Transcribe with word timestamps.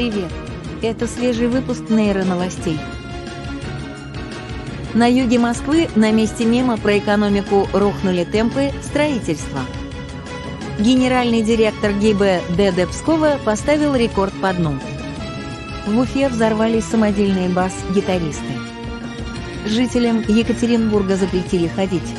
Привет! 0.00 0.32
Это 0.80 1.06
свежий 1.06 1.46
выпуск 1.46 1.90
нейроновостей. 1.90 2.80
На 4.94 5.06
юге 5.06 5.38
Москвы 5.38 5.88
на 5.94 6.10
месте 6.10 6.46
мема 6.46 6.78
про 6.78 6.96
экономику 6.96 7.68
рухнули 7.74 8.24
темпы 8.24 8.70
строительства. 8.82 9.60
Генеральный 10.78 11.42
директор 11.42 11.92
ГИБ 11.92 12.18
Д.Д. 12.56 12.86
Пскова 12.86 13.38
поставил 13.44 13.94
рекорд 13.94 14.32
по 14.40 14.54
дну. 14.54 14.78
В 15.86 15.98
Уфе 15.98 16.30
взорвались 16.30 16.84
самодельные 16.84 17.50
бас-гитаристы. 17.50 18.54
Жителям 19.66 20.24
Екатеринбурга 20.26 21.16
запретили 21.16 21.68
ходить. 21.68 22.10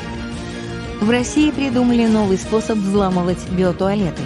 В 1.00 1.10
России 1.10 1.50
придумали 1.50 2.06
новый 2.06 2.38
способ 2.38 2.78
взламывать 2.78 3.50
биотуалеты. 3.50 4.22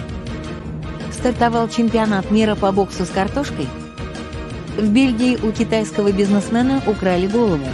Стартовал 1.26 1.68
чемпионат 1.68 2.30
мира 2.30 2.54
по 2.54 2.70
боксу 2.70 3.04
с 3.04 3.08
картошкой. 3.08 3.66
В 4.76 4.88
Бельгии 4.88 5.36
у 5.36 5.50
китайского 5.50 6.12
бизнесмена 6.12 6.80
украли 6.86 7.26
голову. 7.26 7.66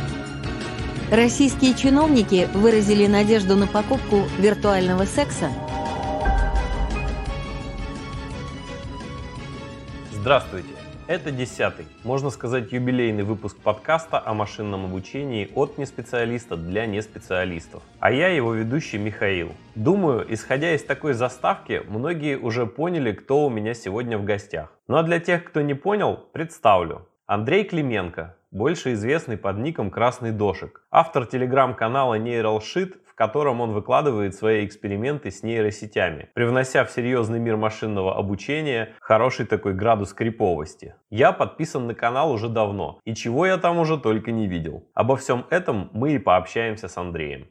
Российские 1.10 1.74
чиновники 1.74 2.48
выразили 2.54 3.06
надежду 3.06 3.54
на 3.54 3.66
покупку 3.66 4.22
виртуального 4.38 5.04
секса. 5.04 5.50
Здравствуйте! 10.12 10.70
Это 11.08 11.32
десятый, 11.32 11.86
можно 12.04 12.30
сказать, 12.30 12.70
юбилейный 12.70 13.24
выпуск 13.24 13.58
подкаста 13.58 14.22
о 14.24 14.34
машинном 14.34 14.84
обучении 14.84 15.50
от 15.56 15.76
неспециалиста 15.76 16.56
для 16.56 16.86
неспециалистов. 16.86 17.82
А 17.98 18.12
я 18.12 18.28
его 18.28 18.54
ведущий 18.54 18.98
Михаил. 18.98 19.52
Думаю, 19.74 20.24
исходя 20.32 20.72
из 20.72 20.84
такой 20.84 21.14
заставки, 21.14 21.82
многие 21.88 22.38
уже 22.38 22.66
поняли, 22.66 23.10
кто 23.10 23.44
у 23.46 23.50
меня 23.50 23.74
сегодня 23.74 24.16
в 24.16 24.24
гостях. 24.24 24.72
Ну 24.86 24.96
а 24.96 25.02
для 25.02 25.18
тех, 25.18 25.42
кто 25.42 25.60
не 25.60 25.74
понял, 25.74 26.20
представлю. 26.32 27.08
Андрей 27.26 27.64
Клименко, 27.64 28.36
больше 28.52 28.92
известный 28.92 29.36
под 29.36 29.58
ником 29.58 29.90
Красный 29.90 30.30
Дошик, 30.30 30.86
автор 30.90 31.26
телеграм-канала 31.26 32.16
NeuralShit, 32.16 32.94
в 33.12 33.14
котором 33.14 33.60
он 33.60 33.72
выкладывает 33.72 34.34
свои 34.34 34.64
эксперименты 34.64 35.30
с 35.30 35.42
нейросетями, 35.42 36.30
привнося 36.32 36.82
в 36.86 36.90
серьезный 36.90 37.38
мир 37.38 37.58
машинного 37.58 38.16
обучения 38.16 38.94
хороший 39.00 39.44
такой 39.44 39.74
градус 39.74 40.14
криповости. 40.14 40.94
Я 41.10 41.32
подписан 41.32 41.86
на 41.86 41.94
канал 41.94 42.32
уже 42.32 42.48
давно, 42.48 43.00
и 43.04 43.14
чего 43.14 43.44
я 43.44 43.58
там 43.58 43.78
уже 43.78 43.98
только 43.98 44.32
не 44.32 44.46
видел. 44.46 44.88
Обо 44.94 45.16
всем 45.16 45.44
этом 45.50 45.90
мы 45.92 46.14
и 46.14 46.18
пообщаемся 46.18 46.88
с 46.88 46.96
Андреем. 46.96 47.48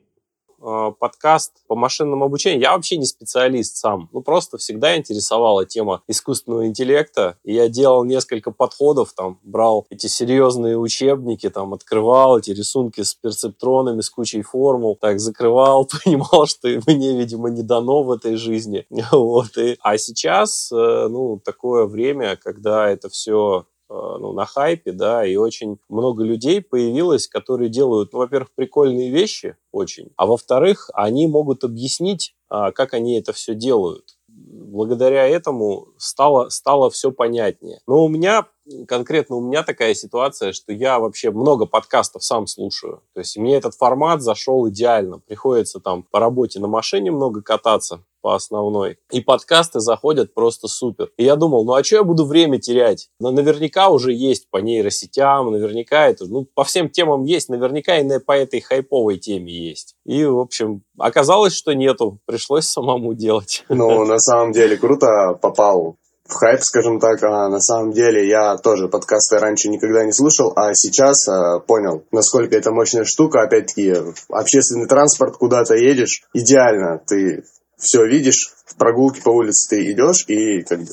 Э, 0.63 0.91
подкаст 0.99 1.53
по 1.67 1.75
машинному 1.75 2.25
обучению. 2.25 2.61
Я 2.61 2.75
вообще 2.75 2.97
не 2.97 3.05
специалист 3.05 3.77
сам. 3.77 4.09
Ну, 4.11 4.21
просто 4.21 4.57
всегда 4.57 4.95
интересовала 4.95 5.65
тема 5.65 6.03
искусственного 6.07 6.67
интеллекта. 6.67 7.37
И 7.43 7.53
я 7.53 7.67
делал 7.67 8.03
несколько 8.03 8.51
подходов, 8.51 9.13
там, 9.13 9.39
брал 9.41 9.87
эти 9.89 10.05
серьезные 10.05 10.77
учебники, 10.77 11.49
там, 11.49 11.73
открывал 11.73 12.37
эти 12.37 12.51
рисунки 12.51 13.01
с 13.01 13.15
перцептронами, 13.15 14.01
с 14.01 14.09
кучей 14.09 14.43
формул, 14.43 14.95
так, 14.95 15.19
закрывал, 15.19 15.87
понимал, 16.03 16.45
что 16.45 16.67
мне, 16.85 17.17
видимо, 17.17 17.49
не 17.49 17.63
дано 17.63 18.03
в 18.03 18.11
этой 18.11 18.35
жизни. 18.35 18.85
Вот. 19.11 19.57
И, 19.57 19.77
а 19.81 19.97
сейчас, 19.97 20.71
э, 20.71 21.07
ну, 21.09 21.39
такое 21.43 21.85
время, 21.85 22.37
когда 22.37 22.89
это 22.89 23.09
все 23.09 23.65
ну, 23.91 24.33
на 24.33 24.45
хайпе, 24.45 24.91
да, 24.91 25.25
и 25.25 25.35
очень 25.35 25.77
много 25.89 26.23
людей 26.23 26.61
появилось, 26.61 27.27
которые 27.27 27.69
делают, 27.69 28.13
ну, 28.13 28.19
во-первых, 28.19 28.51
прикольные 28.55 29.09
вещи 29.09 29.57
очень, 29.71 30.11
а 30.15 30.25
во-вторых, 30.25 30.89
они 30.93 31.27
могут 31.27 31.63
объяснить, 31.63 32.35
а, 32.49 32.71
как 32.71 32.93
они 32.93 33.17
это 33.19 33.33
все 33.33 33.55
делают. 33.55 34.17
Благодаря 34.27 35.27
этому 35.27 35.89
стало, 35.97 36.49
стало 36.49 36.89
все 36.89 37.11
понятнее. 37.11 37.81
Но 37.87 38.05
у 38.05 38.07
меня 38.09 38.47
конкретно 38.87 39.35
у 39.35 39.41
меня 39.41 39.63
такая 39.63 39.93
ситуация, 39.93 40.53
что 40.53 40.73
я 40.73 40.99
вообще 40.99 41.31
много 41.31 41.65
подкастов 41.65 42.23
сам 42.23 42.47
слушаю. 42.47 43.01
То 43.13 43.19
есть 43.19 43.37
мне 43.37 43.55
этот 43.55 43.75
формат 43.75 44.21
зашел 44.21 44.67
идеально. 44.69 45.19
Приходится 45.19 45.79
там 45.79 46.03
по 46.03 46.19
работе 46.19 46.59
на 46.59 46.67
машине 46.67 47.11
много 47.11 47.41
кататься 47.41 48.03
по 48.21 48.35
основной. 48.35 48.97
И 49.11 49.19
подкасты 49.19 49.79
заходят 49.79 50.33
просто 50.33 50.67
супер. 50.67 51.09
И 51.17 51.23
я 51.23 51.35
думал, 51.35 51.65
ну 51.65 51.73
а 51.73 51.83
что 51.83 51.97
я 51.97 52.03
буду 52.03 52.25
время 52.25 52.59
терять? 52.59 53.09
Но 53.19 53.31
наверняка 53.31 53.89
уже 53.89 54.13
есть 54.13 54.49
по 54.49 54.57
нейросетям, 54.57 55.51
наверняка 55.51 56.07
это, 56.07 56.25
ну 56.25 56.47
по 56.53 56.63
всем 56.63 56.89
темам 56.89 57.23
есть, 57.23 57.49
наверняка 57.49 57.97
и 57.97 58.19
по 58.19 58.33
этой 58.33 58.61
хайповой 58.61 59.17
теме 59.17 59.51
есть. 59.51 59.95
И, 60.05 60.23
в 60.25 60.39
общем, 60.39 60.83
оказалось, 60.97 61.53
что 61.53 61.73
нету, 61.73 62.19
пришлось 62.25 62.65
самому 62.65 63.13
делать. 63.13 63.63
Ну, 63.69 64.05
на 64.05 64.19
самом 64.19 64.51
деле, 64.51 64.77
круто 64.77 65.37
попал 65.41 65.97
в 66.31 66.35
хайп, 66.35 66.61
скажем 66.61 66.99
так. 66.99 67.21
А 67.23 67.49
на 67.49 67.59
самом 67.59 67.91
деле 67.91 68.27
я 68.27 68.57
тоже 68.57 68.87
подкасты 68.87 69.37
раньше 69.37 69.69
никогда 69.69 70.03
не 70.05 70.11
слушал, 70.11 70.53
а 70.55 70.73
сейчас 70.73 71.27
а, 71.27 71.59
понял, 71.59 72.03
насколько 72.11 72.55
это 72.55 72.71
мощная 72.71 73.05
штука. 73.05 73.41
Опять-таки, 73.43 73.93
общественный 74.29 74.87
транспорт, 74.87 75.37
куда-то 75.37 75.75
едешь, 75.75 76.23
идеально. 76.33 77.01
Ты 77.05 77.43
все 77.77 78.05
видишь, 78.05 78.53
в 78.65 78.75
прогулке 78.75 79.21
по 79.21 79.29
улице 79.29 79.69
ты 79.69 79.91
идешь, 79.91 80.25
и 80.27 80.61
как 80.61 80.79
бы 80.79 80.87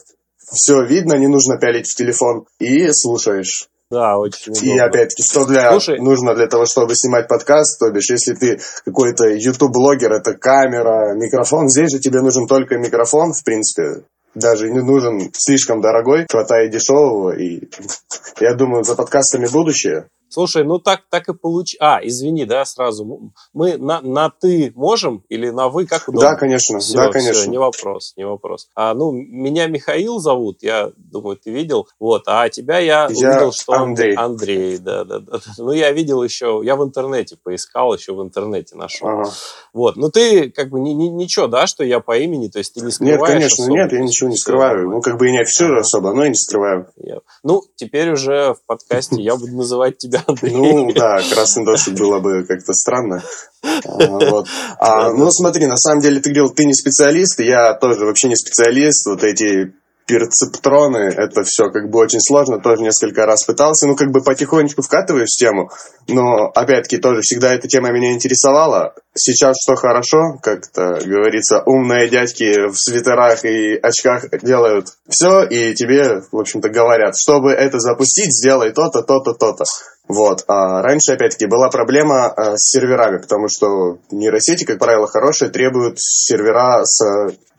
все 0.50 0.82
видно, 0.82 1.14
не 1.14 1.26
нужно 1.26 1.58
пялить 1.58 1.86
в 1.86 1.94
телефон, 1.94 2.46
и 2.58 2.90
слушаешь. 2.92 3.68
Да, 3.90 4.18
очень 4.18 4.52
удобно. 4.52 4.68
И 4.68 4.78
опять-таки, 4.78 5.22
что 5.22 5.46
для, 5.46 5.70
Слушай. 5.70 5.98
нужно 5.98 6.34
для 6.34 6.46
того, 6.46 6.66
чтобы 6.66 6.94
снимать 6.94 7.26
подкаст, 7.26 7.80
то 7.80 7.90
бишь, 7.90 8.10
если 8.10 8.34
ты 8.34 8.60
какой-то 8.84 9.28
YouTube-блогер, 9.28 10.12
это 10.12 10.34
камера, 10.34 11.14
микрофон, 11.14 11.68
здесь 11.68 11.92
же 11.92 11.98
тебе 11.98 12.20
нужен 12.20 12.46
только 12.46 12.76
микрофон, 12.76 13.32
в 13.32 13.42
принципе, 13.44 14.04
даже 14.34 14.70
не 14.70 14.80
нужен 14.80 15.30
слишком 15.32 15.80
дорогой, 15.80 16.26
хватает 16.30 16.70
дешевого, 16.70 17.36
и 17.36 17.68
я 18.40 18.54
думаю, 18.54 18.84
за 18.84 18.94
подкастами 18.94 19.46
будущее. 19.46 20.08
Слушай, 20.28 20.64
ну 20.64 20.78
так, 20.78 21.02
так 21.10 21.28
и 21.28 21.34
получ... 21.34 21.76
А, 21.80 22.00
извини, 22.02 22.44
да, 22.44 22.64
сразу. 22.64 23.32
Мы 23.52 23.76
на, 23.76 24.00
на 24.00 24.30
ты 24.30 24.72
можем 24.74 25.24
или 25.28 25.50
на 25.50 25.68
вы, 25.68 25.86
как 25.86 26.08
удобно? 26.08 26.30
Да, 26.30 26.36
конечно, 26.36 26.78
все, 26.78 26.96
да, 26.96 27.10
конечно. 27.10 27.42
Все, 27.42 27.50
не 27.50 27.58
вопрос, 27.58 28.12
не 28.16 28.26
вопрос. 28.26 28.68
А, 28.74 28.94
ну, 28.94 29.12
меня 29.12 29.66
Михаил 29.66 30.18
зовут, 30.18 30.62
я 30.62 30.92
думаю, 30.96 31.36
ты 31.36 31.50
видел. 31.50 31.88
Вот, 31.98 32.24
а 32.26 32.48
тебя 32.48 32.78
я, 32.78 33.08
я 33.10 33.30
увидел, 33.30 33.52
что 33.52 33.72
Андрей. 33.72 34.14
Андрей, 34.14 34.78
да, 34.78 35.04
да, 35.04 35.18
да. 35.20 35.38
Ну, 35.56 35.72
я 35.72 35.92
видел 35.92 36.22
еще, 36.22 36.60
я 36.64 36.76
в 36.76 36.84
интернете 36.84 37.36
поискал, 37.42 37.94
еще 37.94 38.12
в 38.14 38.22
интернете 38.22 38.76
нашел. 38.76 39.08
Ага. 39.08 39.30
Вот, 39.72 39.96
ну 39.96 40.10
ты 40.10 40.50
как 40.50 40.70
бы 40.70 40.80
ни, 40.80 40.90
ни, 40.90 41.08
ничего, 41.08 41.46
да, 41.46 41.66
что 41.66 41.84
я 41.84 42.00
по 42.00 42.18
имени, 42.18 42.48
то 42.48 42.58
есть 42.58 42.74
ты 42.74 42.80
не 42.80 42.90
скрываешь 42.90 43.20
Нет, 43.20 43.28
конечно, 43.28 43.64
особо, 43.64 43.76
нет, 43.76 43.92
я 43.92 44.00
ничего 44.00 44.30
не 44.30 44.36
скрываю. 44.36 44.90
Ну, 44.90 45.00
как 45.00 45.18
бы 45.18 45.28
и 45.28 45.32
не 45.32 45.40
афиширую 45.40 45.78
ага. 45.78 45.80
особо, 45.82 46.12
но 46.12 46.24
и 46.24 46.28
не 46.28 46.34
скрываю. 46.34 46.88
Я... 46.96 47.20
Ну, 47.42 47.62
теперь 47.76 48.12
уже 48.12 48.54
в 48.54 48.66
подкасте 48.66 49.22
я 49.22 49.36
буду 49.36 49.56
называть 49.56 49.98
тебя 49.98 50.17
ну, 50.42 50.92
да, 50.92 51.18
красный 51.32 51.64
дождь 51.64 51.90
было 51.90 52.20
бы 52.20 52.44
как-то 52.44 52.72
странно. 52.72 53.22
А, 53.62 54.28
вот. 54.30 54.48
А, 54.78 55.12
ну, 55.12 55.30
смотри, 55.30 55.66
на 55.66 55.76
самом 55.76 56.00
деле 56.00 56.20
ты 56.20 56.30
говорил, 56.30 56.50
ты 56.50 56.64
не 56.64 56.74
специалист, 56.74 57.40
я 57.40 57.74
тоже 57.74 58.04
вообще 58.04 58.28
не 58.28 58.36
специалист. 58.36 59.06
Вот 59.06 59.24
эти 59.24 59.72
перцептроны, 60.08 61.12
это 61.14 61.42
все 61.44 61.68
как 61.68 61.90
бы 61.90 61.98
очень 61.98 62.20
сложно, 62.20 62.58
тоже 62.58 62.82
несколько 62.82 63.26
раз 63.26 63.44
пытался, 63.44 63.86
ну 63.86 63.94
как 63.94 64.10
бы 64.10 64.22
потихонечку 64.22 64.80
вкатываюсь 64.80 65.34
в 65.34 65.38
тему, 65.38 65.70
но 66.08 66.46
опять-таки 66.54 66.96
тоже 66.96 67.20
всегда 67.20 67.54
эта 67.54 67.68
тема 67.68 67.90
меня 67.90 68.12
интересовала. 68.12 68.94
Сейчас 69.14 69.56
что 69.62 69.76
хорошо, 69.76 70.38
как-то 70.42 70.98
говорится, 71.04 71.62
умные 71.66 72.08
дядьки 72.08 72.68
в 72.68 72.76
свитерах 72.76 73.44
и 73.44 73.76
очках 73.76 74.24
делают 74.42 74.86
все, 75.08 75.42
и 75.42 75.74
тебе, 75.74 76.22
в 76.32 76.38
общем-то, 76.38 76.70
говорят, 76.70 77.14
чтобы 77.18 77.52
это 77.52 77.78
запустить, 77.78 78.32
сделай 78.32 78.72
то-то, 78.72 79.02
то-то, 79.02 79.34
то-то. 79.34 79.64
Вот. 80.08 80.44
А 80.48 80.82
раньше, 80.82 81.12
опять-таки, 81.12 81.46
была 81.46 81.68
проблема 81.68 82.26
а, 82.26 82.56
с 82.56 82.70
серверами, 82.70 83.18
потому 83.18 83.46
что 83.48 83.98
нейросети, 84.10 84.64
как 84.64 84.78
правило, 84.78 85.06
хорошие, 85.06 85.50
требуют 85.50 86.00
сервера 86.00 86.82
с 86.84 87.00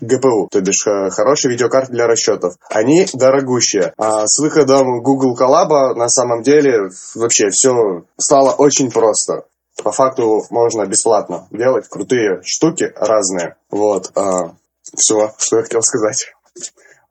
ГПУ, 0.01 0.47
то 0.51 0.59
бишь 0.61 0.87
э, 0.87 1.09
хорошие 1.11 1.51
видеокарты 1.51 1.91
для 1.91 2.07
расчетов. 2.07 2.55
Они 2.69 3.05
дорогущие. 3.13 3.93
А 3.97 4.25
с 4.25 4.39
выходом 4.41 5.01
Google 5.01 5.37
Collab 5.39 5.93
на 5.95 6.09
самом 6.09 6.41
деле 6.41 6.89
вообще 7.15 7.49
все 7.49 8.03
стало 8.17 8.51
очень 8.51 8.89
просто. 8.91 9.43
По 9.83 9.91
факту 9.91 10.43
можно 10.49 10.85
бесплатно 10.85 11.47
делать 11.51 11.87
крутые 11.87 12.41
штуки 12.43 12.91
разные. 12.95 13.55
Вот. 13.69 14.11
А, 14.15 14.53
все, 14.95 15.33
что 15.37 15.57
я 15.57 15.63
хотел 15.63 15.81
сказать 15.81 16.33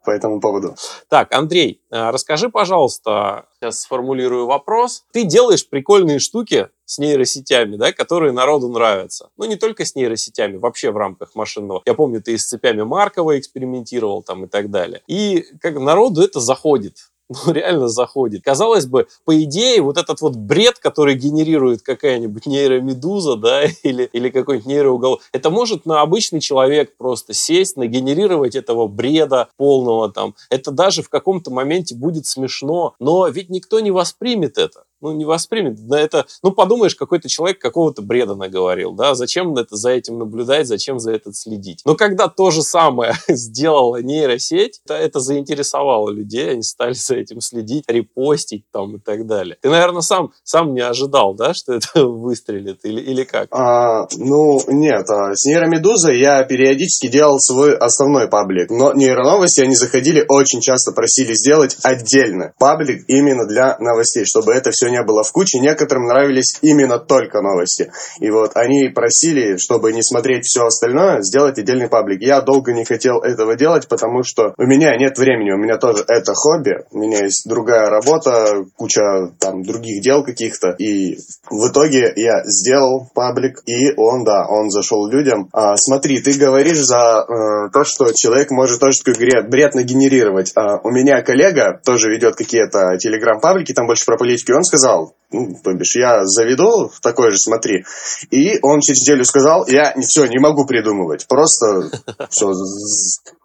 по 0.08 0.12
этому 0.12 0.40
поводу. 0.40 0.74
Так, 1.10 1.34
Андрей, 1.34 1.82
э, 1.90 2.08
расскажи, 2.08 2.48
пожалуйста, 2.48 3.44
сейчас 3.60 3.82
сформулирую 3.82 4.46
вопрос. 4.46 5.04
Ты 5.12 5.24
делаешь 5.24 5.68
прикольные 5.68 6.18
штуки 6.18 6.68
с 6.86 6.96
нейросетями, 6.96 7.76
да, 7.76 7.92
которые 7.92 8.32
народу 8.32 8.70
нравятся. 8.70 9.28
Ну, 9.36 9.44
не 9.44 9.56
только 9.56 9.84
с 9.84 9.94
нейросетями, 9.94 10.56
вообще 10.56 10.92
в 10.92 10.96
рамках 10.96 11.34
машинного. 11.34 11.82
Я 11.84 11.92
помню, 11.92 12.22
ты 12.22 12.38
с 12.38 12.46
цепями 12.46 12.84
Маркова 12.84 13.38
экспериментировал 13.38 14.22
там 14.22 14.44
и 14.44 14.48
так 14.48 14.70
далее. 14.70 15.02
И 15.08 15.44
как 15.60 15.78
народу 15.78 16.22
это 16.22 16.40
заходит. 16.40 17.10
ну, 17.46 17.52
реально 17.52 17.88
заходит. 17.88 18.42
Казалось 18.42 18.86
бы, 18.86 19.06
по 19.24 19.42
идее, 19.42 19.82
вот 19.82 19.98
этот 19.98 20.20
вот 20.20 20.36
бред, 20.36 20.78
который 20.78 21.14
генерирует 21.14 21.82
какая-нибудь 21.82 22.46
нейромедуза, 22.46 23.36
да, 23.36 23.64
или, 23.82 24.08
или 24.12 24.30
какой-нибудь 24.30 24.66
нейроуголовник, 24.66 25.22
это 25.32 25.50
может 25.50 25.86
на 25.86 26.00
обычный 26.00 26.40
человек 26.40 26.96
просто 26.96 27.34
сесть, 27.34 27.76
нагенерировать 27.76 28.54
этого 28.56 28.86
бреда 28.86 29.48
полного 29.56 30.10
там. 30.10 30.34
Это 30.50 30.70
даже 30.70 31.02
в 31.02 31.08
каком-то 31.08 31.50
моменте 31.50 31.94
будет 31.94 32.26
смешно, 32.26 32.94
но 32.98 33.28
ведь 33.28 33.50
никто 33.50 33.80
не 33.80 33.90
воспримет 33.90 34.58
это 34.58 34.84
ну, 35.00 35.12
не 35.12 35.24
воспримет. 35.24 35.86
Да 35.86 36.00
это, 36.00 36.26
ну, 36.42 36.52
подумаешь, 36.52 36.94
какой-то 36.94 37.28
человек 37.28 37.58
какого-то 37.58 38.02
бреда 38.02 38.34
наговорил, 38.34 38.92
да, 38.92 39.14
зачем 39.14 39.56
это 39.56 39.76
за 39.76 39.90
этим 39.90 40.18
наблюдать, 40.18 40.66
зачем 40.66 40.98
за 40.98 41.12
это 41.12 41.32
следить. 41.32 41.82
Но 41.84 41.94
когда 41.94 42.28
то 42.28 42.50
же 42.50 42.62
самое 42.62 43.14
сделала 43.28 44.02
нейросеть, 44.02 44.80
это, 44.84 44.94
это 44.94 45.20
заинтересовало 45.20 46.10
людей, 46.10 46.52
они 46.52 46.62
стали 46.62 46.94
за 46.94 47.16
этим 47.16 47.40
следить, 47.40 47.84
репостить 47.88 48.64
там 48.72 48.96
и 48.96 48.98
так 48.98 49.26
далее. 49.26 49.56
Ты, 49.60 49.70
наверное, 49.70 50.02
сам, 50.02 50.32
сам 50.42 50.74
не 50.74 50.80
ожидал, 50.80 51.34
да, 51.34 51.54
что 51.54 51.74
это 51.74 52.06
выстрелит 52.06 52.80
или, 52.84 53.00
или 53.00 53.24
как? 53.24 53.48
А, 53.52 54.06
ну, 54.16 54.60
нет, 54.68 55.08
а, 55.10 55.34
с 55.34 55.44
нейромедузой 55.44 56.18
я 56.18 56.42
периодически 56.44 57.08
делал 57.08 57.38
свой 57.38 57.76
основной 57.76 58.28
паблик, 58.28 58.70
но 58.70 58.92
нейроновости 58.92 59.60
они 59.60 59.74
заходили, 59.74 60.24
очень 60.28 60.60
часто 60.60 60.92
просили 60.92 61.34
сделать 61.34 61.76
отдельно 61.82 62.52
паблик 62.58 63.04
именно 63.08 63.46
для 63.46 63.76
новостей, 63.78 64.24
чтобы 64.24 64.52
это 64.52 64.70
все 64.70 64.87
не 64.88 65.02
было 65.02 65.22
в 65.22 65.32
куче. 65.32 65.58
Некоторым 65.58 66.04
нравились 66.04 66.58
именно 66.62 66.98
только 66.98 67.40
новости. 67.40 67.90
И 68.20 68.30
вот 68.30 68.52
они 68.54 68.88
просили, 68.88 69.56
чтобы 69.56 69.92
не 69.92 70.02
смотреть 70.02 70.44
все 70.44 70.66
остальное, 70.66 71.22
сделать 71.22 71.58
отдельный 71.58 71.88
паблик. 71.88 72.22
Я 72.22 72.40
долго 72.40 72.72
не 72.72 72.84
хотел 72.84 73.18
этого 73.20 73.56
делать, 73.56 73.88
потому 73.88 74.22
что 74.22 74.54
у 74.56 74.64
меня 74.64 74.96
нет 74.96 75.18
времени, 75.18 75.52
у 75.52 75.58
меня 75.58 75.78
тоже 75.78 76.04
это 76.06 76.32
хобби, 76.34 76.84
у 76.90 76.98
меня 76.98 77.24
есть 77.24 77.48
другая 77.48 77.88
работа, 77.90 78.64
куча 78.76 79.32
там 79.40 79.62
других 79.62 80.02
дел 80.02 80.24
каких-то. 80.24 80.74
И 80.78 81.16
в 81.50 81.70
итоге 81.70 82.12
я 82.16 82.42
сделал 82.44 83.08
паблик, 83.14 83.62
и 83.66 83.92
он, 83.96 84.24
да, 84.24 84.46
он 84.48 84.70
зашел 84.70 85.06
людям. 85.08 85.48
А, 85.52 85.76
смотри, 85.76 86.20
ты 86.20 86.38
говоришь 86.38 86.78
за 86.78 87.24
э, 87.28 87.70
то, 87.72 87.84
что 87.84 88.12
человек 88.14 88.50
может 88.50 88.80
тоже 88.80 88.98
такой 89.04 89.18
бред, 89.18 89.50
бред 89.50 89.74
нагенерировать. 89.74 90.52
А, 90.54 90.78
у 90.82 90.90
меня 90.90 91.22
коллега 91.22 91.80
тоже 91.84 92.10
ведет 92.10 92.36
какие-то 92.36 92.96
телеграм-паблики, 92.98 93.72
там 93.72 93.86
больше 93.86 94.04
про 94.06 94.16
политику, 94.16 94.56
он 94.56 94.64
сказал, 94.64 94.77
сказал, 94.78 95.14
ну, 95.30 95.54
то 95.62 95.74
бишь, 95.74 95.96
я 95.96 96.24
заведу 96.24 96.90
такой 97.02 97.32
же, 97.32 97.36
смотри. 97.38 97.84
И 98.30 98.58
он 98.62 98.80
через 98.80 99.02
неделю 99.02 99.24
сказал, 99.24 99.66
я 99.66 99.94
все, 100.00 100.26
не 100.26 100.38
могу 100.38 100.66
придумывать. 100.66 101.26
Просто 101.28 101.90
все. 102.30 102.52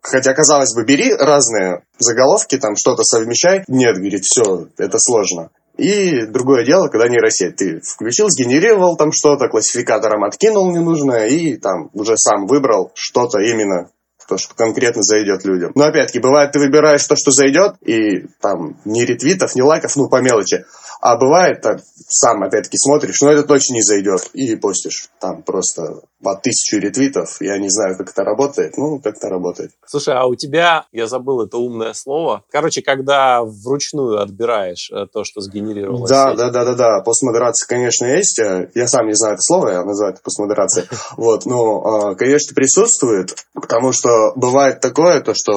Хотя, 0.01 0.33
казалось 0.33 0.73
бы, 0.73 0.85
бери 0.85 1.13
разные 1.13 1.83
заголовки, 1.99 2.57
там 2.57 2.75
что-то 2.77 3.03
совмещай. 3.03 3.63
Нет, 3.67 3.97
говорит, 3.97 4.23
все, 4.23 4.67
это 4.77 4.97
сложно. 4.97 5.49
И 5.77 6.25
другое 6.27 6.65
дело, 6.65 6.87
когда 6.87 7.09
нейросеть. 7.09 7.55
Ты 7.57 7.81
включил, 7.81 8.29
сгенерировал 8.29 8.95
там 8.95 9.11
что-то, 9.11 9.49
классификатором 9.49 10.23
откинул 10.23 10.71
ненужное 10.71 11.27
и 11.27 11.57
там 11.57 11.89
уже 11.93 12.15
сам 12.15 12.45
выбрал 12.45 12.91
что-то 12.93 13.39
именно 13.39 13.89
то, 14.27 14.37
что 14.37 14.55
конкретно 14.55 15.03
зайдет 15.03 15.45
людям. 15.45 15.71
Но 15.75 15.85
опять-таки, 15.85 16.19
бывает, 16.19 16.51
ты 16.51 16.59
выбираешь 16.59 17.05
то, 17.05 17.15
что 17.15 17.31
зайдет, 17.31 17.75
и 17.81 18.27
там 18.41 18.77
ни 18.85 19.01
ретвитов, 19.01 19.55
ни 19.55 19.61
лайков, 19.61 19.95
ну, 19.95 20.09
по 20.09 20.21
мелочи. 20.21 20.65
А 21.05 21.17
бывает, 21.17 21.59
так, 21.59 21.81
сам 22.07 22.43
опять-таки 22.43 22.77
смотришь, 22.77 23.19
но 23.19 23.29
это 23.29 23.43
точно 23.43 23.73
не 23.73 23.81
зайдет. 23.81 24.29
И 24.31 24.55
постишь 24.55 25.09
там 25.19 25.43
просто 25.43 25.99
по 26.23 26.35
тысячу 26.35 26.79
ретвитов. 26.79 27.37
Я 27.41 27.57
не 27.57 27.69
знаю, 27.69 27.97
как 27.97 28.09
это 28.09 28.23
работает. 28.23 28.77
Ну, 28.77 28.99
как 28.99 29.17
это 29.17 29.29
работает. 29.29 29.71
Слушай, 29.85 30.15
а 30.15 30.25
у 30.25 30.35
тебя, 30.35 30.85
я 30.91 31.07
забыл 31.07 31.41
это 31.41 31.57
умное 31.57 31.93
слово. 31.93 32.43
Короче, 32.49 32.81
когда 32.81 33.43
вручную 33.43 34.21
отбираешь 34.21 34.89
э, 34.91 35.05
то, 35.11 35.23
что 35.23 35.41
сгенерировалось. 35.41 36.09
Да, 36.09 36.29
сеть. 36.29 36.37
да, 36.37 36.49
да, 36.49 36.65
да, 36.65 36.73
да. 36.75 37.01
Постмодерация, 37.01 37.67
конечно, 37.67 38.05
есть. 38.05 38.39
Я 38.39 38.87
сам 38.87 39.07
не 39.07 39.13
знаю 39.13 39.33
это 39.33 39.41
слово, 39.41 39.69
я 39.69 39.83
называю 39.83 40.13
это 40.13 40.23
постмодерацией. 40.23 40.87
Вот, 41.17 41.45
но, 41.45 41.81
а, 41.83 42.15
конечно, 42.15 42.55
присутствует, 42.55 43.35
потому 43.53 43.91
что 43.91 44.33
бывает 44.35 44.79
такое, 44.79 45.21
то, 45.21 45.33
что, 45.33 45.53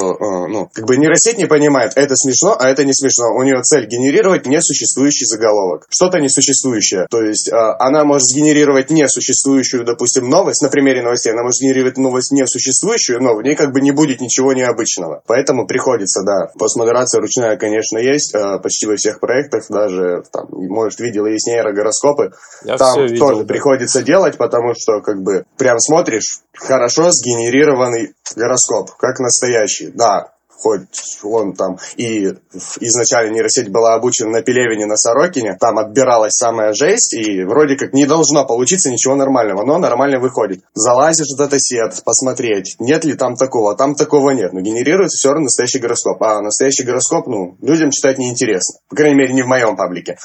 ну, 0.49 0.69
как 0.73 0.85
бы 0.85 0.97
нейросеть 0.97 1.39
не 1.39 1.47
понимает, 1.47 1.93
это 1.97 2.15
смешно, 2.15 2.57
а 2.59 2.69
это 2.69 2.85
не 2.85 2.93
смешно. 2.93 3.35
У 3.35 3.43
нее 3.43 3.63
цель 3.63 3.87
генерировать 3.87 4.47
несуществующий 4.47 5.27
заголовок. 5.27 5.87
Что-то 5.89 6.19
несуществующее. 6.19 7.07
То 7.11 7.23
есть 7.23 7.51
она 7.53 8.05
может 8.05 8.29
сгенерировать 8.29 8.91
несуществующую, 8.91 9.85
допустим, 9.85 10.29
новость 10.29 10.56
на 10.63 10.69
примере 10.69 11.03
новостей. 11.03 11.33
Она 11.33 11.43
может 11.43 11.61
генерировать 11.61 11.97
новость 11.97 12.33
несуществующую, 12.33 13.23
но 13.23 13.35
в 13.35 13.43
ней 13.43 13.55
как 13.55 13.73
бы 13.73 13.81
не 13.81 13.91
будет 13.91 14.21
ничего 14.21 14.53
необычного. 14.53 15.23
Поэтому 15.27 15.67
приходится, 15.67 16.23
да, 16.23 16.53
постмодерация 16.59 17.21
ручная, 17.21 17.57
конечно, 17.57 17.99
есть 17.99 18.35
а, 18.35 18.59
почти 18.59 18.87
во 18.87 18.97
всех 18.97 19.21
проектах, 19.21 19.65
даже 19.69 20.23
там, 20.33 20.47
может, 20.51 21.01
видел, 21.01 21.27
есть 21.27 21.47
нейрогороскопы. 21.47 22.33
Я 22.65 22.77
там 22.77 22.95
тоже 22.95 23.15
видел, 23.15 23.39
да. 23.41 23.45
приходится 23.45 24.03
делать, 24.03 24.37
потому 24.37 24.75
что 24.79 25.01
как 25.01 25.23
бы 25.23 25.45
прям 25.59 25.79
смотришь, 25.79 26.41
хорошо 26.55 27.11
сгенерированный 27.11 28.15
гороскоп, 28.35 28.97
как 28.99 29.19
настоящий. 29.21 29.89
Да, 29.89 30.36
хоть 30.59 31.19
он 31.23 31.55
там 31.55 31.77
и 31.97 32.33
изначально 32.81 33.35
нейросеть 33.35 33.71
была 33.71 33.95
обучена 33.95 34.31
на 34.31 34.43
Пелевине, 34.43 34.87
на 34.87 34.97
Сорокине, 34.97 35.57
там 35.59 35.79
отбиралась 35.79 36.35
самая 36.35 36.73
жесть, 36.73 37.15
и 37.15 37.45
вроде 37.45 37.77
как 37.77 37.93
не 37.93 38.07
должно 38.07 38.47
получиться 38.47 38.91
ничего 38.91 39.15
нормального, 39.15 39.65
но 39.65 39.79
нормально 39.79 40.19
выходит. 40.19 40.63
Залазишь 40.75 41.35
в 41.35 41.39
датасет, 41.39 42.03
посмотреть, 42.05 42.77
нет 42.79 43.05
ли 43.05 43.15
там 43.15 43.37
такого, 43.37 43.77
там 43.77 43.95
такого 43.95 44.31
нет, 44.31 44.53
но 44.53 44.61
генерируется 44.61 45.17
все 45.17 45.29
равно 45.29 45.45
настоящий 45.45 45.79
гороскоп. 45.79 46.23
А 46.23 46.41
настоящий 46.41 46.85
гороскоп, 46.85 47.27
ну, 47.27 47.57
людям 47.61 47.91
читать 47.91 48.19
неинтересно. 48.19 48.81
По 48.89 48.97
крайней 48.97 49.17
мере, 49.17 49.35
не 49.35 49.43
в 49.43 49.47
моем 49.47 49.77
паблике. 49.77 50.17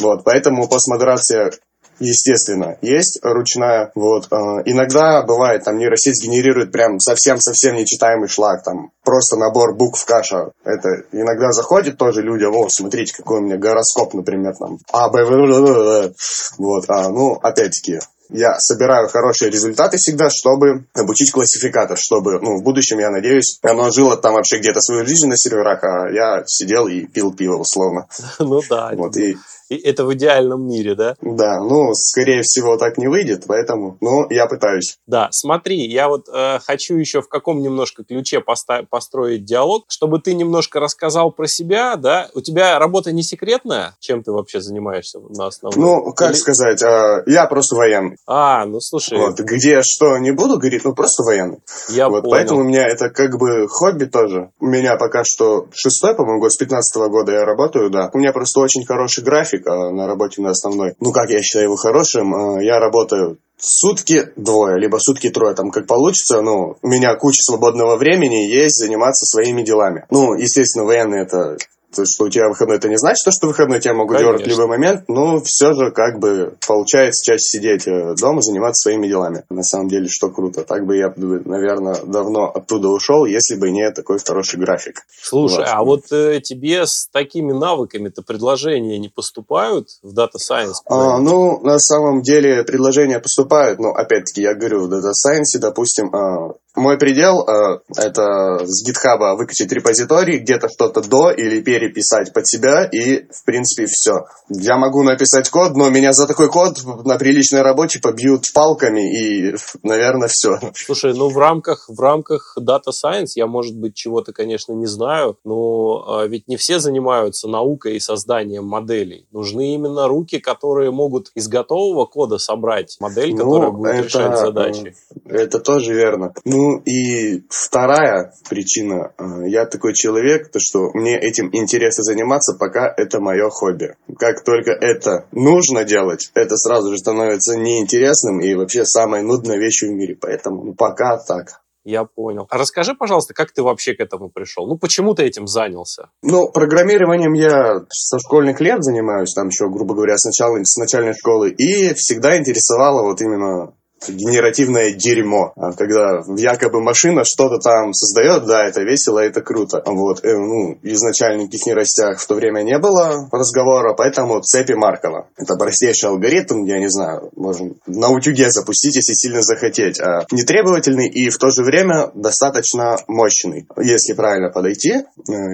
Вот, 0.00 0.24
поэтому 0.24 0.68
постмодерация 0.68 1.50
естественно, 1.98 2.76
есть 2.82 3.18
ручная. 3.22 3.90
Вот. 3.94 4.26
Э, 4.30 4.62
иногда 4.64 5.22
бывает, 5.22 5.64
там 5.64 5.78
нейросеть 5.78 6.22
генерирует 6.22 6.72
прям 6.72 6.98
совсем-совсем 7.00 7.74
нечитаемый 7.76 8.28
шлак, 8.28 8.62
там 8.64 8.90
просто 9.04 9.36
набор 9.36 9.76
букв 9.76 10.04
каша. 10.04 10.50
Это 10.64 10.88
иногда 11.12 11.52
заходит 11.52 11.98
тоже 11.98 12.22
люди, 12.22 12.44
вот, 12.44 12.72
смотрите, 12.72 13.14
какой 13.16 13.40
у 13.40 13.42
меня 13.42 13.56
гороскоп, 13.56 14.14
например, 14.14 14.54
там, 14.58 14.78
А, 14.92 15.08
Б, 15.08 15.24
В, 15.24 15.30
В, 15.30 16.12
Вот, 16.58 16.84
а, 16.88 17.08
ну, 17.08 17.34
опять-таки, 17.34 18.00
я 18.30 18.58
собираю 18.58 19.08
хорошие 19.08 19.50
результаты 19.50 19.96
всегда, 19.96 20.28
чтобы 20.30 20.84
обучить 20.94 21.32
классификатор, 21.32 21.96
чтобы, 21.98 22.40
ну, 22.40 22.58
в 22.58 22.62
будущем, 22.62 22.98
я 22.98 23.10
надеюсь, 23.10 23.58
оно 23.62 23.90
жило 23.90 24.16
там 24.16 24.34
вообще 24.34 24.58
где-то 24.58 24.80
свою 24.80 25.06
жизнь 25.06 25.28
на 25.28 25.36
серверах, 25.36 25.82
а 25.82 26.10
я 26.12 26.42
сидел 26.46 26.86
и 26.88 27.06
пил 27.06 27.32
пиво, 27.34 27.56
условно. 27.56 28.06
Ну 28.38 28.60
да. 28.68 28.90
Вот, 28.94 29.16
и 29.16 29.36
это 29.76 30.04
в 30.04 30.14
идеальном 30.14 30.66
мире, 30.66 30.94
да? 30.94 31.16
Да, 31.20 31.60
ну, 31.60 31.92
скорее 31.94 32.42
всего, 32.42 32.76
так 32.76 32.98
не 32.98 33.06
выйдет, 33.06 33.44
поэтому, 33.46 33.96
ну, 34.00 34.28
я 34.30 34.46
пытаюсь. 34.46 34.98
Да, 35.06 35.28
смотри, 35.30 35.86
я 35.86 36.08
вот 36.08 36.28
э, 36.32 36.58
хочу 36.60 36.96
еще 36.96 37.22
в 37.22 37.28
каком 37.28 37.62
немножко 37.62 38.04
ключе 38.04 38.40
поста- 38.40 38.84
построить 38.88 39.44
диалог, 39.44 39.84
чтобы 39.88 40.20
ты 40.20 40.34
немножко 40.34 40.80
рассказал 40.80 41.30
про 41.30 41.46
себя, 41.46 41.96
да? 41.96 42.28
У 42.34 42.40
тебя 42.40 42.78
работа 42.78 43.12
не 43.12 43.22
секретная? 43.22 43.96
Чем 44.00 44.22
ты 44.22 44.32
вообще 44.32 44.60
занимаешься 44.60 45.20
на 45.20 45.46
основном? 45.46 45.80
Ну, 45.80 46.12
как 46.12 46.30
Или... 46.30 46.38
сказать, 46.38 46.82
э, 46.82 47.22
я 47.26 47.46
просто 47.46 47.76
военный. 47.76 48.16
А, 48.26 48.64
ну, 48.66 48.80
слушай. 48.80 49.18
Вот, 49.18 49.38
где 49.38 49.82
что 49.82 50.18
не 50.18 50.30
буду 50.30 50.58
говорить, 50.58 50.84
ну, 50.84 50.94
просто 50.94 51.22
военный. 51.22 51.58
Я 51.88 52.08
вот, 52.08 52.22
понял. 52.22 52.30
Поэтому 52.30 52.60
у 52.60 52.64
меня 52.64 52.86
это 52.86 53.10
как 53.10 53.38
бы 53.38 53.66
хобби 53.68 54.04
тоже. 54.04 54.50
У 54.60 54.66
меня 54.66 54.96
пока 54.96 55.22
что 55.24 55.66
шестой, 55.72 56.14
по-моему, 56.14 56.40
год, 56.40 56.52
с 56.52 56.56
15 56.56 56.96
-го 56.96 57.08
года 57.08 57.32
я 57.32 57.44
работаю, 57.44 57.90
да. 57.90 58.10
У 58.12 58.18
меня 58.18 58.32
просто 58.32 58.60
очень 58.60 58.84
хороший 58.84 59.24
график, 59.24 59.57
график 59.58 59.66
а 59.66 59.90
на 59.90 60.06
работе 60.06 60.42
на 60.42 60.50
основной. 60.50 60.94
Ну, 61.00 61.12
как 61.12 61.30
я 61.30 61.42
считаю 61.42 61.66
его 61.66 61.76
хорошим, 61.76 62.34
а, 62.34 62.62
я 62.62 62.78
работаю 62.78 63.38
сутки 63.58 64.28
двое, 64.36 64.78
либо 64.78 64.98
сутки 64.98 65.30
трое, 65.30 65.54
там 65.54 65.70
как 65.70 65.86
получится, 65.86 66.42
ну, 66.42 66.76
у 66.80 66.88
меня 66.88 67.14
куча 67.16 67.40
свободного 67.42 67.96
времени 67.96 68.48
есть 68.48 68.76
заниматься 68.76 69.26
своими 69.26 69.62
делами. 69.62 70.04
Ну, 70.10 70.34
естественно, 70.34 70.84
военные 70.84 71.22
это 71.22 71.56
то, 71.94 72.04
что 72.04 72.24
у 72.24 72.28
тебя 72.28 72.48
выходной, 72.48 72.76
это 72.76 72.88
не 72.88 72.98
значит, 72.98 73.32
что 73.32 73.46
выходной 73.46 73.80
тебя 73.80 73.94
могут 73.94 74.16
Конечно. 74.16 74.38
дергать 74.38 74.46
в 74.46 74.50
любой 74.50 74.66
момент, 74.66 75.04
но 75.08 75.40
все 75.42 75.72
же 75.72 75.90
как 75.90 76.18
бы 76.18 76.56
получается 76.66 77.24
чаще 77.24 77.40
сидеть 77.40 77.86
э, 77.86 78.14
дома, 78.20 78.42
заниматься 78.42 78.88
своими 78.88 79.08
делами. 79.08 79.44
На 79.48 79.62
самом 79.62 79.88
деле, 79.88 80.08
что 80.08 80.30
круто. 80.30 80.64
Так 80.64 80.86
бы 80.86 80.96
я, 80.96 81.12
наверное, 81.16 81.96
давно 82.04 82.50
оттуда 82.50 82.88
ушел, 82.88 83.24
если 83.24 83.56
бы 83.56 83.70
не 83.70 83.90
такой 83.90 84.18
хороший 84.18 84.58
график. 84.58 85.02
Слушай, 85.22 85.58
вот. 85.58 85.68
а 85.68 85.84
вот 85.84 86.12
э, 86.12 86.40
тебе 86.42 86.86
с 86.86 87.08
такими 87.10 87.52
навыками-то 87.52 88.22
предложения 88.22 88.98
не 88.98 89.08
поступают 89.08 89.88
в 90.02 90.16
Data 90.16 90.36
Science? 90.38 90.74
А, 90.86 91.18
ну, 91.18 91.60
на 91.62 91.78
самом 91.78 92.22
деле 92.22 92.64
предложения 92.64 93.18
поступают, 93.18 93.78
но 93.78 93.90
опять-таки 93.90 94.42
я 94.42 94.54
говорю, 94.54 94.86
в 94.86 94.92
Data 94.92 95.12
Science, 95.12 95.58
допустим, 95.58 96.14
а, 96.14 96.54
мой 96.78 96.98
предел 96.98 97.46
э, 97.46 97.80
это 97.96 98.64
с 98.64 98.84
гитхаба 98.84 99.36
выкачать 99.36 99.70
репозиторий, 99.72 100.38
где-то 100.38 100.68
что-то 100.68 101.00
до 101.02 101.30
или 101.30 101.60
переписать 101.60 102.32
под 102.32 102.46
себя, 102.46 102.84
и, 102.84 103.26
в 103.30 103.44
принципе, 103.44 103.86
все. 103.86 104.26
Я 104.48 104.76
могу 104.76 105.02
написать 105.02 105.48
код, 105.50 105.76
но 105.76 105.90
меня 105.90 106.12
за 106.12 106.26
такой 106.26 106.48
код 106.48 106.78
на 107.04 107.18
приличной 107.18 107.62
работе 107.62 108.00
побьют 108.00 108.44
палками, 108.54 109.00
и, 109.00 109.54
наверное, 109.82 110.28
все. 110.28 110.58
Слушай, 110.74 111.14
ну 111.14 111.28
в 111.28 111.38
рамках, 111.38 111.88
в 111.88 112.00
рамках 112.00 112.56
Data 112.58 112.90
Science 112.92 113.32
я, 113.36 113.46
может 113.46 113.76
быть, 113.76 113.94
чего-то, 113.94 114.32
конечно, 114.32 114.72
не 114.72 114.86
знаю, 114.86 115.38
но 115.44 116.22
э, 116.22 116.28
ведь 116.28 116.48
не 116.48 116.56
все 116.56 116.78
занимаются 116.78 117.48
наукой 117.48 117.96
и 117.96 118.00
созданием 118.00 118.64
моделей. 118.64 119.26
Нужны 119.32 119.74
именно 119.74 120.08
руки, 120.08 120.38
которые 120.38 120.90
могут 120.90 121.30
из 121.34 121.48
готового 121.48 122.06
кода 122.06 122.38
собрать 122.38 122.96
модель, 123.00 123.34
ну, 123.34 123.44
которая 123.44 123.70
будет 123.70 123.94
это, 123.94 124.02
решать 124.04 124.38
задачи. 124.38 124.94
Это 125.24 125.58
тоже 125.58 125.94
верно. 125.94 126.32
Ну 126.44 126.67
и 126.76 127.42
вторая 127.48 128.32
причина. 128.48 129.12
Э, 129.18 129.48
я 129.48 129.66
такой 129.66 129.94
человек, 129.94 130.50
то 130.50 130.58
что 130.60 130.90
мне 130.94 131.18
этим 131.18 131.48
интересно 131.52 132.04
заниматься, 132.04 132.56
пока 132.58 132.92
это 132.96 133.20
мое 133.20 133.48
хобби. 133.50 133.94
Как 134.18 134.44
только 134.44 134.72
это 134.72 135.26
нужно 135.32 135.84
делать, 135.84 136.30
это 136.34 136.56
сразу 136.56 136.90
же 136.90 136.98
становится 136.98 137.56
неинтересным 137.56 138.40
и 138.40 138.54
вообще 138.54 138.84
самой 138.84 139.22
нудной 139.22 139.58
вещью 139.58 139.90
в 139.90 139.92
мире. 139.92 140.16
Поэтому 140.20 140.64
ну, 140.64 140.74
пока 140.74 141.18
так. 141.18 141.62
Я 141.88 142.04
понял. 142.04 142.46
А 142.50 142.58
расскажи, 142.58 142.94
пожалуйста, 142.94 143.32
как 143.32 143.50
ты 143.52 143.62
вообще 143.62 143.94
к 143.94 144.00
этому 144.00 144.28
пришел? 144.28 144.66
Ну, 144.66 144.76
почему 144.76 145.14
ты 145.14 145.22
этим 145.22 145.46
занялся? 145.46 146.10
Ну, 146.22 146.50
программированием 146.52 147.32
я 147.32 147.86
со 147.88 148.18
школьных 148.18 148.60
лет 148.60 148.84
занимаюсь, 148.84 149.32
там 149.32 149.48
еще, 149.48 149.70
грубо 149.70 149.94
говоря, 149.94 150.18
с, 150.18 150.26
начала, 150.26 150.58
с 150.62 150.76
начальной 150.76 151.14
школы, 151.14 151.48
и 151.48 151.94
всегда 151.94 152.36
интересовало 152.36 153.04
вот 153.04 153.22
именно 153.22 153.72
генеративное 154.06 154.92
дерьмо, 154.92 155.52
а 155.56 155.72
когда 155.72 156.20
якобы 156.36 156.80
машина 156.80 157.22
что-то 157.24 157.58
там 157.58 157.92
создает, 157.92 158.46
да, 158.46 158.66
это 158.66 158.82
весело, 158.82 159.18
это 159.18 159.40
круто. 159.40 159.82
Вот, 159.84 160.24
э, 160.24 160.36
ну, 160.36 160.78
изначально 160.82 161.42
никаких 161.42 161.66
нейросетях 161.66 162.20
в 162.20 162.26
то 162.26 162.34
время 162.34 162.62
не 162.62 162.78
было 162.78 163.28
разговора, 163.32 163.94
поэтому 163.94 164.40
цепи 164.40 164.72
Маркова. 164.72 165.28
Это 165.36 165.56
простейший 165.56 166.10
алгоритм, 166.10 166.64
я 166.64 166.78
не 166.78 166.88
знаю, 166.88 167.30
можно 167.36 167.74
на 167.86 168.10
утюге 168.10 168.50
запустить, 168.50 168.96
если 168.96 169.14
сильно 169.14 169.42
захотеть. 169.42 170.00
А 170.00 170.26
нетребовательный 170.30 171.08
и 171.08 171.30
в 171.30 171.38
то 171.38 171.50
же 171.50 171.64
время 171.64 172.10
достаточно 172.14 172.96
мощный. 173.08 173.66
Если 173.78 174.12
правильно 174.12 174.50
подойти, 174.50 174.92
э, 174.92 175.02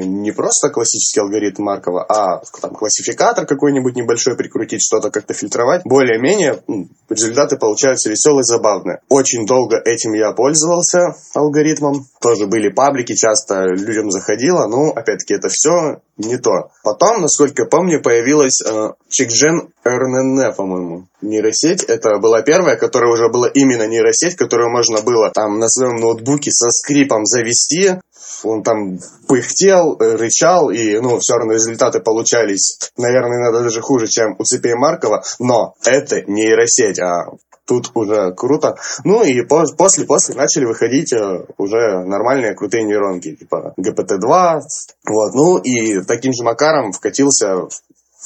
не 0.05 0.33
просто 0.33 0.71
классический 0.71 1.21
алгоритм 1.21 1.63
Маркова, 1.63 2.05
а 2.09 2.43
там 2.61 2.75
классификатор 2.75 3.47
какой-нибудь 3.47 3.97
небольшой 3.97 4.37
прикрутить, 4.37 4.83
что-то 4.83 5.11
как-то 5.11 5.35
фильтровать, 5.35 5.83
более-менее 5.85 6.63
результаты 7.09 7.57
получаются 7.57 8.11
веселые 8.11 8.34
и 8.41 8.43
забавно. 8.43 8.99
Очень 9.09 9.47
долго 9.47 9.77
этим 9.85 10.13
я 10.13 10.33
пользовался 10.33 11.15
алгоритмом. 11.35 12.07
Тоже 12.21 12.47
были 12.47 12.69
паблики, 12.69 13.15
часто 13.15 13.65
людям 13.65 14.11
заходило, 14.11 14.67
но 14.67 14.91
опять-таки 14.91 15.35
это 15.35 15.49
все 15.49 16.01
не 16.17 16.37
то. 16.37 16.71
Потом, 16.83 17.23
насколько 17.23 17.67
помню, 17.67 18.03
появилась 18.03 18.61
э, 18.65 18.93
CheckGen 19.11 19.69
RNN, 19.85 20.55
по-моему, 20.57 21.09
нейросеть. 21.21 21.83
Это 21.85 22.19
была 22.19 22.43
первая, 22.43 22.77
которая 22.77 23.13
уже 23.13 23.29
была 23.29 23.49
именно 23.49 23.87
нейросеть, 23.87 24.37
которую 24.37 24.71
можно 24.71 25.03
было 25.03 25.31
там 25.31 25.59
на 25.59 25.69
своем 25.69 25.97
ноутбуке 25.97 26.51
со 26.51 26.71
скрипом 26.71 27.25
завести. 27.25 27.99
Он 28.43 28.63
там 28.63 28.99
пыхтел, 29.29 29.97
э, 29.99 30.17
рычал, 30.17 30.71
и, 30.71 30.99
ну, 30.99 31.19
все 31.19 31.35
равно 31.35 31.55
результаты 31.55 32.01
получались, 32.01 32.79
наверное, 32.97 33.41
иногда 33.41 33.63
даже 33.63 33.81
хуже, 33.81 34.07
чем 34.07 34.37
у 34.39 34.45
цепей 34.45 34.75
Маркова, 34.75 35.23
но 35.39 35.75
это 35.85 36.23
нейросеть, 36.23 37.01
а 37.01 37.33
тут 37.67 37.91
уже 37.95 38.33
круто. 38.33 38.77
Ну 39.05 39.23
и 39.23 39.43
после, 39.43 40.07
после 40.07 40.35
начали 40.35 40.65
выходить 40.65 41.13
э, 41.13 41.47
уже 41.59 42.05
нормальные 42.05 42.55
крутые 42.55 42.85
нейронки, 42.85 43.35
типа 43.37 43.75
GPT-2. 43.79 44.61
Вот. 45.09 45.35
Ну 45.35 45.59
и 45.59 46.03
таким 46.05 46.33
же 46.33 46.45
макаром 46.45 46.93
вкатился 46.93 47.69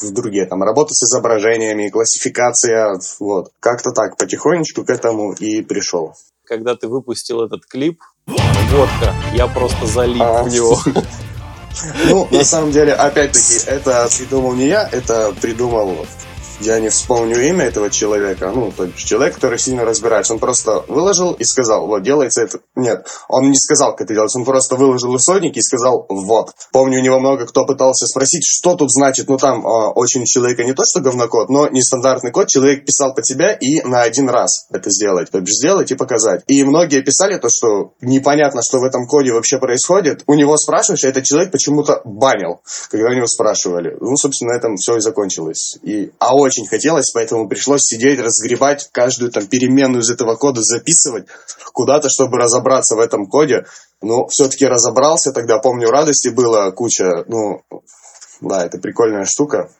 в 0.00 0.12
другие, 0.12 0.46
там, 0.46 0.62
работа 0.62 0.90
с 0.92 1.02
изображениями, 1.02 1.88
классификация, 1.88 2.98
вот. 3.20 3.50
Как-то 3.60 3.90
так, 3.90 4.16
потихонечку 4.16 4.84
к 4.84 4.90
этому 4.90 5.32
и 5.32 5.62
пришел. 5.62 6.14
Когда 6.44 6.76
ты 6.76 6.88
выпустил 6.88 7.42
этот 7.42 7.66
клип, 7.66 8.00
водка, 8.26 9.14
я 9.34 9.46
просто 9.48 9.86
залип 9.86 10.22
а, 10.22 10.44
в 10.44 10.48
него. 10.48 10.78
Ну, 12.08 12.28
на 12.30 12.44
самом 12.44 12.72
деле, 12.72 12.92
опять-таки, 12.92 13.60
это 13.66 14.08
придумал 14.16 14.54
не 14.54 14.68
я, 14.68 14.88
это 14.90 15.34
придумал 15.40 16.06
я 16.60 16.80
не 16.80 16.88
вспомню 16.88 17.40
имя 17.48 17.66
этого 17.66 17.90
человека, 17.90 18.50
ну, 18.54 18.72
то 18.72 18.84
есть 18.84 18.98
человек, 18.98 19.34
который 19.34 19.58
сильно 19.58 19.84
разбирается, 19.84 20.32
он 20.32 20.38
просто 20.38 20.84
выложил 20.88 21.32
и 21.34 21.44
сказал, 21.44 21.86
вот, 21.86 22.02
делается 22.02 22.42
это. 22.42 22.58
Нет, 22.74 23.06
он 23.28 23.50
не 23.50 23.56
сказал, 23.56 23.92
как 23.92 24.02
это 24.02 24.14
делается, 24.14 24.38
он 24.38 24.44
просто 24.44 24.76
выложил 24.76 25.16
исходник 25.16 25.56
и 25.56 25.62
сказал, 25.62 26.06
вот. 26.08 26.50
Помню, 26.72 26.98
у 26.98 27.02
него 27.02 27.20
много 27.20 27.46
кто 27.46 27.64
пытался 27.64 28.06
спросить, 28.06 28.44
что 28.44 28.74
тут 28.74 28.90
значит, 28.90 29.28
ну, 29.28 29.36
там 29.38 29.66
э, 29.66 29.92
очень 29.94 30.24
человека 30.24 30.64
не 30.64 30.72
то, 30.72 30.82
что 30.84 31.00
говнокод, 31.00 31.48
но 31.48 31.68
нестандартный 31.68 32.32
код, 32.32 32.48
человек 32.48 32.84
писал 32.84 33.14
под 33.14 33.26
себя 33.26 33.52
и 33.52 33.80
на 33.82 34.02
один 34.02 34.28
раз 34.28 34.66
это 34.70 34.90
сделать, 34.90 35.30
то 35.30 35.38
есть 35.38 35.58
сделать 35.58 35.90
и 35.90 35.94
показать. 35.94 36.42
И 36.46 36.64
многие 36.64 37.02
писали 37.02 37.38
то, 37.38 37.48
что 37.48 37.92
непонятно, 38.00 38.62
что 38.62 38.78
в 38.78 38.84
этом 38.84 39.06
коде 39.06 39.32
вообще 39.32 39.58
происходит. 39.58 40.22
У 40.26 40.34
него 40.34 40.56
спрашиваешь, 40.56 41.04
а 41.04 41.08
этот 41.08 41.24
человек 41.24 41.52
почему-то 41.52 42.00
банил, 42.04 42.60
когда 42.90 43.10
у 43.10 43.14
него 43.14 43.26
спрашивали. 43.26 43.96
Ну, 44.00 44.16
собственно, 44.16 44.52
на 44.52 44.56
этом 44.56 44.76
все 44.76 44.96
и 44.96 45.00
закончилось. 45.00 45.78
И, 45.82 46.10
а 46.18 46.34
очень 46.48 46.66
хотелось, 46.66 47.12
поэтому 47.12 47.48
пришлось 47.48 47.82
сидеть, 47.82 48.18
разгребать 48.18 48.88
каждую 48.92 49.30
там 49.30 49.46
переменную 49.46 50.02
из 50.02 50.10
этого 50.10 50.34
кода, 50.34 50.60
записывать 50.62 51.26
куда-то, 51.72 52.08
чтобы 52.10 52.38
разобраться 52.38 52.96
в 52.96 53.00
этом 53.00 53.26
коде. 53.26 53.64
Но 54.02 54.26
все-таки 54.28 54.66
разобрался, 54.66 55.32
тогда, 55.32 55.58
помню, 55.58 55.90
радости 55.90 56.28
было 56.28 56.70
куча, 56.70 57.24
ну, 57.28 57.62
да, 58.40 58.64
это 58.64 58.78
прикольная 58.78 59.24
штука. 59.24 59.70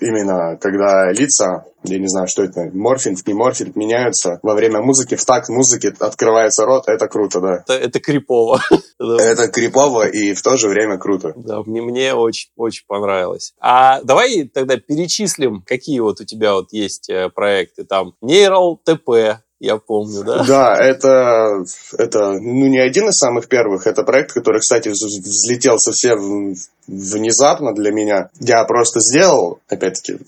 Именно 0.00 0.56
когда 0.60 1.10
лица, 1.10 1.64
я 1.84 1.98
не 1.98 2.08
знаю, 2.08 2.26
что 2.28 2.42
это, 2.42 2.70
морфинг, 2.72 3.26
не 3.26 3.34
морфинг, 3.34 3.76
меняются 3.76 4.38
во 4.42 4.54
время 4.54 4.80
музыки, 4.80 5.16
в 5.16 5.24
такт 5.24 5.48
музыки 5.48 5.92
открывается 5.98 6.64
рот, 6.64 6.84
это 6.88 7.08
круто, 7.08 7.40
да. 7.40 7.64
Это, 7.66 7.74
это 7.74 8.00
крипово. 8.00 8.60
Это 8.98 9.48
крипово 9.48 10.08
и 10.08 10.34
в 10.34 10.42
то 10.42 10.56
же 10.56 10.68
время 10.68 10.98
круто. 10.98 11.32
Да, 11.36 11.62
мне, 11.62 11.80
мне 11.80 12.14
очень, 12.14 12.50
очень 12.56 12.84
понравилось. 12.86 13.54
А 13.60 14.02
давай 14.02 14.48
тогда 14.52 14.76
перечислим, 14.76 15.62
какие 15.64 16.00
вот 16.00 16.20
у 16.20 16.24
тебя 16.24 16.54
вот 16.54 16.72
есть 16.72 17.08
э, 17.08 17.28
проекты. 17.30 17.84
Там 17.84 18.14
Neural 18.24 18.76
TP, 18.84 19.36
я 19.60 19.76
помню, 19.76 20.22
да? 20.24 20.44
Да, 20.44 20.76
это, 20.76 21.64
это 21.96 22.32
ну, 22.32 22.68
не 22.68 22.78
один 22.78 23.08
из 23.08 23.16
самых 23.16 23.48
первых. 23.48 23.86
Это 23.86 24.04
проект, 24.04 24.32
который, 24.32 24.60
кстати, 24.60 24.88
взлетел 24.88 25.78
совсем 25.78 26.54
внезапно 26.86 27.74
для 27.74 27.90
меня. 27.90 28.30
Я 28.38 28.64
просто 28.64 29.00
сделал, 29.00 29.58
опять-таки, 29.68 30.20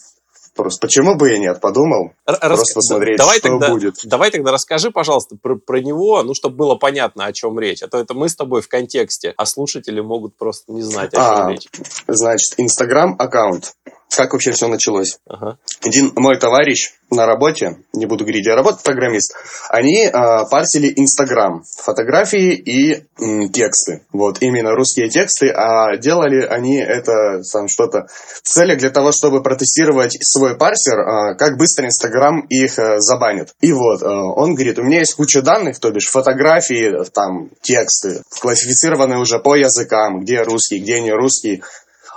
Просто 0.55 0.81
почему 0.81 1.15
бы 1.17 1.33
и 1.33 1.39
нет, 1.39 1.61
подумал. 1.61 2.13
Рас... 2.27 2.39
Просто 2.41 2.75
посмотреть, 2.75 3.19
давай 3.19 3.39
что 3.39 3.49
тогда, 3.49 3.71
будет. 3.71 3.95
Давай 4.05 4.31
тогда 4.31 4.51
расскажи, 4.51 4.91
пожалуйста, 4.91 5.37
про, 5.41 5.57
про 5.57 5.81
него, 5.81 6.23
ну, 6.23 6.35
чтобы 6.35 6.57
было 6.57 6.75
понятно, 6.75 7.25
о 7.25 7.33
чем 7.33 7.59
речь. 7.59 7.83
А 7.83 7.89
то 7.89 7.99
это 7.99 8.15
мы 8.15 8.29
с 8.29 8.35
тобой 8.35 8.61
в 8.61 8.69
контексте, 8.69 9.33
а 9.37 9.47
слушатели 9.47 10.01
могут 10.01 10.37
просто 10.37 10.73
не 10.73 10.83
знать, 10.83 11.15
о 11.15 11.17
чем 11.17 11.47
а, 11.47 11.51
речь. 11.53 11.69
Значит, 12.09 12.55
Инстаграм-аккаунт 12.59 13.73
как 14.17 14.33
вообще 14.33 14.53
все 14.53 14.69
началось. 14.69 15.19
Ага. 15.29 15.59
Один 15.85 16.13
мой 16.17 16.39
товарищ 16.39 16.93
на 17.11 17.27
работе, 17.27 17.79
не 17.93 18.07
буду 18.07 18.25
говорить, 18.25 18.47
я 18.47 18.55
работаю 18.55 18.83
программист, 18.85 19.35
они 19.69 20.05
э, 20.05 20.13
парсили 20.51 20.93
Инстаграм, 20.97 21.63
фотографии 21.79 22.53
и 22.55 23.05
м, 23.21 23.51
тексты. 23.51 24.03
Вот, 24.13 24.39
именно 24.41 24.73
русские 24.73 25.09
тексты, 25.09 25.49
а 25.49 25.97
делали 25.97 26.45
они 26.45 26.79
это 26.79 27.43
там 27.53 27.69
что-то 27.69 28.07
в 28.43 28.49
целях 28.49 28.79
для 28.79 28.91
того, 28.91 29.11
чтобы 29.13 29.43
протестировать 29.43 30.17
свой 30.21 30.57
парсер, 30.57 30.99
э, 31.01 31.37
как 31.37 31.57
быстро 31.57 31.87
Инстаграм 31.87 32.41
их 32.49 32.79
э, 32.79 32.99
забанит. 32.99 33.55
И 33.61 33.73
вот, 33.73 34.03
э, 34.03 34.07
он 34.07 34.55
говорит, 34.55 34.79
у 34.79 34.83
меня 34.83 35.01
есть 35.01 35.15
куча 35.15 35.43
данных, 35.43 35.81
то 35.81 35.91
бишь 35.91 36.09
фотографии, 36.09 37.05
там, 37.13 37.51
тексты, 37.61 38.23
классифицированные 38.41 39.19
уже 39.19 39.41
по 39.41 39.57
языкам, 39.57 40.21
где 40.21 40.43
русский, 40.43 40.79
где 40.79 41.01
не 41.01 41.11
русский, 41.11 41.63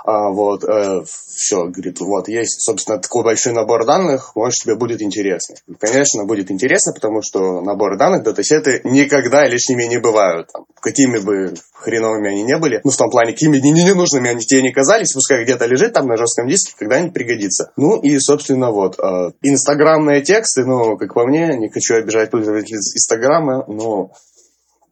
а, 0.06 0.28
вот, 0.28 0.64
э, 0.64 1.02
все, 1.06 1.64
говорит, 1.64 1.98
вот, 2.00 2.28
есть, 2.28 2.60
собственно, 2.60 2.98
такой 2.98 3.24
большой 3.24 3.54
набор 3.54 3.86
данных, 3.86 4.32
может, 4.36 4.56
тебе 4.62 4.76
будет 4.76 5.00
интересно. 5.00 5.56
конечно, 5.80 6.26
будет 6.26 6.50
интересно, 6.50 6.92
потому 6.92 7.22
что 7.22 7.62
набор 7.62 7.96
данных, 7.96 8.22
датасеты 8.22 8.82
никогда 8.84 9.46
лишними 9.46 9.84
не 9.84 9.96
бывают. 9.96 10.48
Там, 10.52 10.66
какими 10.78 11.16
бы 11.16 11.54
хреновыми 11.72 12.28
они 12.28 12.42
не 12.42 12.58
были, 12.58 12.82
ну, 12.84 12.90
в 12.90 12.96
том 12.98 13.08
плане, 13.08 13.32
какими 13.32 13.56
не, 13.56 13.70
не 13.70 13.82
ненужными 13.82 14.28
они 14.28 14.40
тебе 14.40 14.60
не 14.60 14.72
казались, 14.72 15.14
пускай 15.14 15.42
где-то 15.42 15.64
лежит 15.64 15.94
там 15.94 16.06
на 16.06 16.18
жестком 16.18 16.48
диске, 16.48 16.74
когда-нибудь 16.78 17.14
пригодится. 17.14 17.72
Ну, 17.78 17.98
и, 17.98 18.18
собственно, 18.18 18.70
вот, 18.70 18.98
э, 18.98 19.30
инстаграмные 19.40 20.20
тексты, 20.20 20.66
ну, 20.66 20.98
как 20.98 21.14
по 21.14 21.26
мне, 21.26 21.56
не 21.56 21.70
хочу 21.70 21.94
обижать 21.94 22.30
пользователей 22.30 22.76
Инстаграма, 22.76 23.64
но 23.68 24.10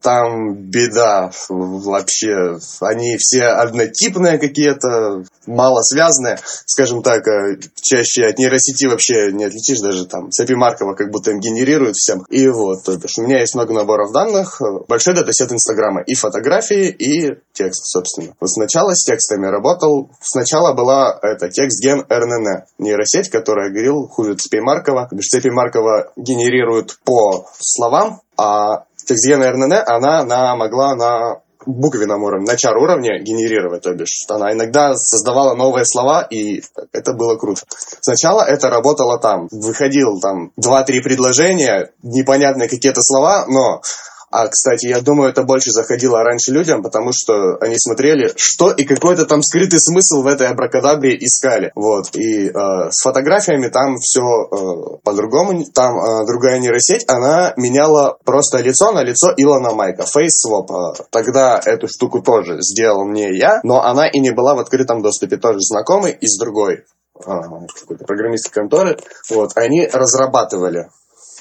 там 0.02 0.54
беда 0.54 1.30
вообще. 1.48 2.58
Они 2.80 3.16
все 3.18 3.44
однотипные 3.44 4.38
какие-то, 4.38 5.24
мало 5.46 5.80
связанные, 5.82 6.38
скажем 6.66 7.02
так, 7.02 7.26
э, 7.26 7.58
чаще 7.80 8.26
от 8.26 8.38
нейросети 8.38 8.86
вообще 8.86 9.32
не 9.32 9.44
отличишь 9.44 9.80
даже 9.80 10.06
там 10.06 10.30
цепи 10.30 10.54
Маркова 10.54 10.94
как 10.94 11.10
будто 11.10 11.30
им 11.30 11.40
генерируют 11.40 11.96
всем. 11.96 12.24
И 12.28 12.48
вот, 12.48 12.84
то 12.84 12.96
бишь, 12.96 13.18
у 13.18 13.22
меня 13.22 13.40
есть 13.40 13.54
много 13.54 13.72
наборов 13.72 14.12
данных, 14.12 14.60
большой 14.88 15.14
датасет 15.14 15.52
Инстаграма, 15.52 16.02
и 16.02 16.14
фотографии, 16.14 16.88
и 16.88 17.36
текст, 17.52 17.86
собственно. 17.86 18.34
Вот 18.40 18.50
сначала 18.50 18.94
с 18.94 19.04
текстами 19.04 19.46
работал, 19.46 20.10
сначала 20.20 20.74
была 20.74 21.18
это 21.22 21.48
текст-ген 21.48 22.04
RNN, 22.08 22.64
нейросеть, 22.78 23.30
которая 23.30 23.70
говорил 23.70 24.08
хуже 24.08 24.34
цепи 24.34 24.60
Маркова. 24.60 25.08
То 25.08 25.16
бишь, 25.16 25.28
цепи 25.28 25.48
Маркова 25.48 26.12
генерируют 26.16 26.98
по 27.04 27.46
словам, 27.58 28.20
а 28.36 28.84
текст-ген 29.06 29.42
RNN, 29.42 29.82
она, 29.86 30.20
она 30.20 30.56
могла 30.56 30.94
на 30.94 31.40
буквенном 31.66 32.22
уровне, 32.22 32.46
на 32.46 32.56
чар 32.56 32.76
уровне 32.76 33.20
генерировать, 33.20 33.82
то 33.82 33.94
бишь 33.94 34.24
она 34.28 34.52
иногда 34.52 34.94
создавала 34.94 35.54
новые 35.54 35.84
слова, 35.84 36.22
и 36.22 36.62
это 36.92 37.12
было 37.12 37.36
круто. 37.36 37.62
Сначала 38.00 38.42
это 38.42 38.68
работало 38.68 39.18
там, 39.18 39.48
выходил 39.50 40.20
там 40.20 40.52
2-3 40.60 41.02
предложения, 41.02 41.90
непонятные 42.02 42.68
какие-то 42.68 43.00
слова, 43.00 43.46
но 43.46 43.82
а, 44.32 44.48
кстати, 44.48 44.86
я 44.86 45.02
думаю, 45.02 45.30
это 45.30 45.42
больше 45.42 45.70
заходило 45.70 46.24
раньше 46.24 46.52
людям, 46.52 46.82
потому 46.82 47.10
что 47.12 47.56
они 47.60 47.76
смотрели, 47.78 48.32
что 48.36 48.70
и 48.70 48.84
какой-то 48.84 49.26
там 49.26 49.42
скрытый 49.42 49.78
смысл 49.78 50.22
в 50.22 50.26
этой 50.26 50.48
абракадабре 50.48 51.16
искали. 51.20 51.70
Вот. 51.74 52.16
И 52.16 52.48
э, 52.48 52.52
с 52.90 53.02
фотографиями 53.02 53.68
там 53.68 53.96
все 53.98 54.22
э, 54.22 54.98
по-другому. 55.04 55.64
Там 55.74 55.98
э, 55.98 56.26
другая 56.26 56.58
нейросеть, 56.60 57.04
она 57.08 57.52
меняла 57.58 58.16
просто 58.24 58.58
лицо 58.58 58.92
на 58.92 59.02
лицо 59.02 59.32
Илона 59.36 59.72
Майка. 59.72 60.04
Face 60.04 60.40
swap. 60.46 60.96
Тогда 61.10 61.60
эту 61.62 61.86
штуку 61.86 62.22
тоже 62.22 62.56
сделал 62.62 63.06
не 63.06 63.36
я, 63.36 63.60
но 63.62 63.82
она 63.82 64.08
и 64.08 64.18
не 64.18 64.30
была 64.30 64.54
в 64.54 64.60
открытом 64.60 65.02
доступе. 65.02 65.36
Тоже 65.36 65.58
знакомый 65.60 66.12
из 66.12 66.38
другой 66.38 66.84
какой-то 67.14 68.04
программистской 68.04 68.62
конторы. 68.62 68.96
Вот. 69.30 69.52
Они 69.56 69.86
разрабатывали 69.86 70.88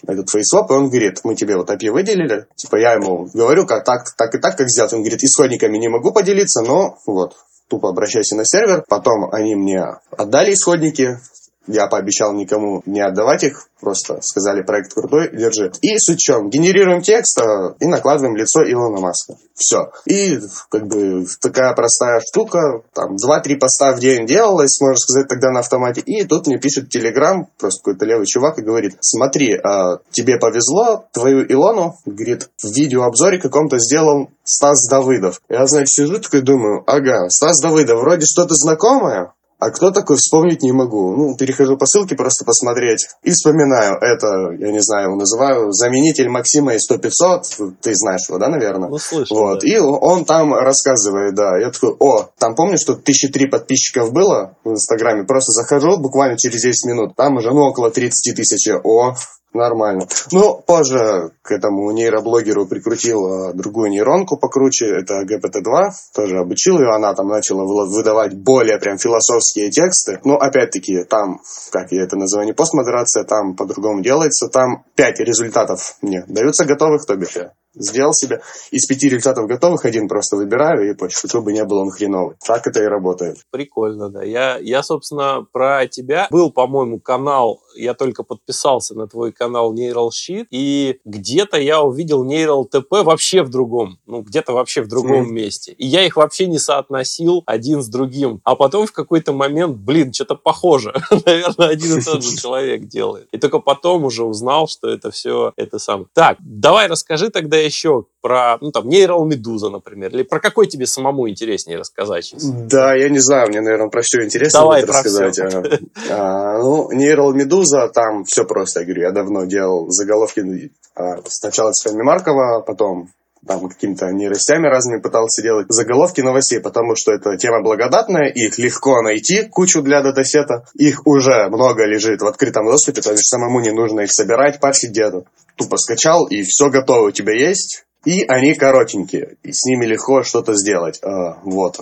этот 0.07 0.29
фейсвоп, 0.29 0.71
и 0.71 0.73
он 0.73 0.89
говорит, 0.89 1.19
мы 1.23 1.35
тебе 1.35 1.57
вот 1.57 1.69
API 1.69 1.91
выделили, 1.91 2.47
типа 2.55 2.77
я 2.77 2.93
ему 2.93 3.27
говорю, 3.33 3.65
как 3.65 3.83
так, 3.83 4.13
так 4.17 4.33
и 4.35 4.39
так, 4.39 4.57
как 4.57 4.69
сделать. 4.69 4.93
Он 4.93 5.01
говорит, 5.01 5.23
исходниками 5.23 5.77
не 5.77 5.89
могу 5.89 6.11
поделиться, 6.11 6.61
но 6.61 6.97
вот, 7.05 7.35
тупо 7.69 7.89
обращайся 7.89 8.35
на 8.35 8.45
сервер. 8.45 8.83
Потом 8.87 9.31
они 9.31 9.55
мне 9.55 9.83
отдали 10.11 10.53
исходники, 10.53 11.19
я 11.67 11.87
пообещал 11.87 12.33
никому 12.33 12.81
не 12.85 13.01
отдавать 13.01 13.43
их, 13.43 13.67
просто 13.79 14.19
сказали, 14.21 14.63
проект 14.63 14.93
крутой, 14.93 15.29
держи. 15.31 15.71
И 15.81 15.97
суть 15.97 16.19
в 16.19 16.21
чем? 16.21 16.49
Генерируем 16.49 17.01
текст 17.01 17.39
а, 17.39 17.75
и 17.79 17.85
накладываем 17.85 18.35
лицо 18.35 18.63
Илона 18.63 18.99
Маска. 18.99 19.35
Все. 19.55 19.91
И 20.05 20.39
как 20.69 20.87
бы 20.87 21.25
такая 21.39 21.73
простая 21.73 22.21
штука, 22.21 22.81
там 22.93 23.15
2-3 23.15 23.57
поста 23.57 23.93
в 23.93 23.99
день 23.99 24.25
делалось, 24.25 24.79
можно 24.81 24.97
сказать, 24.97 25.27
тогда 25.27 25.51
на 25.51 25.59
автомате. 25.59 26.01
И 26.01 26.23
тут 26.23 26.47
мне 26.47 26.57
пишет 26.57 26.89
Телеграм, 26.89 27.47
просто 27.59 27.83
какой-то 27.83 28.05
левый 28.05 28.25
чувак, 28.25 28.57
и 28.57 28.63
говорит, 28.63 28.97
смотри, 29.01 29.55
а, 29.55 29.99
тебе 30.11 30.37
повезло, 30.37 31.05
твою 31.13 31.45
Илону, 31.45 31.95
говорит, 32.05 32.49
в 32.57 32.75
видеообзоре 32.75 33.39
каком-то 33.39 33.77
сделал 33.77 34.29
Стас 34.43 34.87
Давыдов. 34.89 35.41
Я, 35.49 35.67
значит, 35.67 35.89
сижу 35.89 36.19
такой 36.19 36.41
думаю, 36.41 36.83
ага, 36.87 37.29
Стас 37.29 37.61
Давыдов, 37.61 37.99
вроде 37.99 38.25
что-то 38.25 38.55
знакомое, 38.55 39.33
а 39.61 39.69
кто 39.69 39.91
такой, 39.91 40.17
вспомнить 40.17 40.63
не 40.63 40.71
могу. 40.71 41.15
Ну, 41.15 41.37
перехожу 41.37 41.77
по 41.77 41.85
ссылке 41.85 42.15
просто 42.15 42.45
посмотреть 42.45 43.07
и 43.21 43.29
вспоминаю. 43.29 43.93
Это, 44.01 44.55
я 44.57 44.71
не 44.71 44.81
знаю, 44.81 45.09
его 45.09 45.15
называю 45.17 45.71
заменитель 45.71 46.29
Максима 46.29 46.73
из 46.73 46.89
100-500. 46.89 47.75
Ты 47.79 47.91
знаешь 47.93 48.27
его, 48.27 48.39
да, 48.39 48.49
наверное? 48.49 48.89
Ну, 48.89 48.97
слышал, 48.97 49.37
Вот. 49.37 49.59
Да. 49.59 49.67
И 49.67 49.77
он 49.77 50.25
там 50.25 50.55
рассказывает, 50.55 51.35
да. 51.35 51.59
Я 51.59 51.69
такой, 51.69 51.95
о, 51.99 52.29
там 52.39 52.55
помню, 52.55 52.79
что 52.79 52.95
тысячи 52.95 53.27
три 53.27 53.45
подписчиков 53.45 54.11
было 54.11 54.57
в 54.63 54.71
Инстаграме. 54.71 55.25
Просто 55.25 55.51
захожу 55.51 55.99
буквально 55.99 56.39
через 56.39 56.59
10 56.59 56.89
минут. 56.89 57.15
Там 57.15 57.37
уже, 57.37 57.51
ну, 57.51 57.61
около 57.61 57.91
30 57.91 58.35
тысяч. 58.35 58.67
О, 58.83 59.13
Нормально. 59.53 60.07
Ну, 60.31 60.63
позже 60.65 61.31
к 61.41 61.51
этому 61.51 61.91
нейроблогеру 61.91 62.67
прикрутил 62.67 63.49
э, 63.49 63.53
другую 63.53 63.89
нейронку 63.89 64.37
покруче, 64.37 64.85
это 64.87 65.23
GPT-2, 65.23 65.89
тоже 66.15 66.37
обучил 66.37 66.79
ее, 66.79 66.89
она 66.95 67.13
там 67.13 67.27
начала 67.27 67.63
выдавать 67.65 68.33
более 68.33 68.79
прям 68.79 68.97
философские 68.97 69.69
тексты. 69.69 70.21
Но, 70.23 70.37
опять-таки, 70.37 71.03
там, 71.03 71.41
как 71.71 71.91
я 71.91 72.03
это 72.03 72.15
называю, 72.15 72.47
не 72.47 72.53
постмодерация, 72.53 73.25
там 73.25 73.55
по-другому 73.57 74.01
делается, 74.01 74.47
там 74.47 74.85
пять 74.95 75.19
результатов 75.19 75.97
мне 76.01 76.23
даются 76.27 76.65
готовых, 76.65 77.05
то 77.05 77.17
бишь 77.17 77.35
сделал 77.73 78.13
себе. 78.13 78.41
Из 78.71 78.85
пяти 78.85 79.09
результатов 79.09 79.47
готовых 79.47 79.85
один 79.85 80.07
просто 80.07 80.35
выбираю, 80.35 80.89
и 80.89 80.93
почти 80.93 81.27
что 81.27 81.41
бы 81.41 81.53
не 81.53 81.63
был 81.63 81.77
он 81.77 81.91
хреновый. 81.91 82.35
Так 82.45 82.67
это 82.67 82.83
и 82.83 82.85
работает. 82.85 83.37
Прикольно, 83.51 84.09
да. 84.09 84.23
Я, 84.23 84.57
я, 84.57 84.83
собственно, 84.83 85.45
про 85.51 85.87
тебя. 85.87 86.27
Был, 86.29 86.51
по-моему, 86.51 86.99
канал, 86.99 87.61
я 87.75 87.93
только 87.93 88.23
подписался 88.23 88.95
на 88.95 89.07
твой 89.07 89.31
канал 89.31 89.73
Neural 89.73 90.09
Sheet, 90.09 90.47
и 90.51 90.99
где-то 91.05 91.57
я 91.57 91.81
увидел 91.81 92.25
Neural 92.25 92.65
TP 92.69 93.03
вообще 93.03 93.43
в 93.43 93.49
другом, 93.49 93.99
ну, 94.05 94.21
где-то 94.21 94.53
вообще 94.53 94.81
в 94.81 94.87
другом 94.87 95.29
mm. 95.29 95.31
месте. 95.31 95.73
И 95.73 95.87
я 95.87 96.05
их 96.05 96.15
вообще 96.17 96.47
не 96.47 96.59
соотносил 96.59 97.43
один 97.45 97.81
с 97.81 97.87
другим. 97.87 98.41
А 98.43 98.55
потом 98.55 98.85
в 98.85 98.91
какой-то 98.91 99.33
момент, 99.33 99.77
блин, 99.77 100.13
что-то 100.13 100.35
похоже. 100.35 100.93
Наверное, 101.25 101.69
один 101.69 101.99
и 101.99 102.01
тот 102.01 102.23
же 102.23 102.35
человек 102.35 102.87
делает. 102.87 103.27
И 103.31 103.37
только 103.37 103.59
потом 103.59 104.05
уже 104.05 104.23
узнал, 104.23 104.67
что 104.67 104.89
это 104.89 105.11
все 105.11 105.53
это 105.55 105.79
сам. 105.79 106.07
Так, 106.13 106.37
давай 106.39 106.87
расскажи 106.87 107.29
тогда 107.29 107.60
еще 107.63 108.05
про, 108.21 108.57
ну, 108.61 108.71
там, 108.71 108.87
Нейрал 108.87 109.25
Медуза, 109.25 109.69
например, 109.69 110.11
или 110.13 110.23
про 110.23 110.39
какой 110.39 110.67
тебе 110.67 110.85
самому 110.85 111.29
интереснее 111.29 111.77
рассказать 111.77 112.25
сейчас? 112.25 112.45
Да, 112.45 112.93
я 112.93 113.09
не 113.09 113.19
знаю, 113.19 113.47
мне, 113.49 113.61
наверное, 113.61 113.89
про 113.89 114.01
все 114.01 114.23
интересно 114.23 114.61
Давай 114.61 114.81
будет 114.81 114.89
рассказать. 114.89 115.33
Все. 115.33 115.79
А, 116.09 116.59
ну, 116.59 116.91
Нейрал 116.91 117.33
Медуза, 117.33 117.89
там 117.93 118.23
все 118.25 118.45
просто, 118.45 118.81
я 118.81 118.85
говорю, 118.85 119.01
я 119.03 119.11
давно 119.11 119.45
делал 119.45 119.89
заголовки 119.89 120.71
а, 120.95 121.21
сначала 121.25 121.71
с 121.71 121.83
Фами 121.83 122.03
Маркова, 122.03 122.63
потом 122.65 123.09
там 123.45 123.67
какими-то 123.67 124.11
нейросетями 124.11 124.67
разными 124.67 125.01
пытался 125.01 125.41
делать 125.41 125.67
заголовки 125.69 126.21
новостей, 126.21 126.59
потому 126.59 126.95
что 126.95 127.11
это 127.11 127.37
тема 127.37 127.63
благодатная, 127.63 128.29
их 128.29 128.57
легко 128.57 129.01
найти, 129.01 129.43
кучу 129.49 129.81
для 129.81 130.01
датасета, 130.01 130.65
их 130.75 131.05
уже 131.07 131.47
много 131.49 131.85
лежит 131.85 132.21
в 132.21 132.27
открытом 132.27 132.65
доступе, 132.65 133.01
то 133.01 133.11
есть 133.11 133.27
самому 133.27 133.59
не 133.61 133.71
нужно 133.71 134.01
их 134.01 134.11
собирать, 134.11 134.59
парсить 134.59 134.91
где-то. 134.91 135.23
Тупо 135.55 135.77
скачал, 135.77 136.27
и 136.27 136.43
все 136.43 136.69
готово 136.69 137.07
у 137.07 137.11
тебя 137.11 137.33
есть, 137.33 137.85
и 138.05 138.23
они 138.27 138.53
коротенькие, 138.53 139.37
и 139.43 139.51
с 139.51 139.65
ними 139.65 139.85
легко 139.85 140.23
что-то 140.23 140.53
сделать. 140.55 140.99
А, 141.03 141.39
вот. 141.43 141.77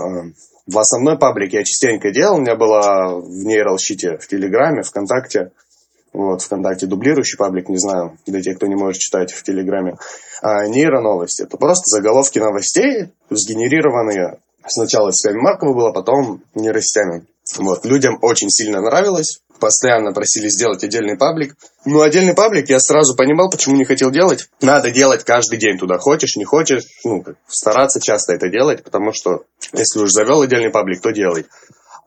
В 0.67 0.77
основной 0.77 1.17
паблике 1.17 1.57
я 1.57 1.63
частенько 1.63 2.11
делал, 2.11 2.37
у 2.37 2.41
меня 2.41 2.55
была 2.55 3.15
в 3.15 3.43
нейролщите 3.43 4.17
в 4.17 4.27
Телеграме, 4.27 4.83
ВКонтакте, 4.83 5.51
вот, 6.13 6.41
ВКонтакте 6.41 6.87
дублирующий 6.87 7.37
паблик, 7.37 7.69
не 7.69 7.77
знаю, 7.77 8.17
для 8.25 8.41
тех, 8.41 8.57
кто 8.57 8.67
не 8.67 8.75
может 8.75 8.99
читать 8.99 9.31
в 9.31 9.43
Телеграме, 9.43 9.95
а 10.41 10.67
нейроновости. 10.67 11.43
Это 11.43 11.57
просто 11.57 11.83
заголовки 11.85 12.39
новостей, 12.39 13.09
сгенерированные 13.29 14.39
сначала 14.67 15.11
с 15.11 15.29
Маркова 15.31 15.73
было, 15.73 15.91
потом 15.91 16.41
нейросетями. 16.55 17.25
Вот, 17.57 17.85
людям 17.85 18.19
очень 18.21 18.49
сильно 18.49 18.79
нравилось, 18.79 19.41
постоянно 19.59 20.13
просили 20.13 20.49
сделать 20.49 20.83
отдельный 20.83 21.17
паблик. 21.17 21.55
Ну, 21.85 22.01
отдельный 22.01 22.35
паблик 22.35 22.69
я 22.69 22.79
сразу 22.79 23.15
понимал, 23.15 23.49
почему 23.49 23.75
не 23.75 23.85
хотел 23.85 24.11
делать. 24.11 24.49
Надо 24.61 24.91
делать 24.91 25.23
каждый 25.23 25.57
день 25.57 25.77
туда, 25.77 25.97
хочешь, 25.97 26.35
не 26.35 26.45
хочешь, 26.45 26.83
ну, 27.03 27.23
стараться 27.47 27.99
часто 27.99 28.33
это 28.33 28.49
делать, 28.49 28.83
потому 28.83 29.13
что 29.13 29.43
если 29.73 29.99
уж 29.99 30.11
завел 30.11 30.41
отдельный 30.41 30.69
паблик, 30.69 31.01
то 31.01 31.11
делай. 31.11 31.45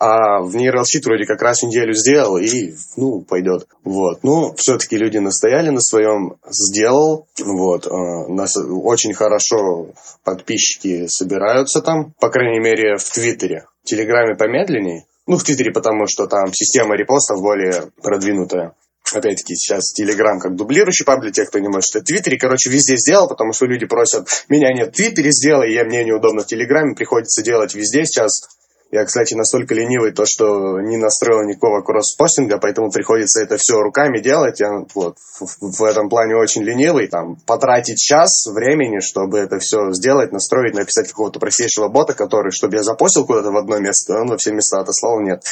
А 0.04 0.40
в 0.40 0.56
Sheet 0.56 1.04
вроде 1.04 1.26
как 1.26 1.40
раз 1.42 1.62
неделю 1.62 1.94
сделал, 1.94 2.36
и, 2.36 2.74
ну, 2.96 3.20
пойдет. 3.20 3.68
Вот. 3.84 4.24
Ну, 4.24 4.52
все-таки 4.56 4.96
люди 4.96 5.18
настояли 5.18 5.70
на 5.70 5.80
своем, 5.80 6.38
сделал. 6.50 7.28
Вот. 7.38 7.86
Нас 8.28 8.56
очень 8.56 9.14
хорошо 9.14 9.90
подписчики 10.24 11.06
собираются 11.06 11.82
там, 11.82 12.14
по 12.18 12.30
крайней 12.30 12.58
мере, 12.58 12.96
в 12.96 13.08
Твиттере. 13.12 13.66
В 13.84 13.86
Телеграме 13.86 14.34
помедленнее. 14.34 15.04
Ну, 15.28 15.36
в 15.36 15.44
Твиттере, 15.44 15.70
потому 15.70 16.08
что 16.08 16.26
там 16.26 16.52
система 16.52 16.96
репостов 16.96 17.40
более 17.40 17.92
продвинутая. 18.02 18.74
Опять-таки, 19.14 19.54
сейчас 19.54 19.92
Телеграм 19.92 20.40
как 20.40 20.56
дублирующий 20.56 21.04
паб 21.04 21.20
для 21.20 21.30
тех, 21.30 21.48
кто 21.48 21.60
не 21.60 21.68
может. 21.68 21.94
В 21.94 22.02
Твиттере, 22.02 22.38
короче, 22.38 22.70
везде 22.70 22.96
сделал, 22.96 23.28
потому 23.28 23.52
что 23.52 23.66
люди 23.66 23.86
просят, 23.86 24.26
меня 24.48 24.72
нет 24.72 24.88
в 24.88 24.96
Твиттере, 24.96 25.30
сделай, 25.30 25.72
я 25.72 25.84
мне 25.84 26.02
неудобно 26.02 26.42
в 26.42 26.46
Телеграме, 26.46 26.96
приходится 26.96 27.44
делать 27.44 27.76
везде 27.76 28.04
сейчас. 28.04 28.48
Я, 28.92 29.06
кстати, 29.06 29.32
настолько 29.32 29.74
ленивый, 29.74 30.12
то, 30.12 30.26
что 30.26 30.78
не 30.82 30.98
настроил 30.98 31.48
никакого 31.48 31.80
кросс-постинга, 31.80 32.58
поэтому 32.58 32.90
приходится 32.90 33.42
это 33.42 33.56
все 33.56 33.80
руками 33.80 34.20
делать. 34.20 34.60
Я 34.60 34.68
вот, 34.94 35.16
в, 35.40 35.78
в 35.78 35.82
этом 35.82 36.10
плане 36.10 36.36
очень 36.36 36.62
ленивый. 36.62 37.08
Там, 37.08 37.36
потратить 37.46 37.96
час 37.96 38.44
времени, 38.52 39.00
чтобы 39.00 39.38
это 39.38 39.58
все 39.60 39.92
сделать, 39.92 40.30
настроить, 40.30 40.74
написать 40.74 41.08
какого-то 41.08 41.40
простейшего 41.40 41.88
бота, 41.88 42.12
который, 42.12 42.52
чтобы 42.52 42.76
я 42.76 42.82
запостил 42.82 43.24
куда-то 43.24 43.50
в 43.50 43.56
одно 43.56 43.78
место, 43.78 44.20
он 44.20 44.28
во 44.28 44.36
все 44.36 44.52
места 44.52 44.80
отослал. 44.80 45.20
Нет, 45.20 45.42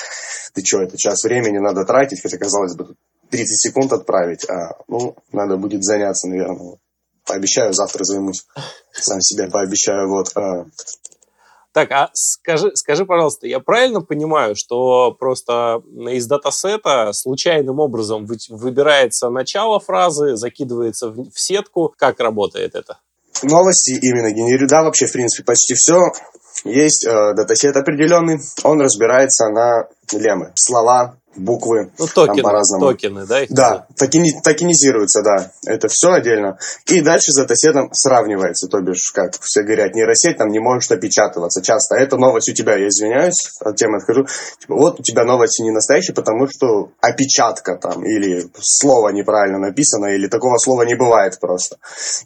ты 0.52 0.62
что, 0.62 0.82
это 0.82 0.98
час 0.98 1.24
времени 1.24 1.56
надо 1.56 1.86
тратить, 1.86 2.20
хотя, 2.20 2.36
казалось 2.36 2.76
бы, 2.76 2.94
30 3.30 3.58
секунд 3.58 3.90
отправить. 3.94 4.44
А, 4.50 4.74
ну, 4.86 5.16
надо 5.32 5.56
будет 5.56 5.82
заняться, 5.82 6.28
наверное. 6.28 6.76
пообещаю, 7.24 7.72
завтра 7.72 8.04
займусь. 8.04 8.44
Сам 8.92 9.22
себе 9.22 9.48
пообещаю, 9.48 10.10
вот. 10.10 10.36
А. 10.36 10.66
Так, 11.72 11.92
а 11.92 12.10
скажи, 12.14 12.72
скажи, 12.74 13.04
пожалуйста, 13.04 13.46
я 13.46 13.60
правильно 13.60 14.00
понимаю, 14.00 14.54
что 14.56 15.12
просто 15.12 15.82
из 16.10 16.26
датасета 16.26 17.12
случайным 17.12 17.78
образом 17.78 18.26
выбирается 18.48 19.30
начало 19.30 19.78
фразы, 19.78 20.36
закидывается 20.36 21.10
в 21.10 21.30
сетку? 21.34 21.94
Как 21.96 22.18
работает 22.18 22.74
это? 22.74 22.98
Новости 23.42 23.92
именно 23.92 24.32
генерируют. 24.32 24.70
Да, 24.70 24.82
вообще, 24.82 25.06
в 25.06 25.12
принципе, 25.12 25.44
почти 25.44 25.74
все. 25.74 26.10
Есть 26.64 27.06
э, 27.06 27.34
датасет 27.34 27.76
определенный, 27.76 28.38
он 28.64 28.80
разбирается 28.80 29.48
на 29.48 29.88
леммы, 30.12 30.52
слова, 30.56 31.16
буквы. 31.36 31.92
Ну, 31.98 32.06
токены, 32.06 32.42
по-разному. 32.42 32.86
токены, 32.86 33.26
да? 33.26 33.42
Их 33.42 33.50
да, 33.50 33.86
токени, 33.96 34.32
токенизируется, 34.42 35.22
да. 35.22 35.52
Это 35.66 35.88
все 35.88 36.12
отдельно. 36.12 36.58
И 36.86 37.00
дальше 37.00 37.30
с 37.30 37.36
датасетом 37.36 37.90
сравнивается, 37.92 38.68
то 38.68 38.80
бишь, 38.80 39.12
как 39.14 39.32
все 39.40 39.62
говорят, 39.62 39.94
нейросеть 39.94 40.38
там 40.38 40.48
не 40.48 40.58
может 40.58 40.90
опечатываться 40.92 41.62
часто. 41.62 41.96
Это 41.96 42.16
новость 42.16 42.48
у 42.48 42.52
тебя, 42.52 42.76
я 42.76 42.88
извиняюсь, 42.88 43.52
от 43.60 43.76
темы 43.76 43.98
отхожу. 43.98 44.26
Типа, 44.58 44.74
вот 44.74 45.00
у 45.00 45.02
тебя 45.02 45.24
новости 45.24 45.62
не 45.62 45.70
настоящие, 45.70 46.14
потому 46.14 46.46
что 46.48 46.90
опечатка 47.00 47.76
там, 47.76 48.04
или 48.04 48.50
слово 48.60 49.10
неправильно 49.10 49.58
написано, 49.58 50.06
или 50.06 50.26
такого 50.26 50.58
слова 50.58 50.82
не 50.82 50.94
бывает 50.94 51.38
просто. 51.40 51.76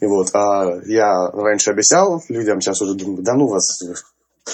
И 0.00 0.06
вот, 0.06 0.28
а 0.34 0.64
я 0.86 1.30
раньше 1.32 1.70
объяснял 1.70 2.22
людям, 2.28 2.60
сейчас 2.60 2.80
уже 2.80 2.94
думаю, 2.94 3.22
да 3.22 3.34
ну 3.34 3.48
вас, 3.48 3.80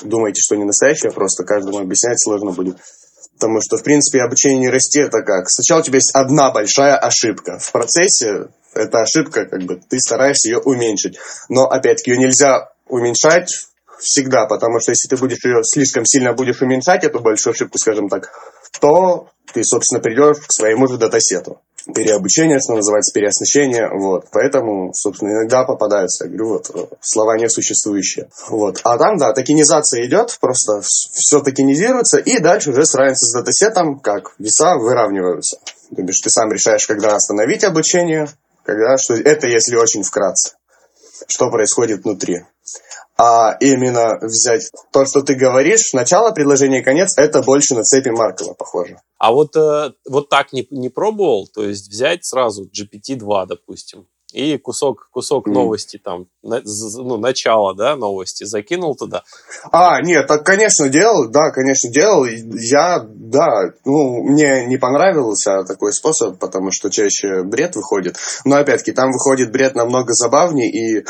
думаете, 0.02 0.40
что 0.40 0.56
не 0.56 0.64
настоящее, 0.64 1.12
просто 1.12 1.44
каждому 1.44 1.78
объяснять 1.78 2.20
сложно 2.22 2.52
будет. 2.52 2.76
Потому 3.40 3.62
что, 3.62 3.78
в 3.78 3.82
принципе, 3.82 4.20
обучение 4.20 4.60
нейросети 4.60 4.98
это 4.98 5.22
как? 5.22 5.48
Сначала 5.48 5.80
у 5.80 5.82
тебя 5.82 5.96
есть 5.96 6.14
одна 6.14 6.50
большая 6.50 6.98
ошибка. 6.98 7.58
В 7.58 7.72
процессе 7.72 8.48
эта 8.74 9.00
ошибка, 9.00 9.46
как 9.46 9.62
бы, 9.62 9.80
ты 9.88 9.98
стараешься 9.98 10.50
ее 10.50 10.58
уменьшить. 10.58 11.18
Но, 11.48 11.64
опять-таки, 11.64 12.10
ее 12.10 12.18
нельзя 12.18 12.68
уменьшать 12.86 13.48
всегда, 13.98 14.44
потому 14.44 14.78
что 14.80 14.92
если 14.92 15.08
ты 15.08 15.16
будешь 15.16 15.42
ее 15.42 15.62
слишком 15.64 16.04
сильно 16.04 16.34
будешь 16.34 16.60
уменьшать, 16.60 17.02
эту 17.02 17.20
большую 17.20 17.52
ошибку, 17.52 17.78
скажем 17.78 18.10
так, 18.10 18.30
то 18.78 19.30
ты, 19.54 19.64
собственно, 19.64 20.02
придешь 20.02 20.36
к 20.46 20.52
своему 20.52 20.86
же 20.86 20.98
датасету. 20.98 21.62
Переобучение, 21.94 22.58
что 22.60 22.74
называется, 22.74 23.12
переоснащение, 23.12 23.88
вот. 23.92 24.26
Поэтому, 24.32 24.92
собственно, 24.92 25.30
иногда 25.30 25.64
попадаются, 25.64 26.24
я 26.24 26.30
говорю, 26.30 26.48
вот, 26.48 26.98
слова 27.00 27.36
несуществующие. 27.38 28.28
Вот. 28.48 28.80
А 28.84 28.98
там, 28.98 29.16
да, 29.16 29.32
токенизация 29.32 30.06
идет, 30.06 30.36
просто 30.40 30.82
все 30.82 31.40
токенизируется, 31.40 32.18
и 32.18 32.38
дальше 32.38 32.70
уже 32.70 32.84
сравнивается 32.84 33.26
с 33.26 33.32
датасетом, 33.32 33.98
как 33.98 34.34
веса 34.38 34.76
выравниваются. 34.76 35.58
То 35.94 36.02
бишь, 36.02 36.20
ты 36.20 36.30
сам 36.30 36.52
решаешь, 36.52 36.86
когда 36.86 37.16
остановить 37.16 37.64
обучение, 37.64 38.28
когда, 38.64 38.96
что 38.98 39.14
это 39.14 39.46
если 39.46 39.76
очень 39.76 40.02
вкратце, 40.02 40.52
что 41.26 41.50
происходит 41.50 42.04
внутри 42.04 42.44
а 43.16 43.56
именно 43.60 44.18
взять 44.22 44.70
то, 44.92 45.04
что 45.04 45.22
ты 45.22 45.34
говоришь, 45.34 45.92
начало 45.92 46.30
предложения 46.30 46.80
и 46.80 46.84
конец, 46.84 47.18
это 47.18 47.42
больше 47.42 47.74
на 47.74 47.82
цепи 47.82 48.08
Маркова 48.08 48.54
похоже. 48.54 48.98
А 49.18 49.32
вот, 49.32 49.56
э, 49.56 49.92
вот 50.08 50.28
так 50.28 50.52
не, 50.52 50.66
не 50.70 50.88
пробовал, 50.88 51.46
то 51.46 51.62
есть 51.62 51.88
взять 51.88 52.24
сразу 52.24 52.64
GPT-2, 52.64 53.46
допустим, 53.46 54.06
и 54.32 54.58
кусок, 54.58 55.08
кусок 55.10 55.48
mm. 55.48 55.52
новости 55.52 55.98
там, 55.98 56.26
на, 56.42 56.62
ну, 56.96 57.16
начало, 57.16 57.74
да, 57.74 57.96
новости 57.96 58.44
закинул 58.44 58.94
туда. 58.96 59.22
А, 59.72 60.00
нет, 60.02 60.26
так, 60.26 60.44
конечно, 60.44 60.88
делал, 60.88 61.28
да, 61.28 61.50
конечно, 61.50 61.90
делал. 61.90 62.24
Я, 62.24 63.04
да, 63.06 63.72
ну, 63.84 64.22
мне 64.22 64.66
не 64.66 64.76
понравился 64.76 65.64
такой 65.64 65.92
способ, 65.92 66.38
потому 66.38 66.70
что 66.72 66.90
чаще 66.90 67.42
бред 67.42 67.76
выходит. 67.76 68.16
Но, 68.44 68.56
опять-таки, 68.56 68.92
там 68.92 69.10
выходит 69.10 69.52
бред 69.52 69.74
намного 69.74 70.12
забавнее, 70.12 70.70
и 70.70 71.04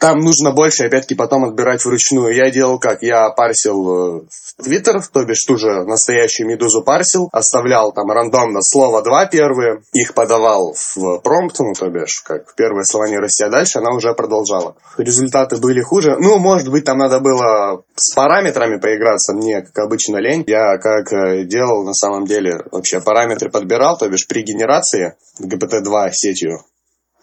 там 0.00 0.18
нужно 0.20 0.52
больше, 0.52 0.86
опять-таки, 0.86 1.14
потом 1.14 1.44
отбирать 1.44 1.84
вручную. 1.84 2.34
Я 2.34 2.50
делал 2.50 2.78
как? 2.78 3.02
Я 3.02 3.28
парсил 3.30 4.26
Твиттер, 4.62 4.96
э, 4.96 5.00
то 5.12 5.24
бишь 5.24 5.44
ту 5.44 5.56
же 5.56 5.84
настоящую 5.84 6.48
медузу 6.48 6.82
парсил, 6.82 7.28
оставлял 7.32 7.92
там 7.92 8.10
рандомно 8.10 8.62
слово 8.62 9.02
два 9.02 9.26
первые, 9.26 9.82
их 9.92 10.14
подавал 10.14 10.72
в 10.74 11.20
промпт, 11.22 11.58
ну, 11.60 11.72
то 11.78 11.88
бишь, 11.90 12.22
как 12.24 12.54
первые 12.56 12.84
слова 12.84 13.08
не 13.08 13.18
расти, 13.18 13.44
а 13.44 13.50
дальше 13.50 13.78
она 13.78 13.94
уже 13.94 14.14
продолжала. 14.14 14.74
Результаты 14.96 15.58
были 15.58 15.82
хуже. 15.82 16.16
Ну, 16.18 16.38
может 16.38 16.70
быть, 16.70 16.84
там 16.84 16.98
надо 16.98 17.20
было 17.20 17.82
с 17.94 18.14
параметрами 18.14 18.78
поиграться, 18.78 19.34
мне, 19.34 19.60
как 19.60 19.84
обычно, 19.84 20.16
лень. 20.16 20.44
Я 20.46 20.78
как 20.78 21.12
э, 21.12 21.44
делал, 21.44 21.84
на 21.84 21.92
самом 21.92 22.24
деле, 22.24 22.64
вообще 22.72 23.02
параметры 23.02 23.50
подбирал, 23.50 23.98
то 23.98 24.08
бишь 24.08 24.26
при 24.26 24.42
генерации 24.42 25.14
GPT-2 25.42 26.10
сетью 26.12 26.60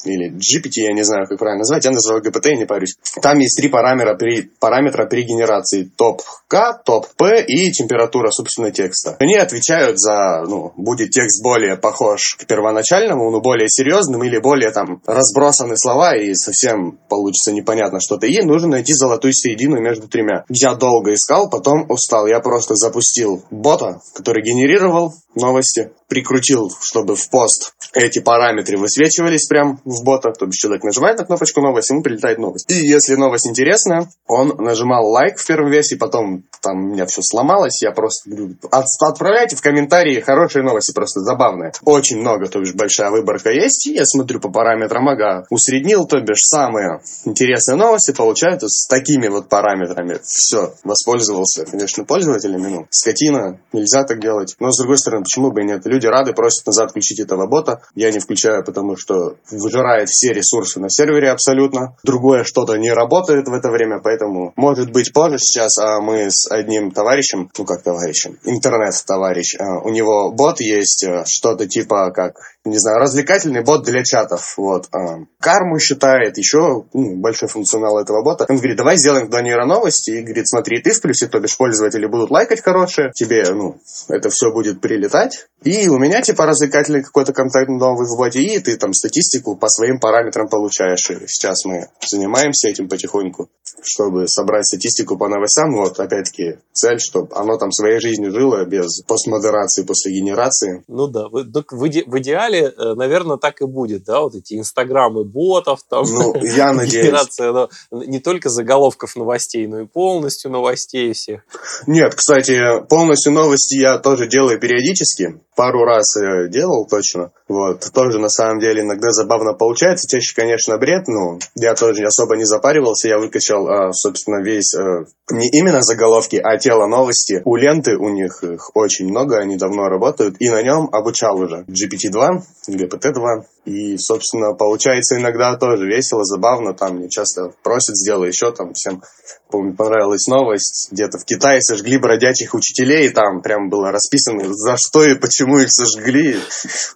или 0.09 0.31
GPT, 0.31 0.83
я 0.83 0.93
не 0.93 1.03
знаю, 1.03 1.27
как 1.27 1.37
правильно 1.39 1.59
назвать, 1.59 1.85
я 1.85 1.91
называю 1.91 2.23
GPT, 2.23 2.55
не 2.55 2.65
парюсь. 2.65 2.95
Там 3.21 3.39
есть 3.39 3.57
три 3.57 3.69
параметра 3.69 4.15
при, 4.15 4.49
параметра 4.59 5.05
при 5.05 5.23
генерации. 5.23 5.89
Топ 5.95 6.21
К, 6.47 6.81
топ 6.85 7.07
П 7.15 7.43
и 7.43 7.71
температура, 7.71 8.31
собственно, 8.31 8.71
текста. 8.71 9.15
Они 9.19 9.35
отвечают 9.35 9.99
за, 9.99 10.43
ну, 10.47 10.73
будет 10.77 11.11
текст 11.11 11.43
более 11.43 11.77
похож 11.77 12.35
к 12.39 12.45
первоначальному, 12.45 13.29
но 13.31 13.41
более 13.41 13.69
серьезным 13.69 14.23
или 14.23 14.39
более 14.39 14.71
там 14.71 15.01
разбросаны 15.05 15.77
слова 15.77 16.15
и 16.15 16.33
совсем 16.35 16.99
получится 17.09 17.51
непонятно 17.51 17.99
что-то. 17.99 18.27
И 18.27 18.41
нужно 18.43 18.69
найти 18.69 18.93
золотую 18.93 19.33
середину 19.33 19.79
между 19.79 20.07
тремя. 20.07 20.45
Я 20.49 20.75
долго 20.75 21.13
искал, 21.13 21.49
потом 21.49 21.89
устал. 21.89 22.27
Я 22.27 22.39
просто 22.39 22.75
запустил 22.75 23.43
бота, 23.51 23.99
который 24.15 24.43
генерировал 24.43 25.13
новости, 25.35 25.91
прикрутил, 26.07 26.71
чтобы 26.81 27.15
в 27.15 27.29
пост 27.29 27.73
эти 27.93 28.19
параметры 28.19 28.77
высвечивались 28.77 29.47
прям 29.47 29.79
в 29.85 30.03
бота, 30.03 30.31
то 30.31 30.45
бишь 30.45 30.57
человек 30.57 30.83
нажимает 30.83 31.17
на 31.19 31.25
кнопочку 31.25 31.61
новость, 31.61 31.89
ему 31.89 32.01
прилетает 32.01 32.37
новость. 32.37 32.69
И 32.69 32.75
если 32.75 33.15
новость 33.15 33.47
интересная, 33.47 34.09
он 34.27 34.55
нажимал 34.57 35.07
лайк 35.07 35.37
в 35.37 35.45
первой 35.45 35.71
версии, 35.71 35.95
потом 35.95 36.43
там 36.61 36.85
у 36.85 36.93
меня 36.93 37.05
все 37.05 37.21
сломалось, 37.23 37.81
я 37.81 37.91
просто 37.91 38.29
от, 38.71 38.85
отправляйте 39.01 39.55
в 39.55 39.61
комментарии 39.61 40.19
хорошие 40.19 40.63
новости, 40.63 40.93
просто 40.93 41.21
забавные. 41.21 41.71
Очень 41.83 42.19
много, 42.19 42.47
то 42.47 42.59
бишь 42.59 42.73
большая 42.73 43.11
выборка 43.11 43.51
есть, 43.51 43.87
и 43.87 43.93
я 43.93 44.05
смотрю 44.05 44.39
по 44.39 44.49
параметрам, 44.49 45.07
ага, 45.09 45.45
усреднил, 45.49 46.05
то 46.05 46.19
бишь 46.19 46.41
самые 46.41 47.01
интересные 47.25 47.77
новости 47.77 48.11
получаются 48.11 48.67
с 48.67 48.87
такими 48.87 49.27
вот 49.27 49.49
параметрами. 49.49 50.19
Все, 50.23 50.73
воспользовался, 50.83 51.65
конечно, 51.65 52.03
пользователями, 52.03 52.67
ну, 52.67 52.87
скотина, 52.89 53.59
нельзя 53.73 54.03
так 54.03 54.21
делать. 54.21 54.55
Но, 54.59 54.71
с 54.71 54.77
другой 54.77 54.97
стороны, 54.97 55.23
почему 55.23 55.51
бы 55.51 55.61
и 55.61 55.65
нет? 55.65 55.85
Люди 55.85 55.96
рады, 56.05 56.33
просят 56.33 56.65
назад 56.65 56.91
включить 56.91 57.19
этого 57.19 57.47
бота. 57.47 57.81
Я 57.95 58.11
не 58.11 58.19
включаю, 58.19 58.63
потому 58.63 58.95
что 58.97 59.35
выжирает 59.51 60.09
все 60.09 60.33
ресурсы 60.33 60.79
на 60.79 60.89
сервере 60.89 61.31
абсолютно. 61.31 61.95
Другое 62.03 62.43
что-то 62.43 62.75
не 62.75 62.91
работает 62.91 63.47
в 63.47 63.53
это 63.53 63.69
время, 63.69 63.99
поэтому, 64.03 64.53
может 64.55 64.91
быть, 64.91 65.13
позже 65.13 65.37
сейчас 65.39 65.77
а 65.77 66.01
мы 66.01 66.29
с 66.29 66.49
одним 66.49 66.91
товарищем, 66.91 67.49
ну 67.57 67.65
как 67.65 67.83
товарищем, 67.83 68.37
интернет-товарищ, 68.43 69.55
а, 69.59 69.79
у 69.79 69.89
него 69.89 70.31
бот 70.31 70.59
есть, 70.59 71.05
а, 71.05 71.23
что-то 71.25 71.67
типа 71.67 72.11
как 72.11 72.35
не 72.69 72.77
знаю, 72.77 72.99
развлекательный 72.99 73.63
бот 73.63 73.83
для 73.83 74.03
чатов. 74.03 74.53
Вот. 74.57 74.87
А, 74.91 75.19
карму 75.39 75.79
считает, 75.79 76.37
еще 76.37 76.85
ну, 76.93 77.17
большой 77.17 77.49
функционал 77.49 77.99
этого 77.99 78.23
бота. 78.23 78.45
Он 78.49 78.57
говорит, 78.57 78.77
давай 78.77 78.97
сделаем 78.97 79.27
туда 79.27 79.41
нейроновости. 79.41 80.11
И 80.11 80.21
говорит, 80.23 80.47
смотри, 80.47 80.81
ты 80.81 80.91
в 80.91 81.01
плюсе, 81.01 81.27
то 81.27 81.39
бишь 81.39 81.57
пользователи 81.57 82.05
будут 82.05 82.31
лайкать 82.31 82.61
хорошие, 82.61 83.11
тебе, 83.13 83.43
ну, 83.51 83.79
это 84.09 84.29
все 84.29 84.51
будет 84.51 84.81
прилетать. 84.81 85.47
И 85.63 85.87
у 85.87 85.97
меня, 85.97 86.21
типа, 86.21 86.45
развлекательный 86.45 87.03
какой-то 87.03 87.33
контакт 87.33 87.69
новый 87.69 88.05
в 88.05 88.17
боте, 88.17 88.41
и 88.41 88.59
ты 88.59 88.77
там 88.77 88.93
статистику 88.93 89.55
по 89.55 89.67
своим 89.69 89.99
параметрам 89.99 90.47
получаешь. 90.47 91.09
И 91.09 91.27
сейчас 91.27 91.65
мы 91.65 91.87
занимаемся 92.09 92.69
этим 92.69 92.87
потихоньку, 92.87 93.49
чтобы 93.81 94.27
собрать 94.27 94.65
статистику 94.65 95.17
по 95.17 95.27
новостям. 95.27 95.73
Вот, 95.75 95.99
опять-таки, 95.99 96.59
цель, 96.73 96.99
чтобы 96.99 97.35
оно 97.35 97.57
там 97.57 97.71
своей 97.71 97.99
жизнью 97.99 98.31
жило 98.31 98.65
без 98.65 99.01
постмодерации 99.03 99.83
после 99.83 100.13
генерации. 100.13 100.83
Ну 100.87 101.07
да, 101.07 101.27
в, 101.27 101.43
в, 101.43 101.71
в 101.71 102.19
идеале 102.19 102.56
деле, 102.57 102.73
э, 102.77 102.93
наверное, 102.95 103.37
так 103.37 103.61
и 103.61 103.65
будет, 103.65 104.03
да, 104.03 104.21
вот 104.21 104.35
эти 104.35 104.55
инстаграмы 104.55 105.23
ботов, 105.23 105.79
там, 105.89 106.05
ну, 106.05 106.35
я 106.43 106.73
генерация 106.85 107.51
но, 107.51 107.69
не 107.91 108.19
только 108.19 108.49
заголовков 108.49 109.15
новостей, 109.15 109.67
но 109.67 109.81
и 109.81 109.85
полностью 109.85 110.51
новостей 110.51 111.13
всех. 111.13 111.41
Нет, 111.85 112.15
кстати, 112.15 112.85
полностью 112.87 113.31
новости 113.33 113.75
я 113.75 113.97
тоже 113.97 114.27
делаю 114.27 114.59
периодически, 114.59 115.39
пару 115.57 115.83
раз 115.83 116.05
делал 116.49 116.87
точно, 116.87 117.31
вот, 117.49 117.89
тоже 117.93 118.19
на 118.19 118.29
самом 118.29 118.59
деле 118.59 118.83
иногда 118.83 119.09
забавно 119.11 119.53
получается, 119.53 120.07
чаще, 120.07 120.33
конечно, 120.35 120.77
бред, 120.77 121.07
но 121.07 121.39
я 121.55 121.73
тоже 121.73 122.03
особо 122.03 122.37
не 122.37 122.45
запаривался, 122.45 123.09
я 123.09 123.17
выкачал, 123.17 123.67
а, 123.67 123.91
собственно, 123.91 124.43
весь, 124.43 124.73
э, 124.75 125.05
не 125.31 125.49
именно 125.49 125.81
заголовки, 125.81 126.39
а 126.41 126.57
тело 126.57 126.87
новости. 126.87 127.41
У 127.43 127.55
ленты 127.55 127.97
у 127.97 128.09
них 128.09 128.43
их 128.43 128.69
очень 128.75 129.09
много, 129.09 129.39
они 129.39 129.57
давно 129.57 129.89
работают, 129.89 130.35
и 130.39 130.49
на 130.49 130.61
нем 130.61 130.89
обучал 130.91 131.39
уже 131.39 131.65
GPT-2, 131.67 132.43
GPT-2, 132.69 133.43
и, 133.67 133.97
собственно, 133.97 134.53
получается 134.53 135.17
иногда 135.17 135.57
тоже 135.57 135.87
весело, 135.87 136.23
забавно, 136.23 136.73
там 136.73 136.95
мне 136.95 137.09
часто 137.09 137.51
просят, 137.63 137.97
сделай 137.97 138.29
еще, 138.29 138.53
там 138.53 138.73
всем, 138.73 139.03
помню, 139.49 139.75
понравилась 139.75 140.25
новость, 140.27 140.87
где-то 140.93 141.17
в 141.17 141.25
Китае 141.25 141.61
сожгли 141.61 141.97
бродячих 141.97 142.53
учителей, 142.53 143.09
там 143.09 143.41
прям 143.41 143.69
было 143.69 143.91
расписано, 143.91 144.45
за 144.53 144.77
что 144.77 145.03
и 145.03 145.15
почему 145.15 145.59
их 145.59 145.67
сожгли, 145.69 146.37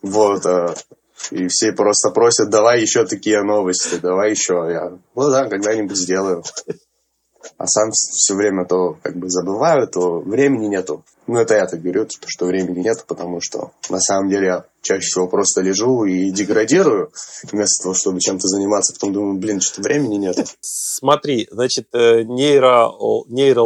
вот, 0.01 0.45
а 0.45 0.73
И 1.31 1.49
все 1.49 1.73
просто 1.73 2.10
просят, 2.10 2.49
давай 2.49 2.79
еще 2.79 3.05
такие 3.05 3.43
новости, 3.43 3.95
давай 4.01 4.31
еще. 4.31 4.53
Я, 4.71 4.97
ну 5.13 5.29
да, 5.29 5.49
когда-нибудь 5.49 5.97
сделаю. 5.97 6.41
А 7.57 7.67
сам 7.67 7.91
все 7.91 8.34
время 8.34 8.65
то 8.65 8.97
как 9.01 9.17
бы 9.17 9.29
забываю, 9.29 9.88
то 9.88 10.19
времени 10.19 10.67
нету. 10.67 11.03
Ну, 11.27 11.38
это 11.38 11.55
я 11.55 11.65
так 11.65 11.81
говорю, 11.81 12.07
что 12.27 12.45
времени 12.45 12.79
нету, 12.79 13.03
потому 13.07 13.39
что 13.41 13.71
на 13.89 13.99
самом 13.99 14.29
деле 14.29 14.45
я 14.45 14.65
чаще 14.82 15.06
всего 15.06 15.28
просто 15.28 15.62
лежу 15.62 16.06
и 16.06 16.32
деградирую, 16.32 17.12
вместо 17.52 17.84
того, 17.84 17.96
чтобы 17.96 18.20
чем-то 18.20 18.48
заниматься. 18.48 18.94
Потом 18.94 19.13
думаю, 19.13 19.39
блин, 19.39 19.62
что-то 19.62 19.84
времени 19.84 20.15
нет. 20.15 20.38
Смотри, 20.60 21.48
значит, 21.52 21.88
э, 21.94 22.24
нейро, 22.24 22.91
нейро 23.28 23.62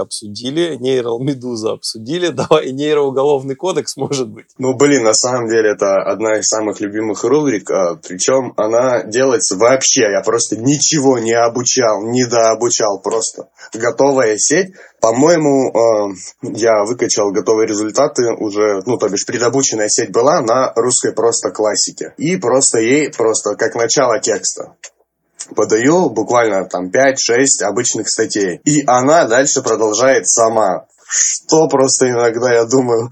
обсудили, 0.00 0.76
нейро 0.76 1.18
Медуза 1.18 1.72
обсудили, 1.72 2.28
давай 2.30 2.72
нейроуголовный 2.72 3.54
кодекс, 3.54 3.96
может 3.96 4.28
быть. 4.28 4.46
Ну, 4.58 4.74
блин, 4.74 5.04
на 5.04 5.14
самом 5.14 5.48
деле 5.48 5.72
это 5.72 6.02
одна 6.02 6.38
из 6.38 6.46
самых 6.46 6.80
любимых 6.80 7.24
рубрик, 7.24 7.70
а, 7.70 7.96
причем 7.96 8.52
она 8.56 9.04
делается 9.04 9.56
вообще, 9.56 10.02
я 10.12 10.22
просто 10.22 10.56
ничего 10.56 11.18
не 11.18 11.32
обучал, 11.32 12.02
не 12.02 12.26
дообучал, 12.26 13.00
просто 13.02 13.48
готовая 13.74 14.36
сеть. 14.36 14.74
По-моему, 15.00 15.70
э, 15.70 16.14
я 16.42 16.84
выкачал 16.84 17.30
готовые 17.32 17.66
результаты 17.66 18.22
уже, 18.38 18.82
ну, 18.86 18.98
то 18.98 19.08
бишь 19.08 19.26
предобученная 19.26 19.88
сеть 19.88 20.12
была 20.12 20.40
на 20.42 20.72
русской 20.74 21.12
просто 21.12 21.50
классике. 21.50 22.14
И 22.18 22.36
просто 22.36 22.80
ей, 22.80 23.10
просто 23.10 23.54
как 23.56 23.74
начало 23.74 24.20
текста 24.20 24.74
подаю 25.54 26.10
буквально 26.10 26.64
там 26.66 26.90
5-6 26.90 27.64
обычных 27.64 28.08
статей. 28.08 28.60
И 28.64 28.84
она 28.86 29.26
дальше 29.26 29.62
продолжает 29.62 30.28
сама. 30.28 30.86
Что 31.12 31.66
просто 31.66 32.08
иногда 32.08 32.52
я 32.52 32.64
думаю, 32.66 33.10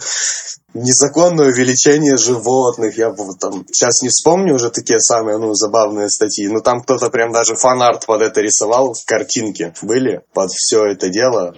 незаконное 0.74 1.48
увеличение 1.48 2.16
животных. 2.16 2.96
Я 2.96 3.12
там 3.40 3.64
сейчас 3.72 4.02
не 4.02 4.08
вспомню 4.08 4.54
уже 4.54 4.70
такие 4.70 5.00
самые 5.00 5.38
ну, 5.38 5.52
забавные 5.54 6.08
статьи, 6.08 6.46
но 6.48 6.60
там 6.60 6.82
кто-то 6.82 7.10
прям 7.10 7.32
даже 7.32 7.56
фанарт 7.56 8.06
под 8.06 8.22
это 8.22 8.40
рисовал, 8.40 8.94
картинки 9.06 9.74
были 9.82 10.20
под 10.32 10.50
все 10.52 10.86
это 10.86 11.08
дело. 11.08 11.56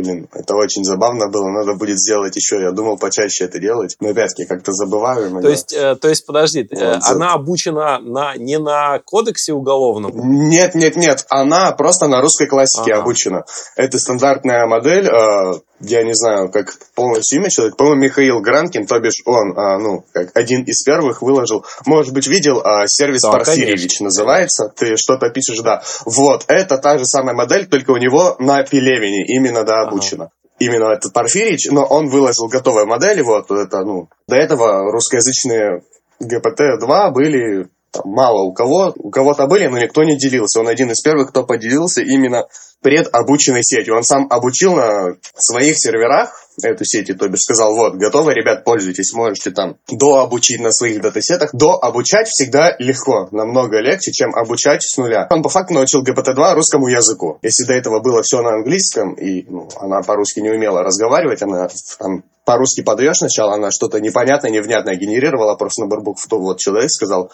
Блин, 0.00 0.28
это 0.32 0.54
очень 0.54 0.84
забавно 0.84 1.28
было, 1.28 1.48
надо 1.48 1.74
будет 1.74 1.98
сделать 1.98 2.34
еще. 2.36 2.60
Я 2.60 2.72
думал 2.72 2.96
почаще 2.96 3.44
это 3.44 3.58
делать, 3.58 3.96
но 4.00 4.10
опять-таки 4.10 4.46
как-то 4.46 4.72
забываю. 4.72 5.28
Иногда. 5.28 5.42
То 5.42 5.50
есть, 5.50 5.72
э, 5.72 5.96
то 5.96 6.08
есть, 6.08 6.26
подожди, 6.26 6.66
э, 6.70 6.94
вот, 6.94 7.02
она 7.04 7.34
обучена 7.34 7.98
на, 8.00 8.36
не 8.36 8.58
на 8.58 8.98
кодексе 9.00 9.52
уголовном? 9.52 10.12
Нет, 10.48 10.74
нет, 10.74 10.96
нет, 10.96 11.26
она 11.28 11.72
просто 11.72 12.06
на 12.06 12.20
русской 12.20 12.46
классике 12.46 12.92
ага. 12.92 13.02
обучена. 13.02 13.44
Это 13.76 13.98
стандартная 13.98 14.66
модель, 14.66 15.06
э, 15.06 15.60
я 15.80 16.02
не 16.02 16.14
знаю, 16.14 16.50
как 16.50 16.74
полностью 16.94 17.40
имя 17.40 17.50
человека, 17.50 17.76
по-моему, 17.76 18.02
Михаил 18.02 18.40
Гранкин, 18.40 18.86
то 18.86 18.98
бишь 19.00 19.22
он, 19.24 19.52
э, 19.52 19.78
ну, 19.78 20.04
как 20.12 20.30
один 20.36 20.62
из 20.64 20.82
первых 20.82 21.22
выложил, 21.22 21.64
может 21.86 22.12
быть, 22.12 22.26
видел, 22.26 22.60
э, 22.60 22.86
сервис 22.86 23.22
да, 23.22 23.38
конечно. 23.44 24.04
называется, 24.04 24.72
ты 24.76 24.96
что-то 24.96 25.30
пишешь, 25.30 25.60
да. 25.60 25.82
Вот, 26.04 26.44
это 26.48 26.78
та 26.78 26.98
же 26.98 27.04
самая 27.06 27.34
модель, 27.34 27.66
только 27.66 27.92
у 27.92 27.96
него 27.96 28.36
на 28.38 28.62
Пелевине, 28.62 29.24
именно, 29.26 29.64
да, 29.64 29.82
обучена. 29.82 30.24
Ага. 30.24 30.32
Именно 30.58 30.92
этот 30.92 31.14
Порфирич, 31.14 31.70
но 31.70 31.84
он 31.84 32.08
выложил 32.08 32.48
готовые 32.48 32.84
модели, 32.84 33.22
вот 33.22 33.50
это, 33.50 33.82
ну, 33.82 34.08
до 34.28 34.36
этого 34.36 34.92
русскоязычные 34.92 35.82
ГПТ-2 36.22 37.10
были 37.12 37.70
там, 37.92 38.04
мало 38.06 38.42
у 38.42 38.52
кого, 38.52 38.92
у 38.96 39.10
кого-то 39.10 39.46
были, 39.46 39.66
но 39.66 39.78
никто 39.78 40.04
не 40.04 40.16
делился. 40.16 40.60
Он 40.60 40.68
один 40.68 40.90
из 40.90 41.00
первых, 41.02 41.30
кто 41.30 41.44
поделился 41.44 42.02
именно 42.02 42.46
предобученной 42.82 43.62
сетью. 43.62 43.96
Он 43.96 44.02
сам 44.02 44.26
обучил 44.30 44.74
на 44.74 45.16
своих 45.36 45.74
серверах 45.78 46.32
эту 46.62 46.84
сеть, 46.84 47.08
и 47.10 47.14
то 47.14 47.28
бишь 47.28 47.40
сказал, 47.40 47.74
вот, 47.74 47.94
готово, 47.94 48.30
ребят, 48.30 48.64
пользуйтесь, 48.64 49.12
можете 49.12 49.50
там 49.50 49.76
дообучить 49.90 50.60
на 50.60 50.70
своих 50.72 51.00
датасетах. 51.00 51.50
Дообучать 51.52 52.28
всегда 52.28 52.74
легко, 52.78 53.28
намного 53.32 53.80
легче, 53.80 54.12
чем 54.12 54.34
обучать 54.34 54.82
с 54.82 54.96
нуля. 54.96 55.26
Он 55.30 55.42
по 55.42 55.48
факту 55.48 55.74
научил 55.74 56.02
GPT-2 56.02 56.54
русскому 56.54 56.88
языку. 56.88 57.38
Если 57.42 57.64
до 57.64 57.74
этого 57.74 58.00
было 58.00 58.22
все 58.22 58.42
на 58.42 58.54
английском, 58.56 59.14
и 59.14 59.44
ну, 59.48 59.68
она 59.80 60.02
по-русски 60.02 60.40
не 60.40 60.50
умела 60.50 60.82
разговаривать, 60.82 61.42
она 61.42 61.68
там 61.98 62.24
по-русски 62.50 62.82
подаешь 62.82 63.18
сначала, 63.18 63.54
она 63.54 63.70
что-то 63.70 64.00
непонятное, 64.00 64.50
невнятное 64.50 64.96
генерировала 64.96 65.54
просто 65.54 65.84
на 65.84 66.00
букв, 66.00 66.26
то 66.28 66.36
вот 66.40 66.58
человек 66.58 66.90
сказал, 66.90 67.30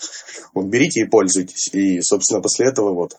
вот 0.53 0.67
берите 0.67 1.01
и 1.01 1.05
пользуйтесь. 1.07 1.71
И, 1.73 2.03
собственно, 2.03 2.43
после 2.43 2.69
этого 2.69 2.93
вот 2.93 3.17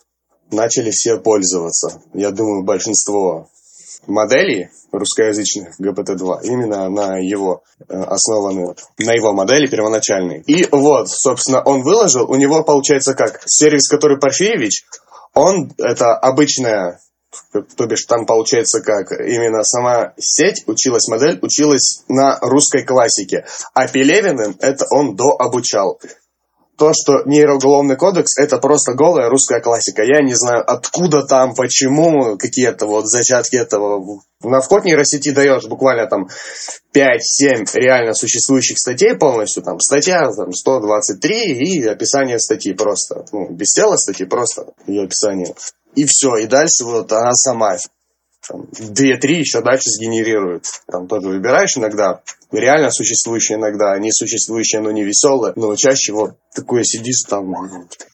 начали 0.52 0.92
все 0.92 1.18
пользоваться. 1.18 2.00
Я 2.14 2.30
думаю, 2.30 2.62
большинство 2.62 3.48
моделей 4.06 4.68
русскоязычных 4.92 5.80
GPT-2 5.80 6.44
именно 6.44 6.88
на 6.88 7.18
его 7.18 7.64
э, 7.80 7.94
основаны, 7.94 8.76
на 8.98 9.12
его 9.14 9.32
модели 9.32 9.66
первоначальной. 9.66 10.44
И 10.46 10.68
вот, 10.70 11.10
собственно, 11.10 11.62
он 11.62 11.82
выложил, 11.82 12.30
у 12.30 12.36
него 12.36 12.62
получается 12.62 13.14
как, 13.14 13.42
сервис, 13.46 13.88
который 13.88 14.20
Порфирьевич, 14.20 14.84
он, 15.34 15.72
это 15.78 16.14
обычная 16.14 17.00
то 17.52 17.86
бишь 17.86 18.04
там 18.04 18.26
получается 18.26 18.80
как 18.80 19.12
именно 19.12 19.62
сама 19.62 20.14
сеть 20.18 20.64
училась, 20.66 21.08
модель 21.08 21.38
училась 21.42 22.04
на 22.08 22.38
русской 22.40 22.84
классике, 22.84 23.44
а 23.74 23.86
Пелевиным 23.86 24.56
это 24.60 24.86
он 24.90 25.14
дообучал 25.16 25.98
то, 26.78 26.92
что 26.94 27.24
нейроуголовный 27.26 27.96
кодекс 27.96 28.38
это 28.38 28.58
просто 28.58 28.94
голая 28.94 29.28
русская 29.28 29.60
классика. 29.60 30.02
Я 30.04 30.22
не 30.22 30.34
знаю, 30.34 30.62
откуда 30.64 31.26
там, 31.26 31.54
почему, 31.54 32.38
какие-то 32.38 32.86
вот 32.86 33.06
зачатки 33.06 33.56
этого. 33.56 34.22
На 34.42 34.60
вход 34.60 34.84
нейросети 34.84 35.30
даешь 35.30 35.66
буквально 35.66 36.06
там 36.06 36.28
5-7 36.94 37.66
реально 37.74 38.14
существующих 38.14 38.78
статей 38.78 39.16
полностью. 39.16 39.64
Там 39.64 39.80
статья 39.80 40.30
там, 40.30 40.52
123 40.52 41.52
и 41.52 41.84
описание 41.84 42.38
статьи 42.38 42.72
просто. 42.72 43.24
Ну, 43.32 43.50
без 43.50 43.72
тела 43.72 43.96
статьи, 43.96 44.24
просто 44.24 44.68
ее 44.86 45.02
описание. 45.02 45.54
И 45.94 46.04
все, 46.04 46.36
и 46.36 46.46
дальше 46.46 46.84
вот 46.84 47.12
она 47.12 47.32
сама 47.32 47.76
две-три 48.50 49.40
еще 49.40 49.60
дальше 49.60 49.90
сгенерирует. 49.90 50.64
Там 50.86 51.06
тоже 51.06 51.28
выбираешь 51.28 51.76
иногда 51.76 52.22
реально 52.52 52.90
существующие 52.90 53.58
иногда, 53.58 53.98
не 53.98 54.12
существующие, 54.12 54.80
но 54.80 54.90
не 54.90 55.04
веселые, 55.04 55.52
но 55.56 55.74
чаще 55.76 56.12
вот 56.12 56.32
такое 56.54 56.82
сидишь 56.82 57.22
там, 57.28 57.54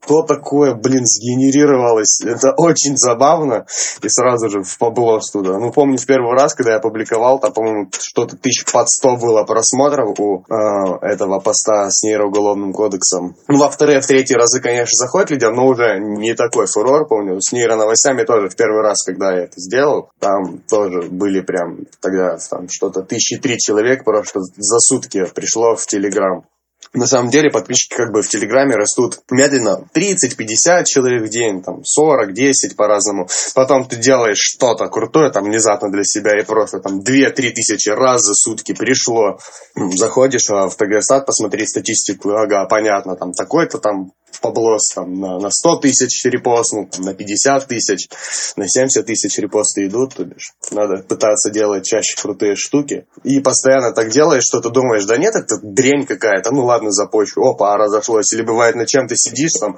что 0.04 0.22
такое, 0.22 0.74
блин, 0.74 1.04
сгенерировалось. 1.04 2.20
Это 2.20 2.52
очень 2.56 2.96
забавно. 2.96 3.66
И 4.02 4.08
сразу 4.08 4.50
же 4.50 4.62
в 4.62 4.78
поблос 4.78 5.30
туда. 5.30 5.58
Ну, 5.58 5.72
помню, 5.72 5.96
в 5.96 6.06
первый 6.06 6.32
раз, 6.32 6.54
когда 6.54 6.74
я 6.74 6.78
публиковал, 6.78 7.38
там, 7.38 7.52
по-моему, 7.52 7.88
что-то 7.92 8.36
тысяч 8.36 8.70
под 8.70 8.88
сто 8.88 9.16
было 9.16 9.44
просмотров 9.44 10.18
у 10.18 10.44
э, 10.48 11.06
этого 11.06 11.40
поста 11.40 11.88
с 11.88 12.02
нейроуголовным 12.02 12.72
кодексом. 12.72 13.36
Ну, 13.48 13.58
во 13.58 13.70
вторые, 13.70 14.00
в 14.00 14.06
третьи 14.06 14.34
разы, 14.34 14.60
конечно, 14.60 14.92
заходит 14.92 15.30
людям, 15.30 15.54
но 15.54 15.66
уже 15.66 15.98
не 15.98 16.34
такой 16.34 16.66
фурор, 16.66 17.06
помню. 17.08 17.40
С 17.40 17.52
нейроновостями 17.52 18.24
тоже 18.24 18.48
в 18.48 18.56
первый 18.56 18.82
раз, 18.82 19.02
когда 19.04 19.32
я 19.32 19.44
это 19.44 19.54
сделал, 19.56 20.10
там 20.18 20.58
тоже 20.68 21.08
были 21.08 21.40
прям 21.40 21.86
тогда 22.00 22.36
там 22.50 22.68
что-то 22.68 23.02
тысячи 23.02 23.38
три 23.38 23.58
человек 23.58 24.04
просто 24.04 24.23
что 24.24 24.40
за 24.40 24.78
сутки 24.78 25.24
пришло 25.34 25.76
в 25.76 25.86
Телеграм. 25.86 26.44
На 26.92 27.06
самом 27.06 27.30
деле 27.30 27.50
подписчики 27.50 27.94
как 27.94 28.12
бы 28.12 28.22
в 28.22 28.28
Телеграме 28.28 28.76
растут 28.76 29.20
медленно. 29.30 29.88
30-50 29.94 30.84
человек 30.84 31.22
в 31.24 31.28
день, 31.28 31.62
там 31.62 31.80
40-10 31.80 32.76
по-разному. 32.76 33.28
Потом 33.54 33.88
ты 33.88 33.96
делаешь 33.96 34.38
что-то 34.38 34.86
крутое 34.88 35.30
там 35.30 35.44
внезапно 35.44 35.90
для 35.90 36.04
себя 36.04 36.38
и 36.38 36.44
просто 36.44 36.80
там 36.80 37.00
2-3 37.00 37.32
тысячи 37.50 37.88
раз 37.88 38.22
за 38.22 38.34
сутки 38.34 38.74
пришло. 38.74 39.38
Заходишь 39.74 40.48
в 40.48 40.74
ТГСАТ 40.76 41.26
посмотреть 41.26 41.70
статистику, 41.70 42.30
ага, 42.30 42.66
понятно, 42.66 43.16
там 43.16 43.32
такой-то 43.32 43.78
там 43.78 44.12
поблос 44.40 44.88
там, 44.94 45.14
на, 45.14 45.38
на 45.38 45.50
100 45.50 45.76
тысяч 45.76 46.24
репостнул, 46.24 46.86
там, 46.86 47.04
на 47.04 47.14
50 47.14 47.66
тысяч, 47.66 48.08
на 48.56 48.68
70 48.68 49.06
тысяч 49.06 49.38
репосты 49.38 49.86
идут, 49.86 50.14
то 50.14 50.24
бишь. 50.24 50.54
Надо 50.70 51.02
пытаться 51.02 51.50
делать 51.50 51.84
чаще 51.84 52.16
крутые 52.20 52.56
штуки. 52.56 53.06
И 53.22 53.40
постоянно 53.40 53.92
так 53.92 54.10
делаешь, 54.10 54.44
что 54.44 54.60
ты 54.60 54.70
думаешь, 54.70 55.04
да 55.06 55.16
нет, 55.16 55.34
это 55.34 55.56
дрень 55.62 56.06
какая-то, 56.06 56.50
ну 56.52 56.64
ладно, 56.64 56.90
запущу, 56.90 57.42
опа, 57.42 57.76
разошлось. 57.76 58.32
Или 58.32 58.42
бывает, 58.42 58.76
на 58.76 58.86
чем 58.86 59.06
ты 59.06 59.16
сидишь, 59.16 59.52
там, 59.60 59.76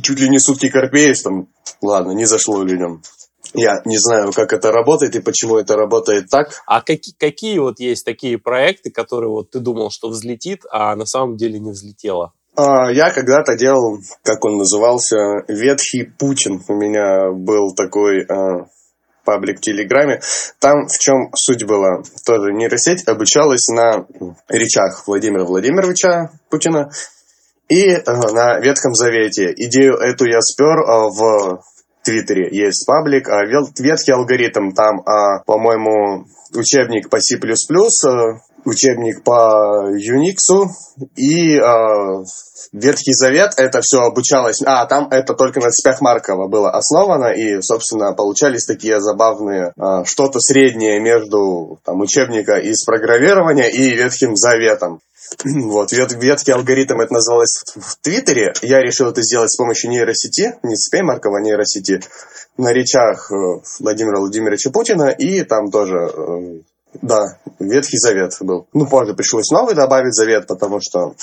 чуть 0.00 0.20
ли 0.20 0.28
не 0.28 0.38
сутки 0.38 0.68
корпеешь, 0.68 1.20
там, 1.20 1.48
ладно, 1.82 2.12
не 2.12 2.24
зашло 2.24 2.62
людям. 2.62 3.02
Я 3.54 3.82
не 3.84 3.98
знаю, 3.98 4.32
как 4.32 4.52
это 4.52 4.70
работает 4.70 5.16
и 5.16 5.20
почему 5.20 5.56
это 5.56 5.74
работает 5.74 6.28
так. 6.30 6.62
А 6.66 6.80
какие, 6.82 7.14
какие 7.16 7.58
вот 7.58 7.80
есть 7.80 8.04
такие 8.04 8.38
проекты, 8.38 8.90
которые 8.90 9.30
вот 9.30 9.50
ты 9.50 9.58
думал, 9.58 9.90
что 9.90 10.08
взлетит, 10.08 10.62
а 10.70 10.94
на 10.94 11.04
самом 11.04 11.36
деле 11.36 11.58
не 11.58 11.70
взлетело? 11.70 12.32
А, 12.60 12.90
я 12.92 13.10
когда-то 13.10 13.56
делал, 13.56 14.00
как 14.22 14.44
он 14.44 14.58
назывался, 14.58 15.16
ветхий 15.48 16.04
Путин. 16.04 16.62
У 16.68 16.74
меня 16.74 17.30
был 17.32 17.74
такой 17.74 18.24
а, 18.24 18.66
паблик 19.24 19.58
в 19.58 19.60
Телеграме. 19.62 20.20
Там 20.58 20.86
в 20.86 20.98
чем 20.98 21.30
суть 21.34 21.64
была? 21.64 22.02
Тоже 22.26 22.52
нейросеть 22.52 23.08
обучалась 23.08 23.66
на 23.68 24.06
речах 24.48 25.04
Владимира 25.06 25.44
Владимировича 25.44 26.32
Путина 26.50 26.90
и 27.68 27.92
а, 27.92 28.30
на 28.30 28.60
Ветхом 28.60 28.94
Завете. 28.94 29.52
Идею 29.56 29.94
эту 29.94 30.26
я 30.26 30.42
спер 30.42 30.82
в 30.84 31.62
Твиттере. 32.02 32.48
Есть 32.50 32.86
паблик, 32.86 33.28
ветхий 33.78 34.12
алгоритм. 34.12 34.72
Там, 34.72 35.02
по-моему, 35.46 36.26
учебник 36.54 37.08
по 37.08 37.20
C++, 37.20 37.38
учебник 38.64 39.22
по 39.22 39.90
Unix 39.92 40.66
и 41.16 41.56
э, 41.56 42.24
Ветхий 42.72 43.12
Завет. 43.12 43.54
Это 43.56 43.80
все 43.82 44.00
обучалось... 44.00 44.62
А, 44.64 44.86
там 44.86 45.08
это 45.10 45.34
только 45.34 45.60
на 45.60 45.70
цепях 45.70 46.00
Маркова 46.00 46.48
было 46.48 46.70
основано, 46.70 47.32
и, 47.32 47.60
собственно, 47.62 48.12
получались 48.12 48.66
такие 48.66 49.00
забавные 49.00 49.72
э, 49.76 50.04
что-то 50.04 50.40
среднее 50.40 51.00
между 51.00 51.78
там, 51.84 52.00
учебника 52.00 52.58
из 52.58 52.84
программирования 52.84 53.70
и 53.70 53.94
Ветхим 53.94 54.36
Заветом. 54.36 55.00
Вот, 55.44 55.92
вет, 55.92 56.12
веткий 56.12 56.52
алгоритм 56.52 57.00
это 57.00 57.12
называлось 57.12 57.62
в 57.76 57.96
Твиттере. 58.02 58.52
Я 58.62 58.80
решил 58.80 59.10
это 59.10 59.22
сделать 59.22 59.50
с 59.50 59.56
помощью 59.56 59.90
нейросети, 59.90 60.54
не 60.62 60.74
цепей 60.76 61.02
Маркова, 61.02 61.38
а 61.38 61.40
нейросети, 61.40 62.00
на 62.56 62.72
речах 62.72 63.30
э, 63.30 63.34
Владимира 63.80 64.18
Владимировича 64.18 64.70
Путина, 64.70 65.10
и 65.10 65.42
там 65.42 65.70
тоже 65.70 65.96
э, 65.96 66.60
да, 67.02 67.38
Ветхий 67.58 67.98
Завет 67.98 68.32
был. 68.40 68.66
Ну, 68.72 68.86
позже 68.86 69.14
пришлось 69.14 69.50
новый 69.50 69.74
добавить 69.74 70.14
Завет, 70.14 70.46
потому 70.46 70.78
что 70.80 71.14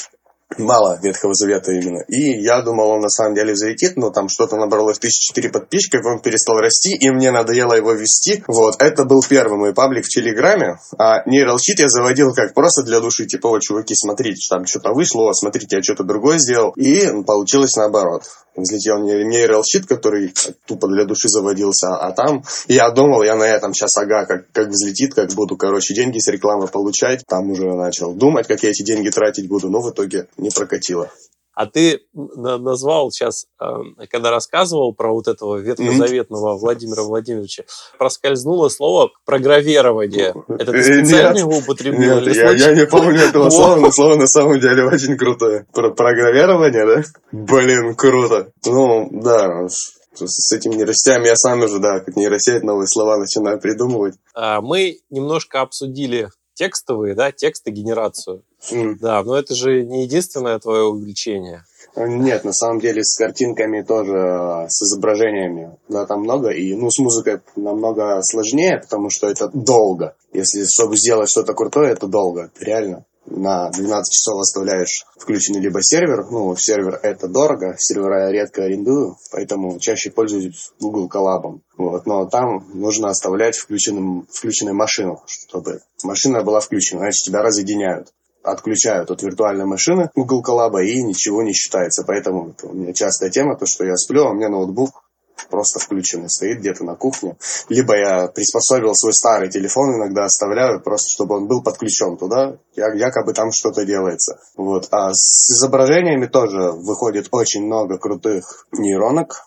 мало 0.58 0.97
Ветхого 1.01 1.34
Завета 1.34 1.71
именно. 1.71 2.03
И 2.08 2.41
я 2.41 2.62
думал, 2.62 2.89
он 2.89 3.01
на 3.01 3.10
самом 3.10 3.36
деле 3.36 3.53
взлетит, 3.53 3.97
но 3.97 4.12
там 4.12 4.30
что-то 4.30 4.56
набралось 4.56 4.97
1004 4.97 5.49
подписчиков, 5.49 6.06
он 6.06 6.21
перестал 6.21 6.58
расти, 6.58 6.95
и 6.95 7.10
мне 7.10 7.32
надоело 7.32 7.73
его 7.73 7.91
вести. 7.93 8.43
Вот, 8.47 8.82
это 8.82 9.06
был 9.06 9.21
первый 9.27 9.58
мой 9.58 9.73
паблик 9.73 10.06
в 10.06 10.10
Телеграме, 10.10 10.80
а 10.97 11.27
нейралчит 11.30 11.80
я 11.80 11.88
заводил 11.88 12.34
как 12.34 12.53
просто 12.53 12.84
для 12.84 12.99
души, 12.99 13.25
типа, 13.25 13.49
вот, 13.49 13.62
чуваки, 13.62 13.93
смотрите, 13.95 14.47
там 14.49 14.65
что-то 14.65 14.93
вышло, 14.93 15.32
смотрите, 15.34 15.77
я 15.77 15.84
что-то 15.84 16.03
другое 16.03 16.38
сделал, 16.38 16.71
и 16.71 17.08
получилось 17.25 17.75
наоборот 17.75 18.23
взлетел 18.61 18.99
нейрал 18.99 19.63
щит, 19.63 19.85
который 19.85 20.33
тупо 20.65 20.87
для 20.87 21.05
души 21.05 21.29
заводился, 21.29 21.95
а 21.95 22.11
там 22.11 22.43
я 22.67 22.89
думал, 22.91 23.23
я 23.23 23.35
на 23.35 23.43
этом 23.43 23.73
сейчас, 23.73 23.95
ага, 23.97 24.25
как, 24.25 24.51
как 24.51 24.67
взлетит, 24.67 25.13
как 25.13 25.31
буду, 25.33 25.55
короче, 25.55 25.93
деньги 25.93 26.19
с 26.19 26.27
рекламы 26.27 26.67
получать, 26.67 27.23
там 27.27 27.49
уже 27.51 27.73
начал 27.73 28.13
думать, 28.13 28.47
как 28.47 28.63
я 28.63 28.71
эти 28.71 28.83
деньги 28.83 29.09
тратить 29.09 29.47
буду, 29.47 29.69
но 29.69 29.81
в 29.81 29.91
итоге 29.91 30.27
не 30.37 30.49
прокатило. 30.49 31.11
А 31.57 31.65
ты 31.65 32.01
назвал 32.13 33.09
сейчас, 33.09 33.47
эм, 33.59 33.95
когда 34.11 34.29
рассказывал 34.29 34.93
про 34.93 35.11
вот 35.11 35.27
этого 35.27 35.55
ветхозаветного. 35.57 36.55
Владимира 36.55 37.01
Владимировича, 37.01 37.63
проскользнуло 37.97 38.69
слово 38.69 39.09
програвирование. 39.25 40.35
Это 40.49 40.71
ты 40.71 40.77
э, 40.77 40.83
специально 40.83 41.39
его 41.39 41.57
употребил? 41.57 42.21
Нет, 42.21 42.35
я, 42.35 42.51
я 42.51 42.75
не 42.75 42.85
помню 42.85 43.21
этого 43.29 43.49
слова, 43.49 43.77
но 43.77 43.89
слово 43.89 44.17
на 44.17 44.27
самом 44.27 44.59
деле 44.59 44.85
очень 44.85 45.17
крутое. 45.17 45.65
Про 45.73 45.95
програвирование, 45.95 46.85
да? 46.85 47.03
Блин, 47.31 47.95
круто. 47.95 48.51
Ну, 48.63 49.09
да, 49.11 49.67
с 49.67 50.51
этими 50.51 50.75
нейросетями 50.75 51.25
я 51.25 51.35
сам 51.35 51.63
уже, 51.63 51.79
да, 51.79 52.01
как 52.01 52.15
нейросеть, 52.15 52.61
новые 52.61 52.85
слова 52.85 53.17
начинаю 53.17 53.59
придумывать. 53.59 54.13
А, 54.35 54.61
мы 54.61 54.99
немножко 55.09 55.61
обсудили 55.61 56.29
текстовые, 56.53 57.15
да, 57.15 57.31
тексты 57.31 57.71
генерацию. 57.71 58.43
Mm. 58.71 58.95
Да, 58.99 59.23
но 59.23 59.37
это 59.37 59.53
же 59.55 59.83
не 59.83 60.03
единственное 60.03 60.59
твое 60.59 60.83
увлечение. 60.83 61.63
Нет, 61.95 62.43
на 62.43 62.53
самом 62.53 62.79
деле 62.79 63.03
с 63.03 63.17
картинками 63.17 63.81
тоже, 63.81 64.67
с 64.69 64.81
изображениями, 64.83 65.77
да, 65.89 66.05
там 66.05 66.21
много, 66.21 66.49
и, 66.49 66.75
ну, 66.75 66.91
с 66.91 66.99
музыкой 66.99 67.39
намного 67.55 68.21
сложнее, 68.21 68.79
потому 68.81 69.09
что 69.09 69.27
это 69.27 69.49
долго. 69.51 70.15
Если, 70.31 70.63
чтобы 70.65 70.95
сделать 70.95 71.29
что-то 71.29 71.53
крутое, 71.53 71.93
это 71.93 72.07
долго, 72.07 72.51
реально 72.59 73.05
на 73.29 73.69
12 73.69 74.13
часов 74.13 74.39
оставляешь 74.39 75.05
включенный 75.17 75.59
либо 75.59 75.79
сервер, 75.81 76.25
ну, 76.31 76.55
сервер 76.55 76.99
это 77.03 77.27
дорого, 77.27 77.75
сервера 77.77 78.25
я 78.25 78.31
редко 78.31 78.63
арендую, 78.63 79.17
поэтому 79.31 79.79
чаще 79.79 80.11
пользуюсь 80.11 80.71
Google 80.79 81.09
Collab. 81.13 81.59
Вот, 81.77 82.05
но 82.05 82.25
там 82.25 82.65
нужно 82.73 83.09
оставлять 83.09 83.57
включенным, 83.57 84.27
включенную 84.31 84.75
машину, 84.75 85.21
чтобы 85.25 85.81
машина 86.03 86.43
была 86.43 86.59
включена, 86.59 86.99
иначе 86.99 87.25
тебя 87.25 87.41
разъединяют 87.41 88.13
отключают 88.51 89.12
от 89.12 89.21
виртуальной 89.21 89.65
машины 89.65 90.10
Google 90.15 90.43
Collab 90.43 90.81
и 90.83 91.03
ничего 91.03 91.43
не 91.43 91.53
считается. 91.53 92.03
Поэтому 92.05 92.51
это 92.51 92.67
у 92.67 92.73
меня 92.73 92.93
частая 92.93 93.29
тема, 93.29 93.57
то, 93.57 93.65
что 93.65 93.86
я 93.86 93.95
сплю, 93.95 94.25
а 94.25 94.31
у 94.31 94.33
меня 94.33 94.49
ноутбук 94.49 95.03
просто 95.49 95.79
включенный, 95.79 96.29
стоит 96.29 96.60
где-то 96.60 96.83
на 96.83 96.95
кухне. 96.95 97.38
Либо 97.69 97.95
я 97.95 98.27
приспособил 98.27 98.93
свой 98.95 99.13
старый 99.13 99.49
телефон, 99.49 99.95
иногда 99.95 100.25
оставляю, 100.25 100.81
просто 100.81 101.07
чтобы 101.10 101.36
он 101.36 101.47
был 101.47 101.62
подключен 101.62 102.17
туда, 102.17 102.57
якобы 102.75 103.33
там 103.33 103.51
что-то 103.51 103.86
делается. 103.86 104.39
Вот. 104.55 104.88
А 104.91 105.13
с 105.13 105.49
изображениями 105.51 106.25
тоже 106.25 106.71
выходит 106.71 107.27
очень 107.31 107.65
много 107.65 107.97
крутых 107.97 108.67
нейронок, 108.71 109.46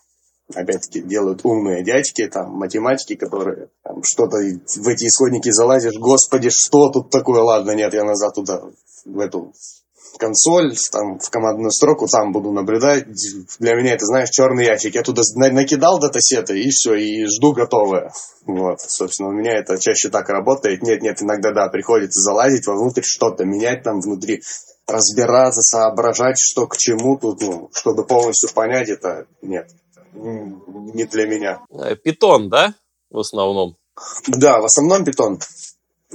опять-таки 0.55 1.03
делают 1.03 1.41
умные 1.45 1.83
дядьки, 1.85 2.27
там, 2.27 2.53
математики, 2.53 3.15
которые 3.15 3.69
там, 3.83 4.03
что-то 4.03 4.39
в 4.39 4.89
эти 4.89 5.07
исходники 5.07 5.51
залазишь, 5.51 5.99
господи, 5.99 6.51
что 6.51 6.91
тут 6.91 7.11
такое, 7.11 7.43
ладно, 7.43 7.73
нет, 7.73 7.95
я 7.95 8.05
назад 8.05 8.35
туда, 8.35 8.63
в 9.05 9.19
эту 9.19 9.53
консоль, 10.19 10.75
там, 10.93 11.19
в 11.19 11.31
командную 11.31 11.71
строку, 11.71 12.07
там 12.07 12.33
буду 12.33 12.53
наблюдать. 12.53 13.07
Для 13.59 13.75
меня 13.75 13.95
это, 13.95 14.05
знаешь, 14.07 14.31
черный 14.31 14.65
ящик. 14.65 14.95
Я 14.95 15.03
туда 15.03 15.23
накидал 15.35 15.99
датасеты, 15.99 16.61
и 16.61 16.69
все, 16.71 16.95
и 16.95 17.25
жду 17.25 17.53
готовое. 17.53 18.13
Вот, 18.45 18.81
собственно, 18.81 19.31
у 19.31 19.33
меня 19.33 19.59
это 19.59 19.79
чаще 19.79 20.11
так 20.11 20.29
работает. 20.29 20.83
Нет, 20.83 21.03
нет, 21.03 21.23
иногда, 21.23 21.53
да, 21.53 21.69
приходится 21.69 22.21
залазить 22.21 22.67
вовнутрь, 22.67 23.03
что-то 23.03 23.45
менять 23.45 23.83
там 23.83 24.01
внутри, 24.01 24.43
разбираться, 24.87 25.63
соображать, 25.63 26.37
что 26.39 26.67
к 26.67 26.77
чему 26.77 27.17
тут, 27.19 27.41
ну, 27.43 27.71
чтобы 27.73 28.05
полностью 28.05 28.51
понять 28.53 28.89
это, 28.89 29.27
нет, 29.43 29.71
не 30.13 31.05
для 31.05 31.27
меня. 31.27 31.61
Питон, 32.03 32.49
да, 32.49 32.75
в 33.11 33.19
основном? 33.19 33.77
Да, 34.29 34.61
в 34.61 34.65
основном 34.65 35.05
питон 35.05 35.39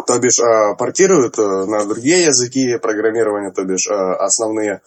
то 0.06 0.20
бишь 0.20 0.40
э, 0.40 0.76
портируют 0.78 1.40
э, 1.40 1.42
на 1.42 1.86
другие 1.86 2.24
языки 2.24 2.78
программирования, 2.78 3.52
то 3.52 3.64
бишь 3.64 3.88
э, 3.90 3.94
основные, 3.94 4.82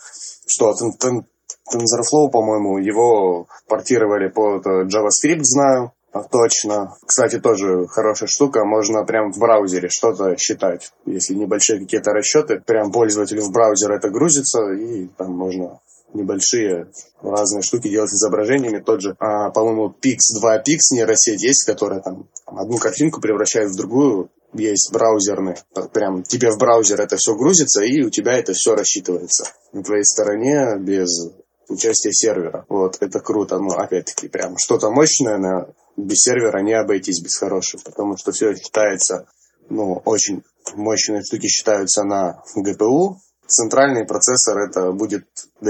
что 0.47 0.73
TensorFlow, 0.73 2.31
по-моему, 2.31 2.79
его 2.79 3.47
портировали 3.69 4.29
под 4.29 4.67
JavaScript, 4.67 5.41
знаю, 5.43 5.93
точно. 6.31 6.97
Кстати, 7.07 7.39
тоже 7.39 7.87
хорошая 7.89 8.29
штука, 8.29 8.65
можно 8.65 9.05
прям 9.05 9.33
в 9.33 9.39
браузере 9.39 9.89
что-то 9.89 10.37
считать. 10.37 10.93
Если 11.07 11.35
небольшие 11.35 11.81
какие-то 11.81 12.13
расчеты, 12.13 12.61
прям 12.61 12.93
пользователю 12.93 13.43
в 13.43 13.53
браузер 13.53 13.93
это 13.93 14.11
грузится, 14.11 14.73
и 14.73 15.07
там 15.17 15.33
можно 15.33 15.81
небольшие 16.15 16.91
разные 17.21 17.63
штуки 17.63 17.89
делать 17.89 18.11
с 18.11 18.15
изображениями. 18.15 18.81
Тот 18.81 19.01
же, 19.01 19.17
а, 19.19 19.51
по-моему, 19.51 19.95
Pix 20.03 20.19
2 20.41 20.59
Pix 20.59 20.79
нейросеть 20.93 21.43
есть, 21.43 21.65
которая 21.65 22.01
там 22.01 22.29
одну 22.47 22.79
картинку 22.79 23.21
превращает 23.21 23.71
в 23.71 23.77
другую, 23.77 24.31
есть 24.55 24.91
браузерный, 24.93 25.57
прям 25.93 26.23
тебе 26.23 26.51
в 26.51 26.59
браузер 26.59 27.01
это 27.01 27.17
все 27.17 27.35
грузится, 27.35 27.83
и 27.83 28.03
у 28.03 28.11
тебя 28.11 28.33
это 28.33 28.55
все 28.55 28.75
рассчитывается 28.75 29.45
на 29.73 29.83
твоей 29.83 30.05
стороне 30.05 30.79
без 30.79 31.31
участия 31.69 32.13
сервера. 32.13 32.65
Вот, 32.69 32.97
это 33.01 33.21
круто. 33.21 33.59
Но, 33.59 33.77
опять-таки, 33.77 34.29
прям 34.29 34.57
что-то 34.57 34.91
мощное, 34.91 35.37
на, 35.37 35.69
без 35.97 36.21
сервера 36.21 36.63
не 36.63 36.73
обойтись 36.73 37.23
без 37.23 37.37
хорошего, 37.37 37.83
потому 37.85 38.17
что 38.17 38.33
все 38.33 38.55
считается, 38.55 39.27
ну, 39.69 40.01
очень 40.05 40.43
мощные 40.75 41.23
штуки 41.23 41.47
считаются 41.47 42.05
на 42.05 42.43
GPU, 42.57 43.17
центральный 43.49 44.05
процессор 44.05 44.59
это 44.59 44.93
будет 44.93 45.27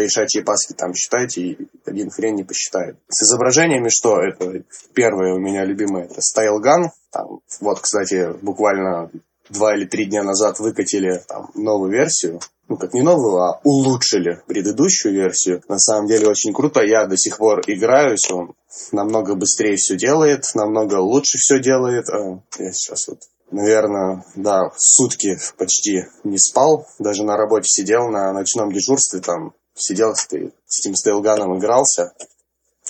шачьи 0.08 0.42
паски 0.42 0.72
там 0.74 0.94
считать, 0.94 1.38
и 1.38 1.56
один 1.86 2.10
хрен 2.10 2.34
не 2.34 2.44
посчитает. 2.44 2.96
С 3.08 3.22
изображениями 3.22 3.88
что? 3.88 4.20
Это 4.20 4.62
первое 4.94 5.34
у 5.34 5.38
меня 5.38 5.64
любимое, 5.64 6.04
это 6.04 6.20
StyleGun. 6.20 6.90
Там, 7.10 7.40
вот, 7.60 7.80
кстати, 7.80 8.34
буквально 8.42 9.10
два 9.48 9.74
или 9.74 9.86
три 9.86 10.06
дня 10.06 10.22
назад 10.22 10.58
выкатили 10.58 11.22
там 11.26 11.50
новую 11.54 11.90
версию. 11.90 12.40
Ну, 12.68 12.76
как 12.76 12.92
не 12.92 13.00
новую, 13.00 13.38
а 13.38 13.60
улучшили 13.64 14.42
предыдущую 14.46 15.14
версию. 15.14 15.62
На 15.68 15.78
самом 15.78 16.06
деле 16.06 16.28
очень 16.28 16.52
круто. 16.52 16.82
Я 16.82 17.06
до 17.06 17.16
сих 17.16 17.38
пор 17.38 17.62
играюсь. 17.66 18.30
Он 18.30 18.54
намного 18.92 19.34
быстрее 19.34 19.76
все 19.76 19.96
делает, 19.96 20.44
намного 20.54 20.96
лучше 20.96 21.38
все 21.38 21.60
делает. 21.60 22.10
А, 22.10 22.40
я 22.58 22.72
сейчас 22.72 23.08
вот 23.08 23.20
наверное, 23.50 24.24
да, 24.36 24.70
сутки 24.76 25.38
почти 25.56 26.04
не 26.24 26.38
спал. 26.38 26.86
Даже 26.98 27.24
на 27.24 27.36
работе 27.36 27.68
сидел 27.68 28.08
на 28.08 28.32
ночном 28.32 28.72
дежурстве, 28.72 29.20
там 29.20 29.52
сидел 29.74 30.14
с, 30.14 30.26
этим 30.32 30.94
стейлганом, 30.94 31.58
игрался. 31.58 32.12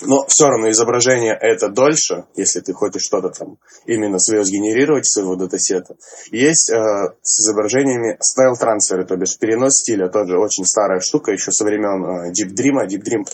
Но 0.01 0.25
все 0.27 0.47
равно 0.47 0.69
изображение 0.69 1.37
это 1.39 1.67
дольше, 1.67 2.25
если 2.35 2.61
ты 2.61 2.73
хочешь 2.73 3.03
что-то 3.03 3.29
там 3.29 3.57
именно 3.85 4.17
свое 4.17 4.45
сгенерировать 4.45 5.05
своего 5.05 5.35
датасета. 5.35 5.95
Есть 6.31 6.71
э, 6.71 6.75
с 7.21 7.41
изображениями 7.41 8.17
стайл 8.21 8.55
трансферы, 8.55 9.05
то 9.05 9.17
бишь 9.17 9.37
перенос 9.37 9.73
стиля, 9.81 10.07
тоже 10.09 10.37
очень 10.37 10.65
старая 10.65 11.01
штука, 11.01 11.31
еще 11.31 11.51
со 11.51 11.65
времен 11.65 12.05
э, 12.05 12.31
Deep 12.31 12.55
Dream. 12.55 12.87
Deep 12.87 13.03
Dream 13.03 13.25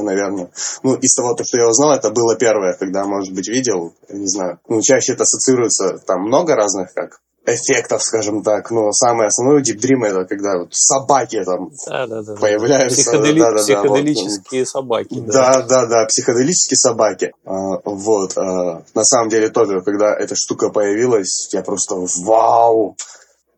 наверное. 0.00 0.50
Ну, 0.82 0.94
из 0.94 1.14
того, 1.14 1.34
то, 1.34 1.44
что 1.44 1.58
я 1.58 1.68
узнал, 1.68 1.92
это 1.92 2.10
было 2.10 2.36
первое, 2.36 2.74
когда, 2.74 3.04
может 3.04 3.34
быть, 3.34 3.48
видел, 3.48 3.92
не 4.08 4.28
знаю. 4.28 4.58
Ну, 4.68 4.80
чаще 4.80 5.12
это 5.12 5.24
ассоциируется, 5.24 5.98
там 6.06 6.22
много 6.22 6.54
разных, 6.54 6.94
как 6.94 7.20
эффектов, 7.44 8.02
скажем 8.02 8.42
так, 8.42 8.70
но 8.70 8.92
самое 8.92 9.26
основное 9.26 9.62
Deep 9.62 9.78
Dream 9.78 10.06
это 10.06 10.24
когда 10.24 10.58
вот 10.58 10.68
собаки 10.72 11.42
там 11.44 11.70
да, 11.86 12.06
да, 12.06 12.22
да, 12.22 12.34
появляются. 12.36 13.02
Психодели... 13.02 13.40
Да, 13.40 13.50
да, 13.50 13.56
психоделические 13.56 14.62
вот, 14.62 14.68
собаки. 14.68 15.20
Да. 15.20 15.32
да, 15.32 15.62
да, 15.62 15.86
да, 15.86 16.06
психоделические 16.06 16.76
собаки. 16.76 17.32
А, 17.44 17.80
вот. 17.84 18.36
А, 18.36 18.84
на 18.94 19.04
самом 19.04 19.28
деле 19.28 19.48
тоже, 19.48 19.80
когда 19.80 20.14
эта 20.14 20.36
штука 20.36 20.70
появилась, 20.70 21.48
я 21.52 21.62
просто 21.62 21.96
вау! 22.24 22.96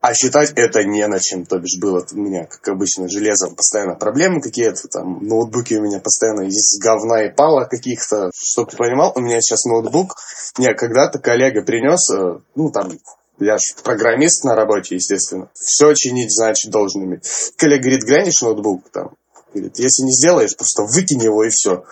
А 0.04 0.12
считать 0.12 0.52
это 0.54 0.84
не 0.84 1.06
на 1.08 1.18
чем. 1.18 1.46
То 1.46 1.58
бишь 1.58 1.80
было 1.80 2.04
у 2.12 2.18
меня, 2.18 2.44
как 2.44 2.68
обычно, 2.68 3.08
железом 3.08 3.54
постоянно 3.54 3.94
проблемы 3.94 4.42
какие-то, 4.42 4.86
там 4.88 5.26
ноутбуки 5.26 5.72
у 5.72 5.82
меня 5.82 5.98
постоянно 5.98 6.42
из 6.42 6.78
говна 6.78 7.24
и 7.24 7.34
пала 7.34 7.64
каких-то. 7.64 8.30
Чтобы 8.34 8.70
ты 8.70 8.76
понимал, 8.76 9.12
у 9.14 9.20
меня 9.20 9.40
сейчас 9.40 9.64
ноутбук, 9.64 10.16
мне 10.58 10.74
когда-то 10.74 11.18
коллега 11.20 11.62
принес, 11.62 12.10
э, 12.10 12.38
ну 12.54 12.70
там, 12.70 12.92
я 13.38 13.56
же 13.56 13.82
программист 13.82 14.44
на 14.44 14.54
работе, 14.54 14.96
естественно. 14.96 15.48
Все 15.54 15.94
чинить, 15.94 16.34
значит, 16.34 16.70
должен 16.70 17.02
иметь. 17.04 17.22
Коллега 17.56 17.84
говорит, 17.84 18.04
глянешь 18.04 18.42
ноутбук, 18.42 18.90
там, 18.90 19.12
Говорит, 19.54 19.78
если 19.78 20.02
не 20.02 20.12
сделаешь, 20.12 20.54
просто 20.54 20.82
выкинь 20.82 21.22
его 21.22 21.44
и 21.44 21.48
все. 21.48 21.84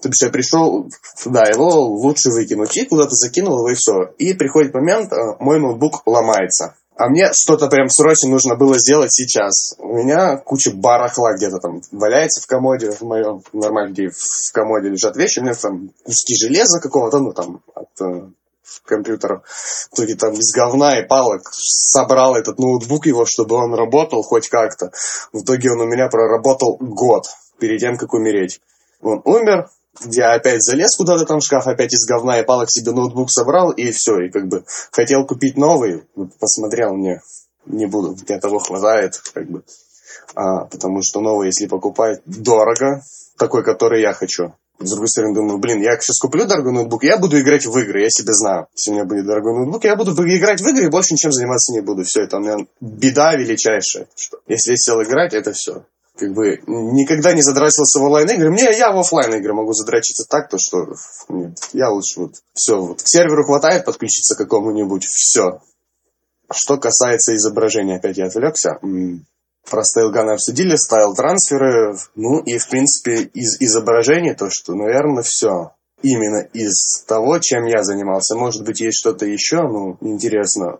То 0.00 0.08
бишь 0.08 0.22
я 0.22 0.28
пришел, 0.28 0.88
да, 1.24 1.42
его 1.48 1.86
лучше 1.86 2.28
выкинуть. 2.30 2.76
И 2.76 2.84
куда-то 2.84 3.16
закинул 3.16 3.58
его 3.58 3.70
и 3.70 3.74
все. 3.74 4.12
И 4.18 4.34
приходит 4.34 4.74
момент, 4.74 5.10
э, 5.12 5.16
мой 5.40 5.58
ноутбук 5.58 6.02
ломается. 6.06 6.76
А 6.98 7.08
мне 7.08 7.30
что-то 7.32 7.68
прям 7.68 7.88
срочно 7.88 8.28
нужно 8.28 8.56
было 8.56 8.76
сделать 8.76 9.12
сейчас. 9.12 9.76
У 9.78 9.98
меня 9.98 10.36
куча 10.36 10.72
барахла 10.72 11.34
где-то 11.36 11.58
там 11.58 11.80
валяется 11.92 12.42
в 12.42 12.46
комоде, 12.48 12.90
в 12.90 13.02
моем 13.02 13.40
нормально, 13.52 13.92
где 13.92 14.08
в 14.08 14.52
комоде 14.52 14.88
лежат 14.88 15.16
вещи. 15.16 15.38
У 15.38 15.42
меня 15.42 15.54
там 15.54 15.90
куски 16.04 16.34
железа 16.34 16.80
какого-то, 16.80 17.20
ну 17.20 17.32
там 17.32 17.62
от 17.76 17.88
э, 18.00 18.30
компьютеров. 18.84 19.44
В 19.46 19.94
итоге 19.94 20.16
там 20.16 20.32
из 20.32 20.52
говна 20.52 20.98
и 20.98 21.06
палок 21.06 21.42
собрал 21.52 22.34
этот 22.34 22.58
ноутбук 22.58 23.06
его, 23.06 23.24
чтобы 23.26 23.54
он 23.54 23.74
работал 23.74 24.22
хоть 24.24 24.48
как-то. 24.48 24.90
В 25.32 25.44
итоге 25.44 25.70
он 25.70 25.80
у 25.80 25.86
меня 25.86 26.08
проработал 26.08 26.78
год 26.80 27.26
перед 27.60 27.78
тем, 27.78 27.96
как 27.96 28.12
умереть. 28.12 28.60
Он 29.02 29.22
умер, 29.24 29.70
я 30.06 30.32
опять 30.32 30.62
залез 30.62 30.96
куда-то 30.96 31.24
там 31.24 31.40
в 31.40 31.44
шкаф, 31.44 31.66
опять 31.66 31.92
из 31.92 32.06
говна 32.06 32.40
и 32.40 32.44
палок 32.44 32.70
себе 32.70 32.92
ноутбук 32.92 33.30
собрал, 33.30 33.70
и 33.70 33.90
все. 33.90 34.20
И 34.20 34.30
как 34.30 34.46
бы 34.48 34.64
хотел 34.90 35.26
купить 35.26 35.56
новый, 35.56 36.04
посмотрел 36.40 36.94
мне, 36.94 37.20
не 37.66 37.86
буду, 37.86 38.14
для 38.14 38.38
того 38.38 38.58
хватает, 38.58 39.20
как 39.32 39.48
бы. 39.48 39.62
А, 40.34 40.64
потому 40.66 41.02
что 41.02 41.20
новый, 41.20 41.46
если 41.46 41.66
покупать, 41.66 42.20
дорого, 42.26 43.02
такой, 43.36 43.64
который 43.64 44.00
я 44.02 44.12
хочу. 44.12 44.54
С 44.80 44.90
другой 44.90 45.08
стороны, 45.08 45.34
думаю, 45.34 45.58
блин, 45.58 45.82
я 45.82 45.98
сейчас 45.98 46.20
куплю 46.20 46.46
дорогой 46.46 46.72
ноутбук, 46.72 47.02
я 47.02 47.18
буду 47.18 47.40
играть 47.40 47.66
в 47.66 47.76
игры, 47.78 48.02
я 48.02 48.10
себе 48.10 48.32
знаю. 48.32 48.68
Если 48.76 48.92
у 48.92 48.94
меня 48.94 49.04
будет 49.04 49.26
дорогой 49.26 49.54
ноутбук, 49.54 49.84
я 49.84 49.96
буду 49.96 50.12
играть 50.12 50.60
в 50.60 50.68
игры 50.68 50.84
и 50.84 50.90
больше 50.90 51.14
ничем 51.14 51.32
заниматься 51.32 51.72
не 51.72 51.80
буду. 51.80 52.04
Все, 52.04 52.22
это 52.22 52.36
у 52.36 52.40
меня 52.40 52.58
беда 52.80 53.34
величайшая. 53.34 54.06
Что 54.14 54.38
если 54.46 54.70
я 54.70 54.76
сел 54.76 55.02
играть, 55.02 55.34
это 55.34 55.52
все 55.52 55.82
как 56.18 56.32
бы 56.34 56.60
никогда 56.66 57.32
не 57.32 57.42
задрачивался 57.42 58.00
в 58.00 58.02
онлайн-игры. 58.02 58.50
Мне 58.50 58.76
я 58.76 58.92
в 58.92 58.98
офлайн 58.98 59.34
игры 59.34 59.54
могу 59.54 59.72
задрачиться 59.72 60.26
так, 60.28 60.48
то 60.50 60.58
что 60.58 60.94
я 61.72 61.90
лучше 61.90 62.20
вот 62.20 62.34
все, 62.52 62.80
вот 62.80 63.02
к 63.02 63.08
серверу 63.08 63.44
хватает 63.44 63.84
подключиться 63.84 64.34
к 64.34 64.38
какому-нибудь, 64.38 65.04
все. 65.04 65.60
Что 66.50 66.76
касается 66.78 67.34
изображения, 67.36 67.96
опять 67.96 68.18
я 68.18 68.26
отвлекся. 68.26 68.78
Про 69.70 69.84
стайлганы 69.84 70.32
обсудили, 70.32 70.76
стайл-трансферы, 70.76 71.94
ну 72.14 72.40
и, 72.40 72.58
в 72.58 72.68
принципе, 72.68 73.22
из 73.34 73.60
изображения 73.60 74.34
то, 74.34 74.48
что, 74.50 74.74
наверное, 74.74 75.22
все 75.22 75.72
именно 76.02 76.46
из 76.52 77.04
того, 77.06 77.38
чем 77.38 77.66
я 77.66 77.82
занимался. 77.82 78.36
Может 78.36 78.64
быть, 78.64 78.80
есть 78.80 78.98
что-то 78.98 79.26
еще, 79.26 79.62
ну, 79.62 79.96
интересно. 80.00 80.78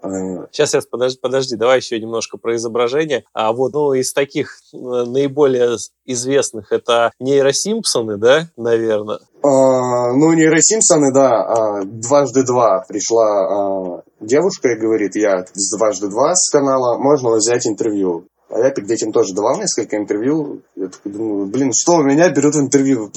Сейчас, 0.53 0.71
сейчас, 0.71 0.87
подожди, 0.87 1.19
подожди, 1.21 1.57
давай 1.57 1.79
еще 1.79 1.99
немножко 2.01 2.39
про 2.39 2.57
изображение. 2.57 3.25
А 3.33 3.53
вот, 3.53 3.73
ну, 3.73 3.93
из 3.93 4.12
таких 4.12 4.59
э, 4.73 4.77
наиболее 4.77 5.77
известных 6.07 6.73
это 6.73 7.12
нейросимпсоны, 7.21 8.16
да, 8.16 8.49
наверное? 8.57 9.19
А, 9.43 10.12
ну, 10.12 10.33
нейросимпсоны, 10.33 11.12
да. 11.12 11.43
А, 11.43 11.85
дважды 11.85 12.45
два 12.45 12.85
пришла 12.89 13.27
а, 13.27 14.03
девушка 14.21 14.69
и 14.71 14.79
говорит, 14.79 15.16
я 15.16 15.45
с 15.53 15.77
дважды 15.77 16.09
два 16.09 16.35
с 16.35 16.51
канала, 16.51 16.99
можно 16.99 17.31
взять 17.31 17.66
интервью. 17.66 18.27
А 18.51 18.61
я 18.61 18.71
перед 18.71 18.91
этим 18.91 19.12
тоже 19.12 19.35
давал 19.35 19.59
несколько 19.59 19.97
интервью. 19.97 20.62
Я 20.75 20.89
такой 20.89 21.12
думаю, 21.12 21.47
блин, 21.47 21.73
что 21.75 21.97
у 21.97 22.03
меня 22.03 22.31
берут 22.31 22.57
интервью? 22.57 23.11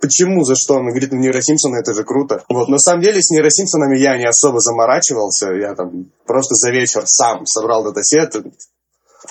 Почему, 0.00 0.44
за 0.44 0.54
что? 0.56 0.74
Он 0.74 0.88
говорит, 0.88 1.12
ну, 1.12 1.18
нейросимпсоны, 1.18 1.76
это 1.76 1.94
же 1.94 2.04
круто. 2.04 2.42
Вот, 2.48 2.68
на 2.68 2.78
самом 2.78 3.02
деле, 3.02 3.20
с 3.20 3.30
нейросимпсонами 3.30 3.98
я 3.98 4.16
не 4.16 4.26
особо 4.26 4.60
заморачивался. 4.60 5.52
Я 5.52 5.74
там 5.74 6.10
просто 6.26 6.54
за 6.54 6.70
вечер 6.70 7.04
сам 7.06 7.46
собрал 7.46 7.84
датасет. 7.84 8.36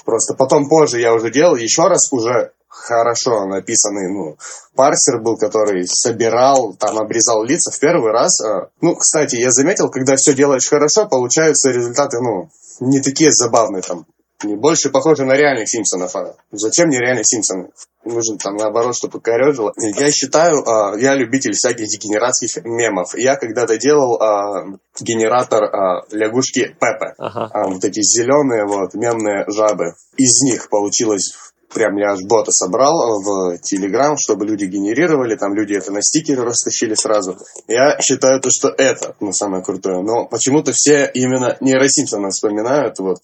Просто 0.05 0.33
потом 0.33 0.67
позже 0.67 0.99
я 0.99 1.13
уже 1.13 1.31
делал 1.31 1.55
еще 1.55 1.87
раз 1.87 2.11
уже 2.11 2.51
хорошо 2.73 3.45
написанный, 3.45 4.11
ну, 4.11 4.37
парсер 4.75 5.21
был, 5.21 5.37
который 5.37 5.87
собирал, 5.87 6.73
там, 6.73 6.97
обрезал 6.97 7.43
лица 7.43 7.71
в 7.71 7.79
первый 7.79 8.11
раз. 8.11 8.41
А, 8.41 8.69
ну, 8.81 8.95
кстати, 8.95 9.35
я 9.35 9.51
заметил, 9.51 9.89
когда 9.89 10.15
все 10.15 10.33
делаешь 10.33 10.67
хорошо, 10.67 11.07
получаются 11.07 11.69
результаты, 11.69 12.17
ну, 12.19 12.49
не 12.79 12.99
такие 12.99 13.31
забавные, 13.31 13.83
там, 13.83 14.05
не 14.43 14.55
больше 14.55 14.89
похожи 14.89 15.25
на 15.25 15.33
реальных 15.33 15.69
Симпсонов. 15.69 16.15
А 16.15 16.35
зачем 16.51 16.87
мне 16.87 16.99
реальных 16.99 17.25
Симпсонов? 17.25 17.71
Нужно 18.05 18.37
там 18.37 18.55
наоборот, 18.55 18.95
чтобы 18.95 19.19
корежило. 19.21 19.73
Я 19.77 20.11
считаю, 20.11 20.67
а, 20.67 20.97
я 20.97 21.15
любитель 21.15 21.53
всяких 21.53 21.87
дегенератских 21.87 22.63
мемов. 22.65 23.15
Я 23.15 23.35
когда-то 23.35 23.77
делал 23.77 24.21
а, 24.21 24.65
генератор 24.99 25.63
а, 25.63 26.01
лягушки 26.11 26.75
Пепе. 26.79 27.13
Ага. 27.17 27.49
Вот 27.69 27.83
эти 27.85 28.01
зеленые 28.01 28.65
вот 28.65 28.93
мемные 28.93 29.45
жабы. 29.47 29.93
Из 30.17 30.41
них 30.41 30.69
получилось 30.69 31.33
прям 31.73 31.97
я 31.97 32.11
аж 32.11 32.19
бота 32.23 32.51
собрал 32.51 33.21
в 33.21 33.57
Телеграм, 33.59 34.15
чтобы 34.17 34.45
люди 34.45 34.65
генерировали, 34.65 35.35
там 35.35 35.53
люди 35.53 35.73
это 35.73 35.91
на 35.91 36.01
стикеры 36.01 36.43
растащили 36.43 36.93
сразу. 36.93 37.37
Я 37.67 37.99
считаю 37.99 38.39
то, 38.39 38.49
что 38.51 38.69
это 38.69 39.15
ну, 39.19 39.33
самое 39.33 39.63
крутое. 39.63 40.01
Но 40.01 40.25
почему-то 40.25 40.71
все 40.71 41.09
именно 41.13 41.57
Нейро 41.59 41.87
Симпсона 41.87 42.29
вспоминают, 42.29 42.99
вот 42.99 43.17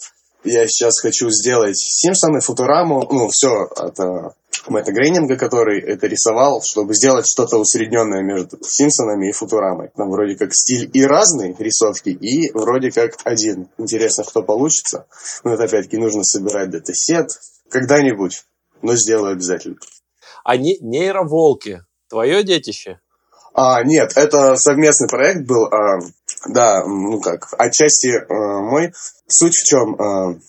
я 0.44 0.68
сейчас 0.68 1.00
хочу 1.00 1.30
сделать 1.30 1.78
Симпсоны, 1.78 2.40
Футураму, 2.40 3.08
ну, 3.12 3.28
все 3.30 3.64
от 3.76 4.00
uh, 4.00 4.32
Мэтта 4.68 4.92
Грейнинга, 4.92 5.38
который 5.38 5.82
это 5.82 6.08
рисовал, 6.08 6.62
чтобы 6.64 6.94
сделать 6.94 7.26
что-то 7.28 7.58
усредненное 7.58 8.22
между 8.22 8.58
Симпсонами 8.64 9.30
и 9.30 9.32
Футурамой. 9.32 9.90
Там 9.96 10.10
вроде 10.10 10.36
как 10.36 10.54
стиль 10.54 10.90
и 10.94 11.04
разный 11.06 11.56
рисовки, 11.58 12.10
и 12.10 12.52
вроде 12.54 12.92
как 12.92 13.18
один. 13.24 13.70
Интересно, 13.78 14.24
кто 14.24 14.42
получится. 14.44 15.08
Но 15.44 15.54
это 15.54 15.64
опять-таки 15.64 15.98
нужно 15.98 16.24
собирать 16.24 16.70
датасет 16.70 17.32
когда-нибудь, 17.70 18.44
но 18.82 18.96
сделаю 18.96 19.34
обязательно. 19.34 19.78
А 20.44 20.58
не, 20.58 20.78
нейроволки, 20.80 21.84
твое 22.10 22.44
детище? 22.44 23.00
А, 23.54 23.84
нет, 23.84 24.14
это 24.16 24.56
совместный 24.56 25.08
проект 25.08 25.46
был. 25.48 25.66
А, 25.66 26.00
да, 26.48 26.84
ну 26.86 27.20
как, 27.20 27.54
отчасти 27.58 28.12
а, 28.12 28.62
мой. 28.62 28.92
Суть 29.28 29.56
в 29.56 29.66
чем? 29.66 29.96
А, 30.02 30.40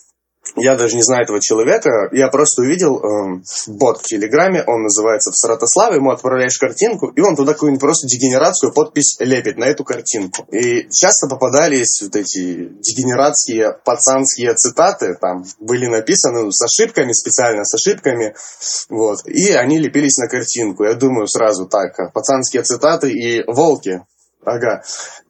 я 0.55 0.75
даже 0.75 0.95
не 0.95 1.03
знаю 1.03 1.23
этого 1.23 1.39
человека, 1.39 2.09
я 2.11 2.27
просто 2.27 2.63
увидел 2.63 2.97
э, 2.97 3.41
бот 3.67 3.99
в 3.99 4.03
Телеграме, 4.03 4.63
он 4.65 4.83
называется 4.83 5.31
в 5.31 5.37
Саратославе, 5.37 5.97
ему 5.97 6.09
отправляешь 6.09 6.57
картинку, 6.57 7.07
и 7.15 7.21
он 7.21 7.35
туда 7.35 7.53
какую-нибудь 7.53 7.79
просто 7.79 8.07
дегенератскую 8.07 8.73
подпись 8.73 9.17
лепит 9.19 9.57
на 9.57 9.65
эту 9.65 9.83
картинку. 9.83 10.47
И 10.51 10.89
часто 10.89 11.27
попадались 11.27 12.01
вот 12.01 12.15
эти 12.15 12.69
дегенератские 12.69 13.77
пацанские 13.85 14.53
цитаты, 14.55 15.15
там 15.21 15.45
были 15.59 15.85
написаны 15.85 16.43
ну, 16.43 16.51
с 16.51 16.61
ошибками, 16.63 17.13
специально 17.13 17.63
с 17.63 17.73
ошибками, 17.75 18.35
вот, 18.89 19.25
и 19.25 19.51
они 19.51 19.77
лепились 19.77 20.17
на 20.17 20.27
картинку. 20.27 20.83
Я 20.83 20.95
думаю 20.95 21.27
сразу 21.27 21.67
так, 21.67 22.11
пацанские 22.13 22.63
цитаты 22.63 23.11
и 23.11 23.43
волки, 23.47 24.01
Ага. 24.43 24.83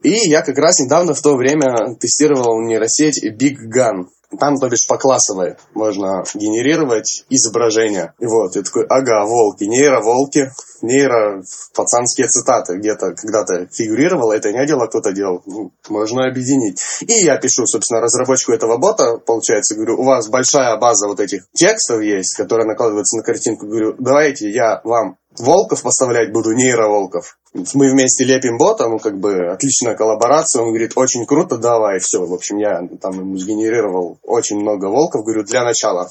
И 0.03 0.30
я 0.30 0.41
как 0.41 0.57
раз 0.57 0.80
недавно 0.80 1.14
в 1.14 1.22
то 1.22 1.36
время 1.36 1.95
тестировал 1.99 2.62
нейросеть 2.62 3.24
Big 3.24 3.57
Gun. 3.74 4.07
Там, 4.39 4.55
то 4.55 4.70
бишь, 4.70 4.88
по 4.88 4.97
классовой 4.97 5.57
можно 5.74 6.24
генерировать 6.34 7.26
изображения. 7.30 8.14
И 8.18 8.26
вот, 8.26 8.55
я 8.55 8.62
такой, 8.62 8.86
ага, 8.88 9.26
волки, 9.26 9.66
нейро-волки, 9.66 10.51
нейро 10.82 11.43
пацанские 11.76 12.28
цитаты 12.28 12.78
где-то 12.78 13.14
когда-то 13.14 13.68
фигурировало, 13.74 14.32
это 14.32 14.53
не 14.53 14.66
дело, 14.66 14.88
кто-то 14.88 15.12
делал. 15.12 15.41
Ну, 15.45 15.74
можно 15.89 16.26
объединить. 16.28 16.80
И 17.01 17.26
я 17.26 17.36
пишу, 17.38 17.66
собственно, 17.66 17.99
разработчику 17.99 18.53
этого 18.53 18.78
бота, 18.78 19.18
получается, 19.18 19.76
говорю, 19.76 19.99
у 19.99 20.05
вас 20.05 20.30
большая 20.30 20.78
база 20.78 21.07
вот 21.07 21.20
этих 21.20 21.41
текстов 21.53 22.01
есть, 22.01 22.38
которые 22.38 22.66
накладываются 22.66 23.18
на 23.18 23.24
картинку. 23.24 23.68
Говорю, 23.68 23.95
давайте 23.99 24.49
я 24.49 24.80
вам 24.86 25.18
волков 25.38 25.84
поставлять 25.84 26.32
буду, 26.32 26.51
нейроволков. 26.53 27.38
Мы 27.53 27.91
вместе 27.91 28.23
лепим 28.23 28.57
бота, 28.57 28.88
ну, 28.88 28.99
как 28.99 29.19
бы, 29.19 29.47
отличная 29.51 29.95
коллаборация. 29.95 30.61
Он 30.61 30.69
говорит, 30.69 30.93
очень 30.95 31.25
круто, 31.25 31.57
давай, 31.57 31.99
все. 31.99 32.25
В 32.25 32.34
общем, 32.34 32.57
я 32.57 32.82
там 33.01 33.19
ему 33.19 33.38
сгенерировал 33.38 34.19
очень 34.23 34.59
много 34.59 34.86
волков. 34.86 35.23
Говорю, 35.23 35.43
для 35.43 35.63
начала. 35.63 36.09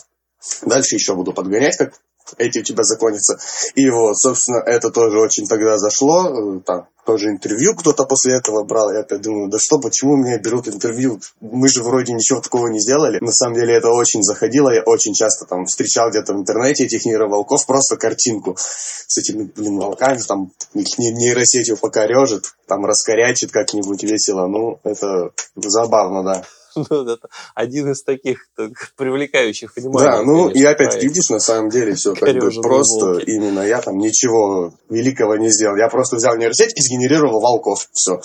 Дальше 0.62 0.94
еще 0.94 1.14
буду 1.14 1.32
подгонять, 1.32 1.76
как 1.76 1.94
эти 2.38 2.60
у 2.60 2.62
тебя 2.62 2.82
законятся. 2.84 3.38
И 3.74 3.88
вот, 3.90 4.16
собственно, 4.18 4.58
это 4.58 4.90
тоже 4.90 5.18
очень 5.18 5.46
тогда 5.46 5.78
зашло. 5.78 6.28
Э, 6.28 6.60
там 6.60 6.88
тоже 7.10 7.30
интервью 7.30 7.74
кто-то 7.74 8.04
после 8.04 8.36
этого 8.36 8.62
брал. 8.62 8.92
Я 8.92 9.02
думаю, 9.18 9.50
да 9.50 9.58
что, 9.58 9.80
почему 9.80 10.14
меня 10.14 10.38
берут 10.38 10.68
интервью? 10.68 11.20
Мы 11.40 11.68
же 11.68 11.82
вроде 11.82 12.12
ничего 12.12 12.40
такого 12.40 12.68
не 12.68 12.78
сделали. 12.78 13.18
На 13.20 13.32
самом 13.32 13.56
деле 13.56 13.74
это 13.74 13.90
очень 13.90 14.22
заходило. 14.22 14.70
Я 14.70 14.82
очень 14.82 15.12
часто 15.12 15.44
там 15.44 15.64
встречал 15.64 16.10
где-то 16.10 16.34
в 16.34 16.36
интернете 16.36 16.84
этих 16.84 17.04
нейроволков, 17.04 17.66
просто 17.66 17.96
картинку 17.96 18.56
с 18.56 19.18
этими, 19.18 19.50
блин, 19.56 19.78
волками, 19.78 20.20
там 20.20 20.52
их 20.74 20.98
нейросетью 20.98 21.76
покорежит, 21.78 22.54
там 22.68 22.84
раскорячит 22.86 23.50
как-нибудь 23.50 24.04
весело. 24.04 24.46
Ну, 24.46 24.78
это 24.84 25.32
забавно, 25.56 26.22
да. 26.22 26.44
ну, 26.90 27.02
это 27.08 27.28
один 27.54 27.90
из 27.90 28.02
таких 28.02 28.46
так, 28.56 28.70
привлекающих 28.96 29.74
внимание. 29.76 30.10
Да, 30.10 30.22
ну 30.22 30.48
и 30.48 30.62
опять 30.62 30.90
проект. 30.90 31.02
видишь, 31.02 31.30
на 31.30 31.40
самом 31.40 31.70
деле 31.70 31.94
все 31.94 32.14
как 32.14 32.34
бы 32.34 32.50
просто 32.62 33.06
волки. 33.06 33.24
именно 33.24 33.60
я 33.60 33.80
там 33.80 33.98
ничего 33.98 34.72
великого 34.88 35.36
не 35.36 35.50
сделал. 35.50 35.76
Я 35.76 35.88
просто 35.88 36.16
взял 36.16 36.36
нейросеть 36.36 36.76
и 36.76 36.82
сгенерировал 36.82 37.40
волков. 37.40 37.88
Все. 37.92 38.20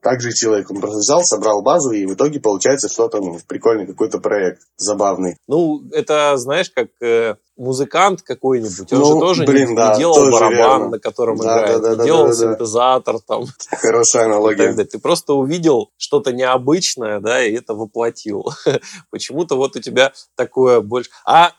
Так 0.00 0.20
же 0.20 0.32
человек, 0.32 0.70
он 0.70 0.80
просто 0.80 0.98
взял, 0.98 1.22
собрал 1.22 1.62
базу, 1.62 1.92
и 1.92 2.06
в 2.06 2.14
итоге 2.14 2.40
получается 2.40 2.88
что-то, 2.88 3.20
ну, 3.20 3.38
прикольный 3.46 3.86
какой-то 3.86 4.18
проект, 4.18 4.62
забавный. 4.76 5.36
Ну, 5.46 5.82
это, 5.92 6.36
знаешь, 6.36 6.70
как 6.70 6.88
э, 7.00 7.36
музыкант 7.56 8.22
какой-нибудь, 8.22 8.92
он 8.92 8.98
ну, 8.98 9.04
же 9.04 9.20
тоже 9.20 9.44
блин, 9.44 9.70
не, 9.70 9.76
да, 9.76 9.92
не 9.92 9.98
делал 10.00 10.30
барабан, 10.30 10.50
верно. 10.50 10.88
на 10.88 10.98
котором 10.98 11.36
да, 11.36 11.44
играет, 11.44 11.82
да, 11.82 11.88
да, 11.88 11.90
не 11.90 11.96
да, 11.96 12.04
делал 12.04 12.26
да, 12.26 12.34
синтезатор 12.34 13.16
там. 13.20 13.44
Хорошая 13.70 14.24
аналогия. 14.24 14.72
Ты 14.72 14.98
просто 14.98 15.34
увидел 15.34 15.90
что-то 15.96 16.32
необычное, 16.32 17.20
да, 17.20 17.44
и 17.44 17.54
это 17.54 17.74
воплотил. 17.74 18.46
Почему-то 19.10 19.56
вот 19.56 19.76
у 19.76 19.80
тебя 19.80 20.12
такое 20.36 20.80
больше... 20.80 21.10
А 21.26 21.52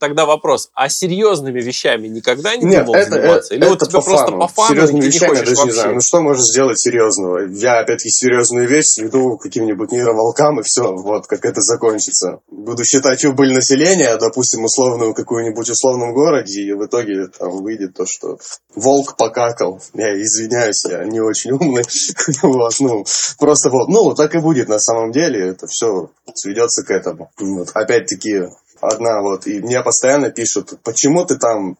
тогда 0.00 0.24
вопрос, 0.24 0.70
а 0.74 0.88
серьезными 0.88 1.60
вещами 1.60 2.08
никогда 2.08 2.56
не 2.56 2.64
Нет, 2.64 2.86
думал 2.86 2.98
это, 2.98 3.10
заниматься? 3.10 3.54
Или 3.54 3.62
это 3.64 3.70
вот 3.70 3.80
тебе 3.80 3.98
по 3.98 4.02
просто 4.02 4.32
по 4.32 4.48
фану, 4.48 4.68
Серьезными 4.68 5.04
вещами 5.04 5.36
я 5.36 5.44
даже 5.44 5.64
не 5.64 5.70
знаю. 5.70 5.94
Ну 5.94 6.00
что 6.00 6.20
можешь 6.20 6.44
сделать 6.44 6.78
серьезного? 6.78 7.46
Я 7.48 7.80
опять-таки 7.80 8.10
серьезную 8.10 8.68
вещь 8.68 8.86
сведу 8.86 9.36
каким-нибудь 9.36 9.92
нейроволкам, 9.92 10.60
и 10.60 10.62
все, 10.62 10.92
вот 10.94 11.26
как 11.26 11.44
это 11.44 11.60
закончится. 11.60 12.40
Буду 12.50 12.84
считать 12.84 13.24
убыль 13.24 13.52
населения, 13.52 14.16
допустим, 14.16 14.64
условную 14.64 15.14
какую 15.14 15.41
каком-нибудь 15.42 15.70
условном 15.70 16.14
городе, 16.14 16.62
и 16.62 16.72
в 16.72 16.86
итоге 16.86 17.26
там 17.26 17.62
выйдет 17.62 17.94
то, 17.94 18.04
что 18.06 18.38
волк 18.74 19.16
покакал. 19.16 19.80
Я 19.94 20.14
извиняюсь, 20.20 20.84
я 20.88 21.04
не 21.04 21.20
очень 21.20 21.52
умный. 21.52 21.84
вот, 22.42 22.74
ну, 22.80 23.04
просто 23.38 23.70
вот, 23.70 23.88
ну, 23.88 24.14
так 24.14 24.34
и 24.34 24.38
будет 24.38 24.68
на 24.68 24.78
самом 24.78 25.12
деле. 25.12 25.48
Это 25.48 25.66
все 25.66 26.10
сведется 26.34 26.84
к 26.84 26.90
этому. 26.90 27.30
Вот, 27.38 27.70
опять-таки, 27.74 28.44
одна 28.80 29.20
вот, 29.22 29.46
и 29.46 29.60
мне 29.60 29.82
постоянно 29.82 30.30
пишут, 30.30 30.78
почему 30.82 31.24
ты 31.24 31.36
там 31.36 31.76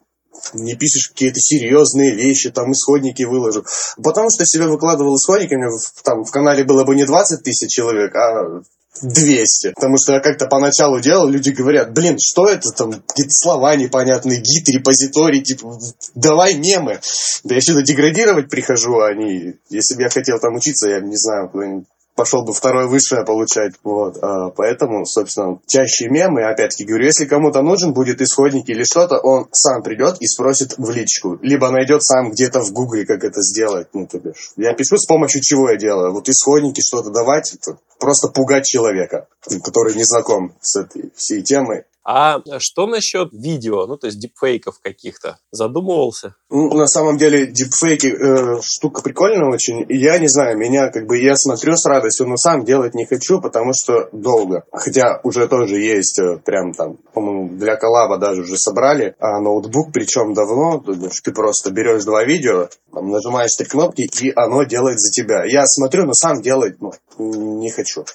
не 0.53 0.75
пишешь 0.75 1.09
какие-то 1.09 1.39
серьезные 1.39 2.15
вещи, 2.15 2.51
там 2.51 2.71
исходники 2.71 3.23
выложу. 3.23 3.65
Потому 4.01 4.29
что 4.29 4.45
себя 4.45 4.67
выкладывал 4.67 5.15
исходниками, 5.15 5.69
там 6.03 6.23
в 6.23 6.31
канале 6.31 6.63
было 6.63 6.83
бы 6.83 6.95
не 6.95 7.05
20 7.05 7.43
тысяч 7.43 7.71
человек, 7.71 8.15
а 8.15 8.61
200. 9.01 9.73
Потому 9.75 9.97
что 9.97 10.13
я 10.13 10.19
как-то 10.19 10.47
поначалу 10.47 10.99
делал, 10.99 11.27
люди 11.27 11.49
говорят, 11.49 11.93
блин, 11.93 12.17
что 12.19 12.47
это 12.47 12.69
там, 12.71 12.91
какие-то 12.91 13.31
слова 13.31 13.75
непонятные, 13.75 14.39
гид, 14.39 14.69
репозиторий, 14.69 15.41
типа, 15.41 15.79
давай 16.15 16.55
мемы. 16.55 16.99
Да 17.43 17.55
я 17.55 17.61
сюда 17.61 17.81
деградировать 17.81 18.49
прихожу, 18.49 18.99
а 18.99 19.09
они, 19.09 19.55
если 19.69 19.95
бы 19.95 20.03
я 20.03 20.09
хотел 20.09 20.39
там 20.39 20.55
учиться, 20.55 20.89
я 20.89 20.99
не 20.99 21.17
знаю, 21.17 21.49
куда-нибудь 21.49 21.87
пошел 22.15 22.43
бы 22.43 22.53
второе 22.53 22.87
высшее 22.87 23.25
получать. 23.25 23.73
Вот. 23.83 24.17
А, 24.21 24.49
поэтому, 24.49 25.05
собственно, 25.05 25.59
чаще 25.67 26.09
мемы, 26.09 26.43
опять-таки 26.43 26.85
говорю, 26.85 27.05
если 27.05 27.25
кому-то 27.25 27.61
нужен 27.61 27.93
будет 27.93 28.21
исходник 28.21 28.69
или 28.69 28.83
что-то, 28.83 29.19
он 29.19 29.47
сам 29.51 29.83
придет 29.83 30.17
и 30.19 30.27
спросит 30.27 30.77
в 30.77 30.89
личку. 30.91 31.39
Либо 31.41 31.69
найдет 31.69 32.03
сам 32.03 32.31
где-то 32.31 32.61
в 32.61 32.71
гугле, 32.71 33.05
как 33.05 33.23
это 33.23 33.41
сделать. 33.41 33.87
Ну, 33.93 34.07
то 34.07 34.19
бишь. 34.19 34.51
Я 34.57 34.73
пишу, 34.73 34.97
с 34.97 35.05
помощью 35.05 35.41
чего 35.41 35.69
я 35.69 35.77
делаю. 35.77 36.13
Вот 36.13 36.29
исходники, 36.29 36.81
что-то 36.81 37.09
давать, 37.09 37.55
просто 37.99 38.27
пугать 38.27 38.65
человека, 38.65 39.27
который 39.63 39.95
не 39.95 40.03
знаком 40.03 40.53
с 40.61 40.79
этой 40.79 41.11
всей 41.15 41.41
темой. 41.41 41.83
А 42.05 42.41
что 42.59 42.85
насчет 42.85 43.29
видео, 43.31 43.85
ну, 43.87 43.97
то 43.97 44.07
есть 44.07 44.19
дипфейков 44.19 44.79
каких-то? 44.81 45.37
Задумывался? 45.51 46.35
Ну, 46.49 46.69
на 46.73 46.87
самом 46.87 47.17
деле, 47.17 47.47
дипфейки 47.47 48.07
э, 48.07 48.61
штука 48.61 49.01
прикольная 49.01 49.49
очень. 49.49 49.85
Я 49.87 50.19
не 50.19 50.27
знаю, 50.27 50.57
меня 50.57 50.89
как 50.91 51.07
бы, 51.07 51.17
я 51.17 51.35
смотрю 51.37 51.75
с 51.75 51.85
радостью, 51.85 52.27
но 52.27 52.35
сам 52.35 52.65
делать 52.65 52.93
не 52.93 53.05
хочу, 53.05 53.39
потому 53.39 53.71
что 53.73 54.09
долго. 54.11 54.63
Хотя 54.71 55.21
уже 55.23 55.47
тоже 55.47 55.79
есть 55.79 56.19
э, 56.19 56.39
прям 56.43 56.73
там, 56.73 56.97
по-моему, 57.13 57.57
для 57.57 57.77
коллаба 57.77 58.17
даже 58.17 58.41
уже 58.41 58.57
собрали 58.57 59.15
а 59.19 59.39
ноутбук, 59.39 59.93
причем 59.93 60.33
давно. 60.33 60.83
Ты 61.23 61.31
просто 61.31 61.71
берешь 61.71 62.03
два 62.03 62.25
видео, 62.25 62.67
там, 62.91 63.09
нажимаешь 63.09 63.55
три 63.55 63.65
кнопки, 63.65 64.09
и 64.21 64.33
оно 64.35 64.63
делает 64.63 64.99
за 64.99 65.09
тебя. 65.09 65.45
Я 65.45 65.65
смотрю, 65.65 66.05
но 66.05 66.13
сам 66.13 66.41
делать 66.41 66.75
ну, 66.81 66.91
не 67.17 67.71
хочу. 67.71 68.05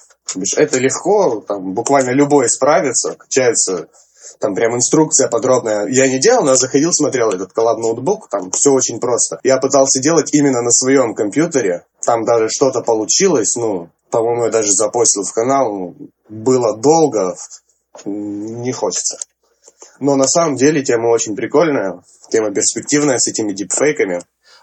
Это 0.57 0.79
легко, 0.79 1.41
там 1.41 1.73
буквально 1.73 2.11
любой 2.11 2.49
справится, 2.49 3.15
качается 3.15 3.87
там 4.39 4.55
прям 4.55 4.75
инструкция 4.75 5.27
подробная. 5.27 5.87
Я 5.87 6.07
не 6.07 6.19
делал, 6.19 6.43
но 6.43 6.55
заходил, 6.55 6.93
смотрел 6.93 7.31
этот 7.31 7.51
коллаб 7.51 7.79
ноутбук, 7.79 8.29
там 8.29 8.51
все 8.51 8.71
очень 8.71 8.99
просто. 8.99 9.39
Я 9.43 9.57
пытался 9.57 9.99
делать 9.99 10.33
именно 10.33 10.61
на 10.61 10.71
своем 10.71 11.15
компьютере, 11.15 11.85
там 12.05 12.23
даже 12.25 12.47
что-то 12.49 12.81
получилось, 12.81 13.55
ну, 13.55 13.89
по-моему, 14.11 14.45
я 14.45 14.51
даже 14.51 14.71
запостил 14.71 15.23
в 15.23 15.33
канал, 15.33 15.71
ну, 15.71 15.95
было 16.29 16.77
долго, 16.77 17.35
не 18.05 18.71
хочется. 18.71 19.17
Но 19.99 20.15
на 20.15 20.27
самом 20.27 20.55
деле 20.55 20.83
тема 20.83 21.09
очень 21.09 21.35
прикольная, 21.35 22.01
тема 22.31 22.51
перспективная 22.51 23.17
с 23.17 23.27
этими 23.27 23.51
дипфейками. 23.51 24.21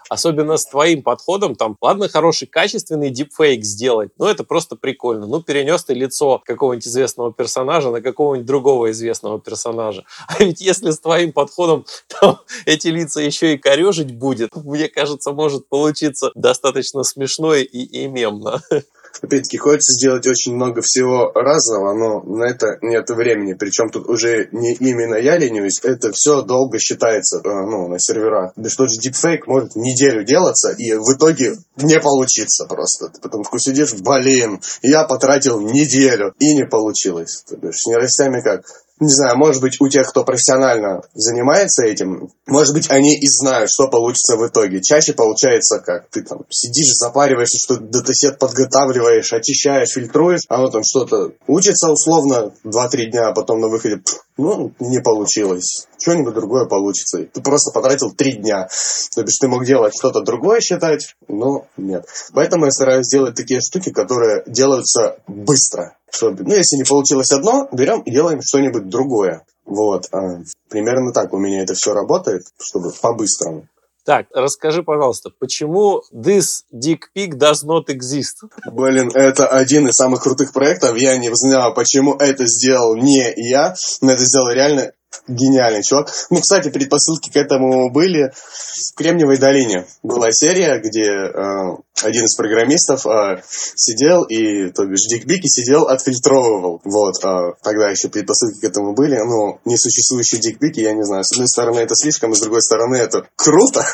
Особенно 0.09 0.57
с 0.57 0.65
твоим 0.65 1.03
подходом, 1.03 1.55
там, 1.55 1.77
ладно, 1.81 2.07
хороший, 2.07 2.47
качественный 2.47 3.09
дипфейк 3.09 3.63
сделать, 3.63 4.11
но 4.17 4.29
это 4.29 4.43
просто 4.43 4.75
прикольно. 4.75 5.27
Ну, 5.27 5.41
перенес 5.41 5.83
ты 5.83 5.93
лицо 5.93 6.41
какого-нибудь 6.45 6.87
известного 6.87 7.33
персонажа 7.33 7.91
на 7.91 8.01
какого-нибудь 8.01 8.47
другого 8.47 8.91
известного 8.91 9.39
персонажа. 9.39 10.03
А 10.27 10.43
ведь 10.43 10.61
если 10.61 10.91
с 10.91 10.99
твоим 10.99 11.31
подходом 11.31 11.85
там, 12.07 12.39
эти 12.65 12.89
лица 12.89 13.21
еще 13.21 13.53
и 13.53 13.57
корежить 13.57 14.15
будет, 14.15 14.55
мне 14.55 14.87
кажется, 14.87 15.31
может 15.31 15.67
получиться 15.67 16.31
достаточно 16.35 17.03
смешно 17.03 17.55
и, 17.55 17.63
и 17.63 18.07
мемно. 18.07 18.61
опять-таки, 19.21 19.57
хочется 19.57 19.93
сделать 19.93 20.27
очень 20.27 20.55
много 20.55 20.81
всего 20.81 21.31
разного, 21.33 21.93
но 21.93 22.21
на 22.21 22.45
это 22.45 22.77
нет 22.81 23.09
времени. 23.09 23.53
Причем 23.53 23.89
тут 23.89 24.07
уже 24.07 24.49
не 24.51 24.73
именно 24.73 25.15
я 25.15 25.37
ленюсь, 25.37 25.79
это 25.83 26.11
все 26.11 26.41
долго 26.41 26.79
считается 26.79 27.37
э, 27.37 27.41
ну, 27.43 27.87
на 27.87 27.99
серверах. 27.99 28.53
Да 28.55 28.69
что 28.69 28.87
же 28.87 28.99
дипфейк 28.99 29.47
может 29.47 29.75
неделю 29.75 30.23
делаться, 30.23 30.71
и 30.71 30.93
в 30.93 31.15
итоге 31.15 31.55
не 31.77 31.99
получится 31.99 32.65
просто. 32.65 33.09
Ты 33.09 33.21
потом 33.21 33.43
такой 33.43 33.59
сидишь, 33.59 33.93
блин, 33.93 34.61
я 34.81 35.03
потратил 35.03 35.59
неделю, 35.61 36.33
и 36.39 36.53
не 36.53 36.65
получилось. 36.65 37.43
То 37.47 37.57
бишь, 37.57 37.77
с 37.77 37.87
нейросетями 37.87 38.41
как? 38.41 38.65
Не 38.99 39.09
знаю, 39.09 39.37
может 39.37 39.61
быть, 39.61 39.79
у 39.79 39.87
тех, 39.87 40.09
кто 40.09 40.23
профессионально 40.23 41.01
занимается 41.13 41.85
этим, 41.85 42.31
может 42.47 42.73
быть, 42.73 42.89
они 42.89 43.15
и 43.15 43.27
знают, 43.27 43.69
что 43.69 43.87
получится 43.87 44.37
в 44.37 44.47
итоге. 44.47 44.81
Чаще 44.81 45.13
получается 45.13 45.79
как? 45.79 46.09
Ты 46.09 46.23
там 46.23 46.41
сидишь, 46.49 46.95
запариваешься, 46.95 47.57
что 47.59 47.79
датасет 47.79 48.39
подготавливаешь, 48.39 49.33
очищаешь, 49.33 49.89
фильтруешь, 49.93 50.41
а 50.49 50.55
оно 50.55 50.69
там 50.69 50.81
что-то 50.83 51.33
учится 51.47 51.91
условно 51.91 52.53
2-3 52.63 53.11
дня, 53.11 53.27
а 53.29 53.33
потом 53.33 53.59
на 53.61 53.67
выходе, 53.67 54.01
ну, 54.37 54.71
не 54.79 54.99
получилось. 54.99 55.87
Что-нибудь 55.99 56.33
другое 56.33 56.65
получится. 56.65 57.19
Ты 57.25 57.41
просто 57.41 57.71
потратил 57.71 58.11
3 58.11 58.33
дня. 58.33 58.67
То 59.15 59.23
бишь 59.23 59.37
ты 59.39 59.47
мог 59.47 59.65
делать 59.65 59.93
что-то 59.97 60.21
другое 60.21 60.59
считать, 60.59 61.15
но 61.27 61.67
нет. 61.77 62.05
Поэтому 62.33 62.65
я 62.65 62.71
стараюсь 62.71 63.07
делать 63.07 63.35
такие 63.35 63.61
штуки, 63.61 63.91
которые 63.91 64.43
делаются 64.47 65.17
быстро 65.27 65.96
чтобы, 66.09 66.43
ну, 66.43 66.53
если 66.53 66.77
не 66.77 66.83
получилось 66.83 67.31
одно, 67.31 67.67
берем 67.71 68.01
и 68.01 68.11
делаем 68.11 68.41
что-нибудь 68.41 68.89
другое. 68.89 69.45
Вот. 69.65 70.07
А, 70.11 70.41
примерно 70.69 71.13
так 71.13 71.33
у 71.33 71.37
меня 71.37 71.63
это 71.63 71.73
все 71.73 71.93
работает, 71.93 72.43
чтобы 72.59 72.91
по-быстрому. 73.01 73.67
Так, 74.07 74.27
расскажи, 74.33 74.83
пожалуйста, 74.83 75.31
почему 75.37 76.01
this 76.13 76.63
dick 76.73 76.99
pic 77.13 77.33
does 77.33 77.65
not 77.65 77.87
exist? 77.89 78.49
Блин, 78.71 79.11
это 79.13 79.47
один 79.47 79.85
из 79.89 79.95
самых 79.95 80.23
крутых 80.23 80.53
проектов. 80.53 80.95
Я 80.95 81.17
не 81.17 81.29
знаю, 81.33 81.73
почему 81.73 82.15
это 82.15 82.45
сделал 82.45 82.95
не 82.95 83.33
я, 83.35 83.75
но 83.99 84.13
это 84.13 84.23
сделал 84.23 84.49
реально 84.51 84.93
гениальный 85.27 85.83
чувак. 85.83 86.11
Ну, 86.29 86.39
кстати, 86.39 86.69
предпосылки 86.69 87.29
к 87.29 87.35
этому 87.35 87.91
были. 87.91 88.31
В 88.33 88.95
Кремниевой 88.95 89.37
долине 89.37 89.87
была 90.03 90.31
серия, 90.31 90.79
где 90.79 91.03
э, 91.03 91.77
один 92.03 92.25
из 92.25 92.35
программистов 92.35 93.05
э, 93.05 93.41
сидел 93.47 94.23
и, 94.23 94.69
то 94.71 94.85
бишь, 94.85 95.07
Дик 95.09 95.25
Бики 95.25 95.47
сидел, 95.47 95.87
отфильтровывал. 95.87 96.81
Вот, 96.83 97.23
э, 97.23 97.53
тогда 97.63 97.89
еще 97.89 98.09
предпосылки 98.09 98.61
к 98.61 98.63
этому 98.63 98.93
были. 98.93 99.17
Ну, 99.17 99.59
несуществующий 99.65 100.39
Дик 100.39 100.59
Бики, 100.59 100.79
я 100.79 100.93
не 100.93 101.03
знаю, 101.03 101.23
с 101.23 101.31
одной 101.31 101.47
стороны 101.47 101.79
это 101.79 101.95
слишком, 101.95 102.33
с 102.33 102.41
другой 102.41 102.61
стороны 102.61 102.95
это 102.95 103.27
круто. 103.35 103.85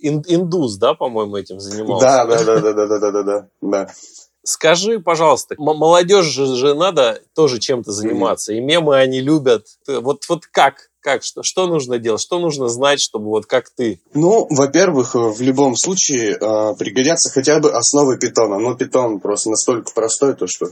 Индус, 0.00 0.78
да, 0.78 0.94
по-моему, 0.94 1.36
этим 1.36 1.58
занимался? 1.58 2.06
Да, 2.06 2.26
да, 2.26 2.44
да, 2.44 2.60
да, 2.60 2.72
да, 2.72 2.86
да, 2.86 2.98
да, 2.98 3.22
да, 3.22 3.48
да. 3.60 3.88
Скажи, 4.48 4.98
пожалуйста, 4.98 5.56
молодежь 5.58 6.24
же, 6.24 6.74
надо 6.74 7.20
тоже 7.34 7.58
чем-то 7.58 7.92
заниматься, 7.92 8.54
и 8.54 8.60
мемы 8.60 8.96
они 8.96 9.20
любят. 9.20 9.66
Вот, 9.86 10.24
вот 10.26 10.46
как? 10.46 10.88
Как, 11.00 11.22
что, 11.22 11.42
что 11.42 11.66
нужно 11.66 11.98
делать? 11.98 12.22
Что 12.22 12.38
нужно 12.38 12.68
знать, 12.68 12.98
чтобы 12.98 13.26
вот 13.26 13.44
как 13.44 13.68
ты? 13.68 14.00
Ну, 14.14 14.46
во-первых, 14.48 15.14
в 15.14 15.42
любом 15.42 15.76
случае 15.76 16.32
э, 16.32 16.74
пригодятся 16.78 17.30
хотя 17.30 17.60
бы 17.60 17.70
основы 17.72 18.18
питона. 18.18 18.58
Но 18.58 18.74
питон 18.74 19.20
просто 19.20 19.50
настолько 19.50 19.92
простой, 19.92 20.34
то 20.34 20.46
что 20.46 20.68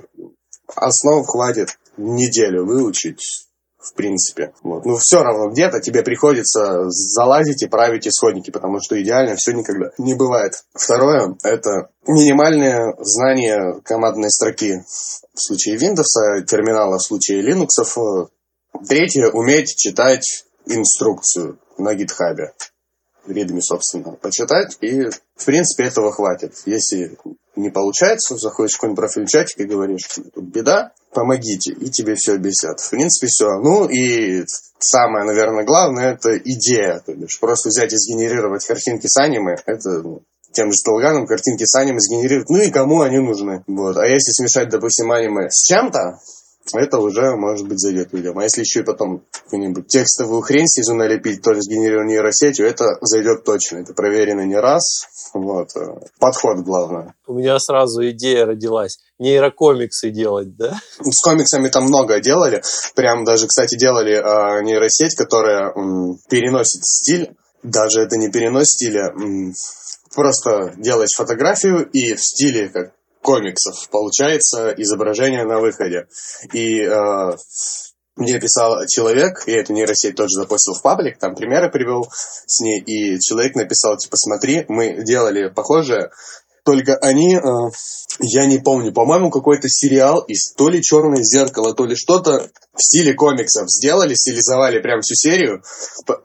основ 0.74 1.26
хватит 1.26 1.78
неделю 1.98 2.64
выучить 2.64 3.45
в 3.86 3.94
принципе. 3.94 4.52
Вот. 4.62 4.84
Но 4.84 4.96
все 4.96 5.22
равно 5.22 5.50
где-то 5.50 5.80
тебе 5.80 6.02
приходится 6.02 6.88
залазить 6.88 7.62
и 7.62 7.68
править 7.68 8.06
исходники, 8.08 8.50
потому 8.50 8.78
что 8.80 9.00
идеально 9.00 9.36
все 9.36 9.52
никогда 9.52 9.90
не 9.98 10.14
бывает. 10.14 10.64
Второе– 10.74 11.36
это 11.42 11.88
минимальное 12.06 12.94
знание 12.98 13.80
командной 13.84 14.30
строки 14.30 14.82
в 15.34 15.40
случае 15.40 15.76
Windows, 15.76 16.44
терминала 16.46 16.98
в 16.98 17.02
случае 17.02 17.42
Linux. 17.42 18.28
Третье– 18.88 19.28
уметь 19.32 19.76
читать 19.76 20.44
инструкцию 20.66 21.58
на 21.78 21.94
гитхабе. 21.94 22.52
Readme, 23.26 23.60
собственно, 23.60 24.12
почитать, 24.12 24.76
и, 24.80 25.08
в 25.36 25.44
принципе, 25.44 25.84
этого 25.84 26.12
хватит. 26.12 26.54
Если 26.64 27.16
не 27.56 27.70
получается, 27.70 28.36
заходишь 28.36 28.74
в 28.74 28.76
какой-нибудь 28.76 29.00
профиль 29.00 29.26
чатик 29.26 29.60
и 29.60 29.64
говоришь, 29.64 30.08
тут 30.34 30.44
беда, 30.44 30.92
помогите, 31.12 31.72
и 31.72 31.90
тебе 31.90 32.14
все 32.14 32.34
объяснят. 32.34 32.78
В 32.78 32.90
принципе, 32.90 33.26
все. 33.26 33.58
Ну 33.62 33.88
и 33.88 34.44
самое, 34.78 35.24
наверное, 35.24 35.64
главное, 35.64 36.12
это 36.12 36.36
идея. 36.36 37.02
То 37.04 37.14
бишь, 37.14 37.40
просто 37.40 37.70
взять 37.70 37.92
и 37.92 37.96
сгенерировать 37.96 38.64
картинки 38.66 39.06
с 39.06 39.16
аниме, 39.16 39.56
это 39.64 40.02
ну, 40.02 40.22
тем 40.52 40.70
же 40.70 40.76
Столганом 40.76 41.26
картинки 41.26 41.64
с 41.64 41.74
аниме 41.78 41.98
сгенерировать, 42.00 42.50
ну 42.50 42.58
и 42.58 42.70
кому 42.70 43.00
они 43.00 43.18
нужны. 43.18 43.64
Вот. 43.66 43.96
А 43.96 44.06
если 44.06 44.32
смешать, 44.32 44.68
допустим, 44.68 45.10
аниме 45.12 45.48
с 45.50 45.66
чем-то, 45.66 46.18
это 46.74 46.98
уже, 46.98 47.36
может 47.36 47.66
быть, 47.68 47.78
зайдет 47.78 48.12
людям. 48.12 48.38
А 48.38 48.44
если 48.44 48.60
еще 48.60 48.80
и 48.80 48.84
потом 48.84 49.22
какую-нибудь 49.44 49.86
текстовую 49.86 50.40
хрень 50.42 50.66
снизу 50.66 50.94
налепить, 50.94 51.42
тоже 51.42 51.60
сгенерированную 51.62 52.16
нейросетью, 52.16 52.66
это 52.66 52.84
зайдет 53.00 53.44
точно. 53.44 53.78
Это 53.78 53.94
проверено 53.94 54.42
не 54.42 54.56
раз. 54.56 55.06
Вот. 55.34 55.68
Подход 56.18 56.58
главное. 56.58 57.14
У 57.26 57.34
меня 57.34 57.58
сразу 57.58 58.08
идея 58.10 58.46
родилась. 58.46 58.98
Нейрокомиксы 59.18 60.10
делать, 60.10 60.56
да? 60.56 60.74
С 61.00 61.22
комиксами 61.22 61.68
там 61.68 61.84
много 61.84 62.20
делали. 62.20 62.62
Прям 62.94 63.24
даже, 63.24 63.46
кстати, 63.46 63.78
делали 63.78 64.14
э, 64.14 64.62
нейросеть, 64.62 65.14
которая 65.16 65.72
м, 65.74 66.18
переносит 66.28 66.84
стиль. 66.84 67.36
Даже 67.62 68.02
это 68.02 68.16
не 68.16 68.30
перенос 68.30 68.66
стиля. 68.66 69.12
М, 69.16 69.54
просто 70.14 70.74
делаешь 70.76 71.16
фотографию 71.16 71.88
и 71.92 72.14
в 72.14 72.20
стиле 72.20 72.68
как 72.68 72.92
комиксов 73.26 73.88
получается 73.90 74.72
изображение 74.76 75.44
на 75.44 75.58
выходе. 75.58 76.06
И 76.52 76.80
э, 76.80 77.36
мне 78.14 78.38
писал 78.38 78.86
человек, 78.86 79.42
я 79.46 79.60
эту 79.60 79.72
нейросеть 79.72 80.14
тоже 80.14 80.36
запустил 80.36 80.74
в 80.74 80.82
паблик, 80.82 81.18
там 81.18 81.34
примеры 81.34 81.68
привел 81.68 82.08
с 82.46 82.60
ней, 82.60 82.80
и 82.80 83.18
человек 83.20 83.56
написал, 83.56 83.96
типа, 83.96 84.16
смотри, 84.16 84.64
мы 84.68 85.04
делали 85.04 85.48
похожее, 85.48 86.10
только 86.64 86.96
они, 86.96 87.34
э, 87.34 87.40
я 88.20 88.46
не 88.46 88.58
помню, 88.58 88.92
по-моему, 88.92 89.30
какой-то 89.30 89.68
сериал 89.68 90.20
из 90.20 90.52
то 90.52 90.68
ли 90.68 90.82
«Черное 90.82 91.22
зеркало», 91.22 91.74
то 91.74 91.84
ли 91.84 91.94
что-то 91.94 92.50
в 92.76 92.82
стиле 92.82 93.14
комиксов 93.14 93.70
сделали, 93.70 94.14
стилизовали 94.14 94.80
прям 94.80 95.00
всю 95.00 95.14
серию. 95.14 95.62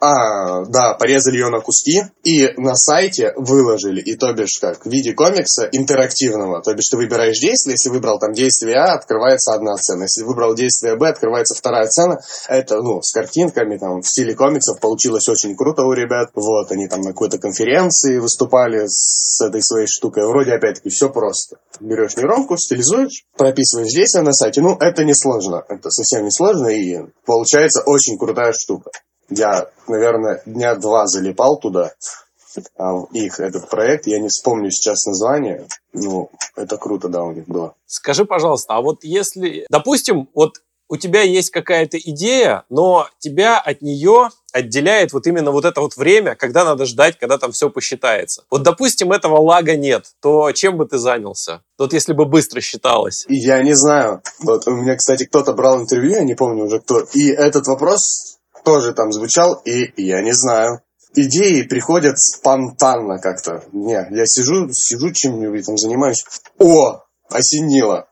А, 0.02 0.66
да, 0.66 0.94
порезали 0.96 1.38
ее 1.38 1.50
на 1.50 1.62
куски 1.62 2.04
и 2.24 2.50
на 2.58 2.76
сайте 2.76 3.34
выложили. 3.38 4.02
И 4.02 4.16
то 4.16 4.34
бишь 4.34 4.60
как, 4.60 4.86
в 4.86 4.90
виде 4.90 5.14
комикса 5.14 5.70
интерактивного. 5.72 6.62
То 6.62 6.74
бишь 6.74 6.90
ты 6.92 6.98
выбираешь 6.98 7.40
действие, 7.40 7.74
если 7.74 7.90
выбрал 7.90 8.20
там 8.20 8.34
действие 8.34 8.76
А, 8.76 8.94
открывается 8.94 9.54
одна 9.54 9.78
сцена. 9.78 10.04
Если 10.04 10.24
выбрал 10.24 10.54
действие 10.54 10.98
Б, 10.98 11.10
открывается 11.10 11.56
вторая 11.56 11.88
сцена. 11.88 12.20
Это, 12.50 12.82
ну, 12.82 13.02
с 13.02 13.14
картинками 13.14 13.78
там 13.78 14.02
в 14.02 14.08
стиле 14.08 14.36
комиксов 14.36 14.80
получилось 14.80 15.30
очень 15.30 15.56
круто 15.56 15.84
у 15.84 15.94
ребят. 15.94 16.32
Вот, 16.36 16.72
они 16.72 16.88
там 16.88 17.02
на 17.02 17.12
какой-то 17.12 17.38
конференции 17.38 18.20
выступали 18.20 18.88
с 18.88 19.42
этой 19.42 19.64
своей 19.64 19.88
штукой. 19.88 20.28
Вроде, 20.28 20.54
опять-таки, 20.54 20.90
все 20.90 21.10
просто. 21.10 21.58
Берешь 21.82 22.16
нейронку, 22.16 22.58
стилизуешь, 22.58 23.26
прописываешь 23.36 23.92
действие 23.92 24.24
на 24.24 24.34
сайте. 24.34 24.62
Ну, 24.62 24.78
это 24.80 25.04
не 25.04 25.16
сложно. 25.16 25.64
Это 25.68 25.90
совсем 25.90 26.24
не 26.24 26.32
сложно, 26.32 26.68
и 26.68 27.00
получается 27.26 27.82
очень 27.86 28.18
крутая 28.18 28.54
штука. 28.54 28.92
Я, 29.30 29.68
наверное, 29.88 30.44
дня 30.46 30.76
два 30.76 31.08
залипал 31.08 31.58
туда, 31.60 31.92
а 32.78 33.04
их 33.14 33.40
этот 33.40 33.70
проект, 33.70 34.08
я 34.08 34.20
не 34.20 34.28
вспомню 34.28 34.70
сейчас 34.70 35.06
название, 35.06 35.68
ну, 35.94 36.30
это 36.56 36.78
круто, 36.78 37.08
да, 37.08 37.24
у 37.24 37.32
них 37.32 37.48
было. 37.48 37.74
Скажи, 37.86 38.26
пожалуйста, 38.26 38.76
а 38.76 38.82
вот 38.82 39.04
если, 39.04 39.66
допустим, 39.70 40.30
вот 40.34 40.62
у 40.92 40.98
тебя 40.98 41.22
есть 41.22 41.52
какая-то 41.52 41.98
идея, 41.98 42.66
но 42.70 43.08
тебя 43.18 43.58
от 43.58 43.82
нее 43.82 44.28
отделяет 44.52 45.14
вот 45.14 45.26
именно 45.26 45.52
вот 45.52 45.64
это 45.64 45.80
вот 45.80 45.96
время, 45.96 46.36
когда 46.36 46.66
надо 46.66 46.86
ждать, 46.86 47.18
когда 47.18 47.38
там 47.38 47.54
все 47.54 47.70
посчитается. 47.70 48.44
Вот, 48.52 48.64
допустим, 48.64 49.14
этого 49.14 49.40
лага 49.40 49.78
нет, 49.78 50.08
то 50.22 50.52
чем 50.52 50.76
бы 50.78 50.86
ты 50.86 50.98
занялся? 50.98 51.62
Вот 51.78 51.94
если 51.94 52.12
бы 52.12 52.26
быстро 52.26 52.60
считалось. 52.60 53.26
Я 53.30 53.64
не 53.64 53.74
знаю. 53.74 54.22
Вот 54.40 54.68
у 54.68 54.72
меня, 54.72 54.98
кстати, 54.98 55.24
кто-то 55.24 55.54
брал 55.54 55.80
интервью, 55.80 56.12
я 56.12 56.24
не 56.26 56.36
помню 56.36 56.66
уже 56.66 56.80
кто, 56.80 57.00
и 57.14 57.30
этот 57.30 57.68
вопрос 57.68 58.40
тоже 58.66 58.94
там 58.94 59.14
звучал, 59.14 59.62
и 59.64 59.94
я 59.96 60.22
не 60.22 60.34
знаю 60.34 60.82
идеи 61.14 61.64
приходят 61.64 62.18
спонтанно 62.20 63.20
как-то. 63.20 63.64
Не, 63.74 64.08
я 64.12 64.26
сижу, 64.26 64.70
сижу 64.72 65.12
чем-нибудь 65.12 65.66
там 65.66 65.78
занимаюсь. 65.78 66.24
О, 66.58 67.04
осенило 67.30 68.08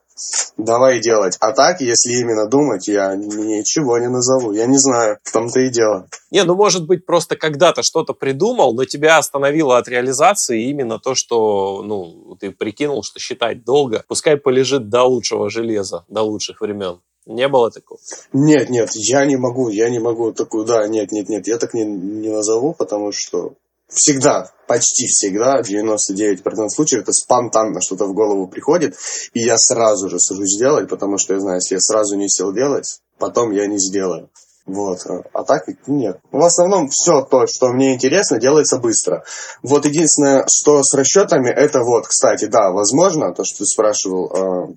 давай 0.57 0.99
делать. 0.99 1.38
А 1.39 1.51
так, 1.51 1.82
если 1.82 2.13
именно 2.13 2.47
думать, 2.47 2.88
я 2.88 3.15
ничего 3.15 3.97
не 3.97 4.07
назову. 4.07 4.51
Я 4.51 4.65
не 4.65 4.78
знаю, 4.78 5.17
в 5.24 5.32
том-то 5.32 5.59
и 5.61 5.70
дело. 5.70 6.07
Не, 6.32 6.43
ну 6.43 6.55
может 6.55 6.86
быть 6.86 7.05
просто 7.05 7.36
когда-то 7.36 7.84
что-то 7.84 8.13
придумал, 8.13 8.74
но 8.74 8.86
тебя 8.86 9.17
остановило 9.17 9.78
от 9.78 9.88
реализации 9.88 10.70
именно 10.70 10.99
то, 10.99 11.15
что 11.15 11.82
ну, 11.84 12.36
ты 12.39 12.51
прикинул, 12.51 13.03
что 13.03 13.20
считать 13.20 13.63
долго. 13.63 14.03
Пускай 14.07 14.38
полежит 14.38 14.89
до 14.89 15.03
лучшего 15.03 15.49
железа, 15.49 16.05
до 16.07 16.22
лучших 16.22 16.61
времен. 16.61 16.99
Не 17.26 17.47
было 17.47 17.70
такого? 17.70 17.99
Нет, 18.34 18.70
нет, 18.70 18.89
я 18.93 19.26
не 19.26 19.38
могу, 19.38 19.70
я 19.70 19.89
не 19.89 19.99
могу 19.99 20.32
такую, 20.32 20.65
да, 20.65 20.88
нет, 20.88 21.11
нет, 21.11 21.30
нет, 21.30 21.47
я 21.47 21.57
так 21.57 21.76
не, 21.76 21.86
не 21.86 22.30
назову, 22.30 22.74
потому 22.74 23.11
что 23.11 23.53
всегда, 23.89 24.51
почти 24.67 25.07
всегда, 25.07 25.61
99% 25.61 26.69
случаев 26.69 27.03
это 27.03 27.11
спонтанно 27.11 27.81
что-то 27.81 28.05
в 28.05 28.13
голову 28.13 28.47
приходит, 28.47 28.95
и 29.33 29.41
я 29.41 29.57
сразу 29.57 30.09
же 30.09 30.19
сажусь 30.19 30.57
делать, 30.57 30.89
потому 30.89 31.17
что 31.17 31.33
я 31.33 31.39
знаю, 31.39 31.57
если 31.57 31.75
я 31.75 31.81
сразу 31.81 32.15
не 32.15 32.29
сел 32.29 32.53
делать, 32.53 32.99
потом 33.17 33.51
я 33.51 33.67
не 33.67 33.79
сделаю. 33.79 34.29
Вот. 34.65 34.99
А 35.33 35.43
так 35.43 35.63
нет. 35.87 36.19
В 36.31 36.43
основном 36.43 36.89
все 36.89 37.21
то, 37.23 37.47
что 37.47 37.69
мне 37.69 37.95
интересно, 37.95 38.39
делается 38.39 38.77
быстро. 38.77 39.23
Вот 39.63 39.85
единственное, 39.85 40.45
что 40.47 40.83
с 40.83 40.93
расчетами, 40.93 41.49
это 41.49 41.79
вот, 41.79 42.07
кстати, 42.07 42.45
да, 42.45 42.71
возможно, 42.71 43.33
то, 43.33 43.43
что 43.43 43.59
ты 43.59 43.65
спрашивал, 43.65 44.31
э, 44.31 44.75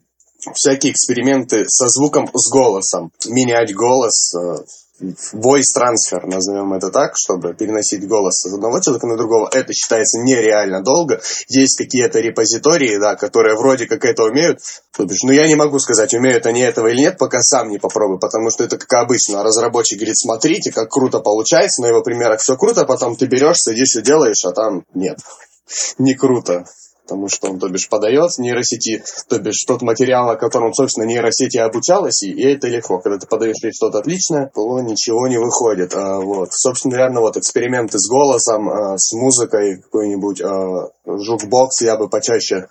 всякие 0.55 0.93
эксперименты 0.93 1.65
со 1.69 1.89
звуком, 1.89 2.29
с 2.33 2.51
голосом. 2.51 3.13
Менять 3.27 3.75
голос, 3.75 4.35
э, 4.35 4.57
voice 5.03 5.73
transfer, 5.77 6.25
назовем 6.27 6.73
это 6.73 6.91
так, 6.91 7.13
чтобы 7.17 7.55
переносить 7.55 8.07
голос 8.07 8.41
с 8.41 8.53
одного 8.53 8.81
человека 8.81 9.07
на 9.07 9.17
другого, 9.17 9.49
это 9.53 9.73
считается 9.73 10.21
нереально 10.21 10.83
долго. 10.83 11.21
Есть 11.49 11.77
какие-то 11.77 12.21
репозитории, 12.21 12.99
да, 12.99 13.17
которые 13.17 13.57
вроде 13.57 13.87
как 13.87 14.05
это 14.05 14.25
умеют. 14.25 14.61
То 14.97 15.07
ну 15.25 15.33
я 15.33 15.47
не 15.47 15.55
могу 15.55 15.79
сказать, 15.79 16.15
умеют 16.15 16.47
они 16.47 16.61
этого 16.61 16.89
или 16.89 17.01
нет, 17.01 17.19
пока 17.19 17.41
сам 17.41 17.71
не 17.71 17.79
попробую, 17.79 18.19
потому 18.19 18.51
что 18.51 18.65
это 18.65 18.79
как 18.79 18.93
обычно. 19.05 19.43
Разработчик 19.43 19.99
говорит, 19.99 20.19
смотрите, 20.19 20.73
как 20.73 20.89
круто 20.89 21.21
получается, 21.21 21.83
на 21.83 21.87
его 21.87 22.03
примерах 22.03 22.41
все 22.41 22.57
круто, 22.57 22.85
потом 22.85 23.17
ты 23.17 23.27
берешь, 23.27 23.57
садишь 23.59 23.97
и 23.97 24.03
делаешь, 24.03 24.45
а 24.45 24.53
там 24.53 24.85
нет. 24.95 25.19
Не 25.99 26.15
круто 26.15 26.65
потому 27.05 27.29
что 27.29 27.51
он, 27.51 27.59
то 27.59 27.69
бишь, 27.69 27.89
подает 27.89 28.31
нейросети, 28.39 29.03
то 29.29 29.39
бишь, 29.39 29.65
тот 29.67 29.83
материал, 29.83 30.27
на 30.27 30.37
котором, 30.37 30.73
собственно, 30.73 31.05
нейросети 31.05 31.59
обучалась, 31.59 32.23
и, 32.23 32.31
и 32.31 32.55
это 32.55 32.69
легко. 32.69 32.99
Когда 32.99 33.19
ты 33.19 33.27
подаешь 33.27 33.57
что-то 33.75 33.99
отличное, 33.99 34.51
то 34.55 34.81
ничего 34.81 35.29
не 35.29 35.39
выходит. 35.39 35.95
А, 35.95 36.21
вот. 36.21 36.53
Собственно, 36.53 36.97
реально, 36.97 37.21
вот 37.21 37.37
эксперименты 37.37 37.99
с 37.99 38.09
голосом, 38.09 38.69
а, 38.69 38.97
с 38.97 39.13
музыкой, 39.13 39.83
какой-нибудь 39.83 40.41
а, 40.43 40.91
жукбокс 41.07 41.83
я 41.83 41.97
бы 41.97 42.09
почаще 42.09 42.69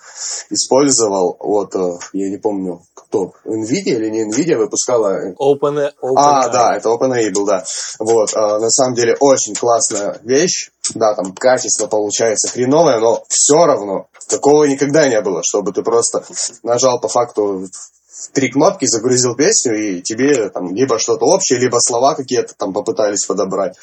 использовал. 0.49 1.37
Вот, 1.39 1.75
а, 1.75 1.99
я 2.13 2.29
не 2.29 2.37
помню, 2.37 2.81
кто, 2.93 3.33
NVIDIA 3.45 3.95
или 3.97 4.09
не 4.09 4.29
NVIDIA 4.29 4.57
выпускала... 4.57 5.33
Open, 5.33 5.91
open 6.01 6.15
а, 6.15 6.49
да, 6.49 6.77
это 6.77 6.89
OpenAI 6.89 7.31
был, 7.33 7.45
да. 7.45 7.63
Вот, 7.99 8.29
а, 8.33 8.59
на 8.59 8.69
самом 8.69 8.95
деле, 8.95 9.15
очень 9.19 9.55
классная 9.55 10.19
вещь. 10.23 10.71
Да, 10.95 11.15
там 11.15 11.33
качество 11.33 11.87
получается 11.87 12.51
хреновое, 12.51 12.99
но 12.99 13.23
все 13.27 13.65
равно 13.65 14.07
такого 14.27 14.65
никогда 14.65 15.07
не 15.07 15.21
было, 15.21 15.41
чтобы 15.43 15.73
ты 15.73 15.83
просто 15.83 16.23
нажал 16.63 16.99
по 16.99 17.07
факту 17.07 17.67
три 18.33 18.49
кнопки, 18.51 18.85
загрузил 18.85 19.35
песню, 19.35 19.75
и 19.75 20.01
тебе 20.01 20.49
там 20.49 20.73
либо 20.73 20.99
что-то 20.99 21.25
общее, 21.25 21.59
либо 21.59 21.77
слова 21.79 22.15
какие-то 22.15 22.53
там 22.57 22.73
попытались 22.73 23.25
подобрать. 23.25 23.75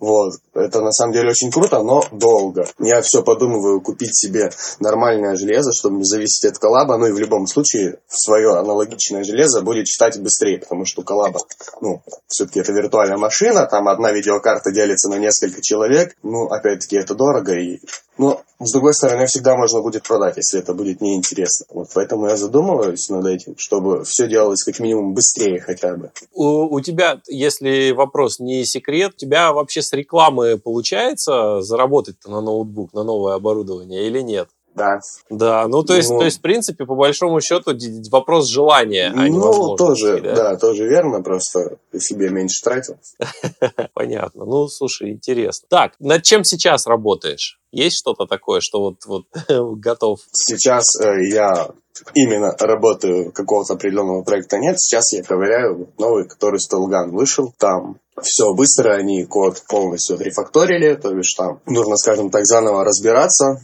Вот. 0.00 0.34
Это 0.54 0.80
на 0.80 0.90
самом 0.90 1.12
деле 1.12 1.30
очень 1.30 1.52
круто, 1.52 1.82
но 1.82 2.04
долго. 2.10 2.66
Я 2.80 3.00
все 3.02 3.22
подумываю 3.22 3.80
купить 3.80 4.16
себе 4.18 4.50
нормальное 4.80 5.36
железо, 5.36 5.70
чтобы 5.72 5.98
не 5.98 6.04
зависеть 6.04 6.44
от 6.44 6.58
коллаба. 6.58 6.96
Ну 6.96 7.06
и 7.06 7.12
в 7.12 7.18
любом 7.18 7.46
случае 7.46 7.98
свое 8.08 8.58
аналогичное 8.58 9.22
железо 9.22 9.62
будет 9.62 9.86
читать 9.86 10.20
быстрее, 10.20 10.58
потому 10.58 10.84
что 10.86 11.02
коллаба, 11.02 11.40
ну, 11.80 12.02
все-таки 12.26 12.60
это 12.60 12.72
виртуальная 12.72 13.16
машина, 13.16 13.66
там 13.66 13.88
одна 13.88 14.10
видеокарта 14.12 14.72
делится 14.72 15.08
на 15.08 15.18
несколько 15.18 15.62
человек. 15.62 16.16
Ну, 16.22 16.46
опять-таки, 16.46 16.96
это 16.96 17.14
дорого 17.14 17.54
и 17.54 17.80
ну, 18.18 18.40
с 18.58 18.72
другой 18.72 18.94
стороны, 18.94 19.26
всегда 19.26 19.56
можно 19.56 19.80
будет 19.80 20.02
продать, 20.02 20.36
если 20.36 20.60
это 20.60 20.74
будет 20.74 21.00
неинтересно. 21.00 21.66
Вот 21.70 21.88
поэтому 21.94 22.28
я 22.28 22.36
задумываюсь 22.36 23.08
над 23.08 23.26
этим, 23.26 23.56
чтобы 23.56 24.04
все 24.04 24.28
делалось 24.28 24.62
как 24.62 24.78
минимум 24.80 25.14
быстрее 25.14 25.60
хотя 25.60 25.96
бы. 25.96 26.12
У, 26.32 26.74
у 26.74 26.80
тебя, 26.80 27.20
если 27.26 27.90
вопрос 27.92 28.38
не 28.38 28.64
секрет, 28.64 29.12
у 29.14 29.18
тебя 29.18 29.52
вообще 29.52 29.82
с 29.82 29.92
рекламы 29.92 30.58
получается 30.58 31.62
заработать 31.62 32.16
на 32.26 32.40
ноутбук, 32.40 32.92
на 32.92 33.02
новое 33.02 33.34
оборудование 33.34 34.06
или 34.06 34.20
нет? 34.20 34.48
Да. 34.74 35.00
Да, 35.28 35.68
ну 35.68 35.82
то 35.82 35.94
есть, 35.94 36.10
ну, 36.10 36.18
то 36.20 36.24
есть, 36.24 36.38
в 36.38 36.40
принципе, 36.40 36.86
по 36.86 36.94
большому 36.94 37.40
счету, 37.40 37.72
вопрос 38.10 38.48
желания, 38.48 39.12
а 39.14 39.26
Ну, 39.26 39.76
тоже, 39.76 40.20
да? 40.20 40.34
да, 40.34 40.56
тоже 40.56 40.88
верно, 40.88 41.22
просто 41.22 41.76
ты 41.90 42.00
себе 42.00 42.30
меньше 42.30 42.62
тратил. 42.62 42.96
Понятно. 43.94 44.44
Ну, 44.44 44.68
слушай, 44.68 45.10
интересно. 45.10 45.66
Так, 45.68 45.92
над 45.98 46.22
чем 46.22 46.44
сейчас 46.44 46.86
работаешь? 46.86 47.58
Есть 47.70 47.98
что-то 47.98 48.26
такое, 48.26 48.60
что 48.60 48.80
вот, 48.80 49.06
вот 49.06 49.24
готов? 49.80 50.20
Сейчас 50.32 50.84
э, 51.00 51.24
я 51.28 51.70
именно 52.14 52.54
работаю 52.58 53.32
какого-то 53.32 53.74
определенного 53.74 54.22
проекта 54.22 54.58
нет. 54.58 54.78
Сейчас 54.78 55.12
я 55.12 55.22
ковыряю 55.22 55.88
новый, 55.98 56.26
который 56.26 56.60
Стелган 56.60 57.10
вышел. 57.10 57.52
Там 57.58 57.98
все 58.20 58.52
быстро, 58.54 58.92
они 58.94 59.24
код 59.24 59.62
полностью 59.68 60.16
отрефакторили, 60.16 60.94
то 60.94 61.12
бишь 61.12 61.34
там 61.34 61.60
нужно, 61.66 61.96
скажем 61.96 62.30
так, 62.30 62.44
заново 62.44 62.84
разбираться, 62.84 63.60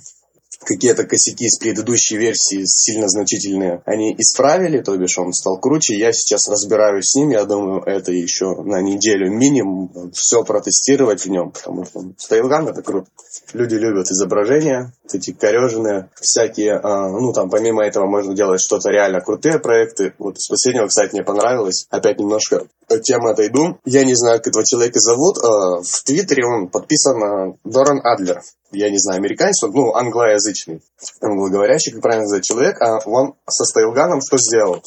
какие-то 0.69 1.05
косяки 1.05 1.47
из 1.47 1.59
предыдущей 1.59 2.19
версии 2.19 2.65
сильно 2.67 3.09
значительные 3.09 3.83
они 3.87 4.15
исправили, 4.19 4.81
то 4.81 4.97
бишь 4.97 5.19
он 5.19 5.33
стал 5.33 5.59
круче. 5.59 5.97
Я 5.97 6.13
сейчас 6.13 6.49
разбираюсь 6.49 7.07
с 7.07 7.15
ним, 7.15 7.31
я 7.31 7.45
думаю, 7.45 7.83
это 7.85 8.13
еще 8.13 8.55
на 8.63 8.83
неделю 8.83 9.31
минимум 9.31 10.13
все 10.13 10.45
протестировать 10.45 11.23
в 11.23 11.31
нем, 11.31 11.53
потому 11.53 11.85
что 11.87 12.03
Стейлган 12.19 12.69
это 12.69 12.83
круто. 12.83 13.09
Люди 13.55 13.77
любят 13.77 14.11
изображения, 14.11 14.93
эти 15.11 15.33
кореженные 15.33 16.11
всякие. 16.21 16.75
А, 16.75 17.09
ну, 17.09 17.33
там 17.33 17.49
помимо 17.49 17.85
этого 17.85 18.07
можно 18.07 18.35
делать 18.35 18.61
что-то 18.61 18.91
реально 18.91 19.21
крутые 19.21 19.59
проекты. 19.59 20.13
Вот 20.19 20.37
из 20.37 20.49
последнего, 20.49 20.87
кстати, 20.87 21.13
мне 21.13 21.23
понравилось. 21.23 21.87
Опять 21.91 22.19
немножко 22.19 22.67
от 22.89 23.03
темы 23.03 23.31
отойду. 23.31 23.79
Я 23.85 24.05
не 24.05 24.15
знаю, 24.15 24.39
как 24.39 24.49
этого 24.49 24.65
человека 24.67 24.99
зовут. 25.01 25.39
А, 25.39 25.81
в 25.83 26.05
Твиттере 26.05 26.45
он 26.45 26.69
подписан 26.69 27.19
на 27.19 27.55
Доран 27.65 28.01
Адлер 28.05 28.43
я 28.71 28.91
не 28.91 28.99
знаю, 28.99 29.19
американец, 29.19 29.63
он, 29.63 29.73
ну, 29.73 29.95
англоязычный, 29.95 30.83
англоговорящий, 31.23 31.93
как 31.93 32.03
правильно 32.03 32.27
сказать, 32.27 32.45
человек, 32.45 32.81
а 32.81 32.99
он 33.07 33.35
со 33.49 33.65
Стейлганом 33.65 34.21
что 34.21 34.37
сделал? 34.39 34.83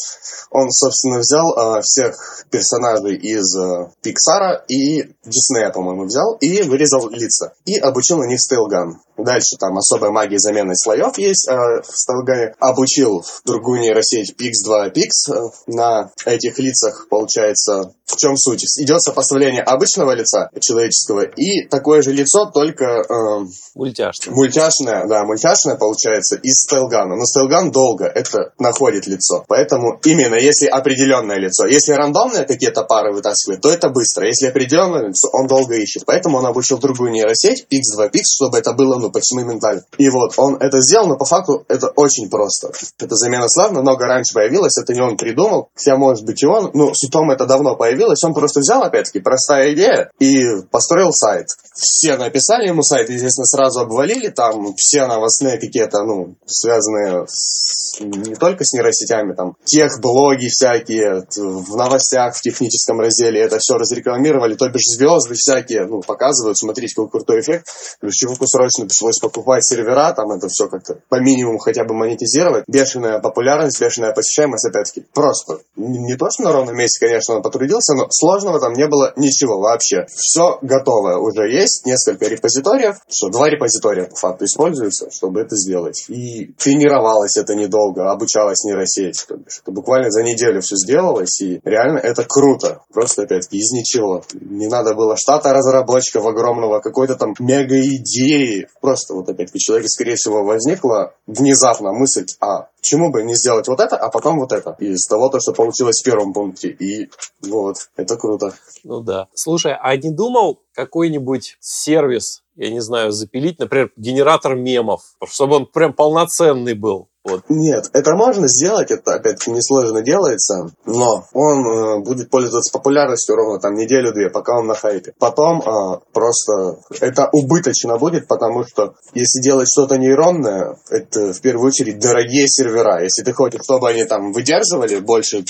Он, 0.51 0.69
собственно, 0.69 1.19
взял 1.19 1.53
а, 1.57 1.81
всех 1.81 2.45
персонажей 2.49 3.15
из 3.15 3.55
а, 3.57 3.91
Пиксара 4.01 4.63
и 4.67 5.13
Диснея, 5.25 5.71
по-моему, 5.71 6.05
взял 6.05 6.37
и 6.41 6.61
вырезал 6.63 7.09
лица. 7.09 7.53
И 7.65 7.77
обучил 7.77 8.17
на 8.17 8.25
них 8.25 8.39
Стейлган. 8.39 8.99
Дальше 9.17 9.57
там 9.59 9.77
особая 9.77 10.11
магия 10.11 10.39
замены 10.39 10.75
слоев 10.75 11.17
есть 11.17 11.47
э, 11.47 11.53
в 11.53 11.95
Сталгане. 11.95 12.55
Обучил 12.59 13.23
другую 13.45 13.81
нейросеть 13.81 14.35
Pix2 14.39 14.93
Pix. 14.93 15.31
Э, 15.31 15.49
на 15.67 16.11
этих 16.25 16.57
лицах, 16.57 17.07
получается, 17.09 17.93
в 18.11 18.17
чем 18.17 18.37
суть? 18.37 18.63
Идет 18.77 19.01
сопоставление 19.01 19.61
обычного 19.61 20.11
лица 20.11 20.49
человеческого 20.59 21.21
и 21.21 21.67
такое 21.67 22.01
же 22.01 22.11
лицо, 22.11 22.45
только... 22.53 22.85
Э, 22.85 23.45
мультяшное. 23.75 24.35
Мультяшное, 24.35 25.07
да, 25.07 25.23
мультяшное 25.23 25.75
получается 25.75 26.35
из 26.35 26.63
Стелгана. 26.63 27.15
Но 27.15 27.25
Стелган 27.25 27.71
долго 27.71 28.05
это 28.05 28.53
находит 28.59 29.07
лицо. 29.07 29.43
Поэтому 29.47 29.99
именно 30.03 30.35
если 30.35 30.67
определенное 30.67 31.37
лицо. 31.37 31.65
Если 31.65 31.93
рандомные 31.93 32.45
какие-то 32.45 32.83
пары 32.83 33.13
вытаскивает, 33.13 33.61
то 33.61 33.69
это 33.69 33.89
быстро. 33.89 34.27
Если 34.27 34.47
определенное 34.47 35.07
лицо, 35.07 35.29
он 35.31 35.47
долго 35.47 35.75
ищет. 35.75 36.03
Поэтому 36.05 36.37
он 36.37 36.45
обучил 36.45 36.77
другую 36.77 37.11
нейросеть 37.11 37.65
Pix2 37.71 38.11
Pix, 38.11 38.23
чтобы 38.35 38.57
это 38.57 38.73
было 38.73 38.97
ну, 38.97 39.11
почти 39.11 39.35
моментально. 39.35 39.83
И 39.97 40.09
вот 40.09 40.33
он 40.37 40.55
это 40.55 40.81
сделал, 40.81 41.07
но 41.07 41.17
по 41.17 41.25
факту 41.25 41.63
это 41.67 41.87
очень 41.95 42.29
просто. 42.29 42.71
Эта 42.99 43.15
замена 43.15 43.47
слав 43.47 43.71
намного 43.71 44.05
раньше 44.05 44.33
появилась, 44.33 44.77
это 44.77 44.93
не 44.93 45.01
он 45.01 45.17
придумал, 45.17 45.69
хотя 45.75 45.95
может 45.95 46.25
быть 46.25 46.41
и 46.43 46.47
он, 46.47 46.71
ну, 46.73 46.93
с 46.93 47.03
утом 47.03 47.31
это 47.31 47.45
давно 47.45 47.75
появилось, 47.75 48.00
он 48.23 48.33
просто 48.33 48.59
взял, 48.59 48.83
опять-таки, 48.83 49.19
простая 49.19 49.73
идея 49.73 50.11
и 50.19 50.61
построил 50.71 51.11
сайт. 51.11 51.47
Все 51.73 52.17
написали 52.17 52.67
ему 52.67 52.83
сайт, 52.83 53.09
естественно, 53.09 53.45
сразу 53.45 53.81
обвалили, 53.81 54.27
там 54.27 54.75
все 54.75 55.07
новостные 55.07 55.57
какие-то, 55.57 56.03
ну, 56.03 56.35
связанные 56.45 57.25
с, 57.27 57.99
не 58.01 58.35
только 58.35 58.65
с 58.65 58.73
нейросетями, 58.73 59.33
там, 59.33 59.55
тех 59.63 59.99
блоги 60.01 60.47
всякие, 60.47 61.25
в 61.35 61.75
новостях, 61.77 62.35
в 62.35 62.41
техническом 62.41 62.99
разделе 62.99 63.41
это 63.41 63.59
все 63.59 63.75
разрекламировали, 63.75 64.55
то 64.55 64.67
бишь 64.69 64.83
звезды 64.97 65.35
всякие, 65.35 65.85
ну, 65.85 66.01
показывают, 66.01 66.57
смотрите, 66.57 66.93
какой 66.93 67.09
крутой 67.09 67.41
эффект, 67.41 67.67
плюс 67.99 68.15
чуваку 68.15 68.47
срочно 68.47 68.85
пришлось 68.85 69.19
покупать 69.19 69.63
сервера, 69.63 70.13
там 70.13 70.31
это 70.31 70.47
все 70.49 70.67
как-то 70.67 70.99
по 71.09 71.21
минимуму 71.21 71.59
хотя 71.59 71.85
бы 71.85 71.93
монетизировать. 71.93 72.65
Бешеная 72.67 73.19
популярность, 73.19 73.79
бешеная 73.79 74.13
посещаемость, 74.13 74.65
опять-таки, 74.65 75.05
просто. 75.13 75.59
Не 75.75 76.15
то, 76.17 76.29
что 76.31 76.43
на 76.43 76.51
ровном 76.51 76.75
месте, 76.75 77.05
конечно, 77.05 77.35
он 77.35 77.41
потрудился, 77.41 77.93
но 77.93 78.07
сложного 78.09 78.59
там 78.59 78.73
не 78.73 78.87
было 78.87 79.13
ничего 79.15 79.59
вообще. 79.59 80.05
Все 80.13 80.59
готовое 80.61 81.17
уже 81.17 81.49
есть, 81.49 81.60
несколько 81.85 82.27
репозиториев, 82.27 82.97
что 83.09 83.29
два 83.29 83.49
репозитория 83.49 84.05
по 84.05 84.15
факту 84.15 84.45
используются, 84.45 85.09
чтобы 85.11 85.41
это 85.41 85.55
сделать. 85.55 86.05
И 86.07 86.53
тренировалась 86.57 87.37
это 87.37 87.55
недолго, 87.55 88.11
обучалась 88.11 88.63
нейросеть. 88.63 89.25
То 89.27 89.37
бишь, 89.37 89.59
это 89.61 89.71
буквально 89.71 90.11
за 90.11 90.23
неделю 90.23 90.61
все 90.61 90.75
сделалось, 90.75 91.41
и 91.41 91.61
реально 91.63 91.99
это 91.99 92.23
круто. 92.23 92.81
Просто, 92.93 93.23
опять-таки, 93.23 93.57
из 93.57 93.71
ничего. 93.71 94.23
Не 94.33 94.67
надо 94.67 94.93
было 94.93 95.15
штата 95.17 95.53
разработчиков 95.53 96.25
огромного, 96.25 96.79
какой-то 96.79 97.15
там 97.15 97.35
мега 97.39 97.79
идеи. 97.79 98.67
Просто 98.81 99.13
вот 99.13 99.29
опять-таки 99.29 99.59
человеке, 99.59 99.89
скорее 99.89 100.15
всего, 100.15 100.43
возникла 100.43 101.13
внезапно 101.27 101.91
мысль, 101.91 102.25
а 102.39 102.67
чему 102.81 103.11
бы 103.11 103.23
не 103.23 103.35
сделать 103.35 103.67
вот 103.67 103.79
это, 103.79 103.95
а 103.95 104.09
потом 104.09 104.39
вот 104.39 104.51
это. 104.51 104.75
Из 104.79 105.05
того, 105.07 105.29
то, 105.29 105.39
что 105.39 105.53
получилось 105.53 106.01
в 106.01 106.03
первом 106.03 106.33
пункте. 106.33 106.69
И 106.69 107.09
вот, 107.41 107.89
это 107.95 108.17
круто. 108.17 108.53
Ну 108.83 109.01
да. 109.01 109.27
Слушай, 109.33 109.75
а 109.79 109.95
не 109.95 110.11
думал 110.11 110.61
какой-нибудь 110.73 111.57
сервис, 111.59 112.43
я 112.55 112.71
не 112.71 112.79
знаю, 112.81 113.11
запилить, 113.11 113.59
например, 113.59 113.91
генератор 113.95 114.55
мемов, 114.55 115.01
чтобы 115.25 115.57
он 115.57 115.65
прям 115.67 115.93
полноценный 115.93 116.73
был? 116.73 117.10
Вот. 117.23 117.43
Нет, 117.49 117.85
это 117.93 118.15
можно 118.15 118.47
сделать, 118.47 118.89
это 118.89 119.13
опять-таки 119.13 119.51
несложно 119.51 120.01
делается, 120.01 120.71
но 120.85 121.23
он 121.33 121.67
э, 121.67 121.99
будет 121.99 122.31
пользоваться 122.31 122.73
популярностью 122.73 123.35
ровно 123.35 123.59
там 123.59 123.75
неделю-две, 123.75 124.31
пока 124.31 124.57
он 124.57 124.65
на 124.65 124.73
хайпе. 124.73 125.13
Потом 125.19 125.61
э, 125.61 125.99
просто 126.13 126.79
это 126.99 127.29
убыточно 127.31 127.99
будет, 127.99 128.27
потому 128.27 128.65
что 128.65 128.95
если 129.13 129.39
делать 129.41 129.67
что-то 129.71 129.97
нейронное, 129.97 130.77
это 130.89 131.33
в 131.33 131.41
первую 131.41 131.67
очередь 131.67 131.99
дорогие 131.99 132.47
сервера. 132.47 133.03
Если 133.03 133.21
ты 133.21 133.33
хочешь, 133.33 133.61
чтобы 133.63 133.89
они 133.89 134.03
там 134.05 134.31
выдерживали 134.31 134.97
больше 134.97 135.43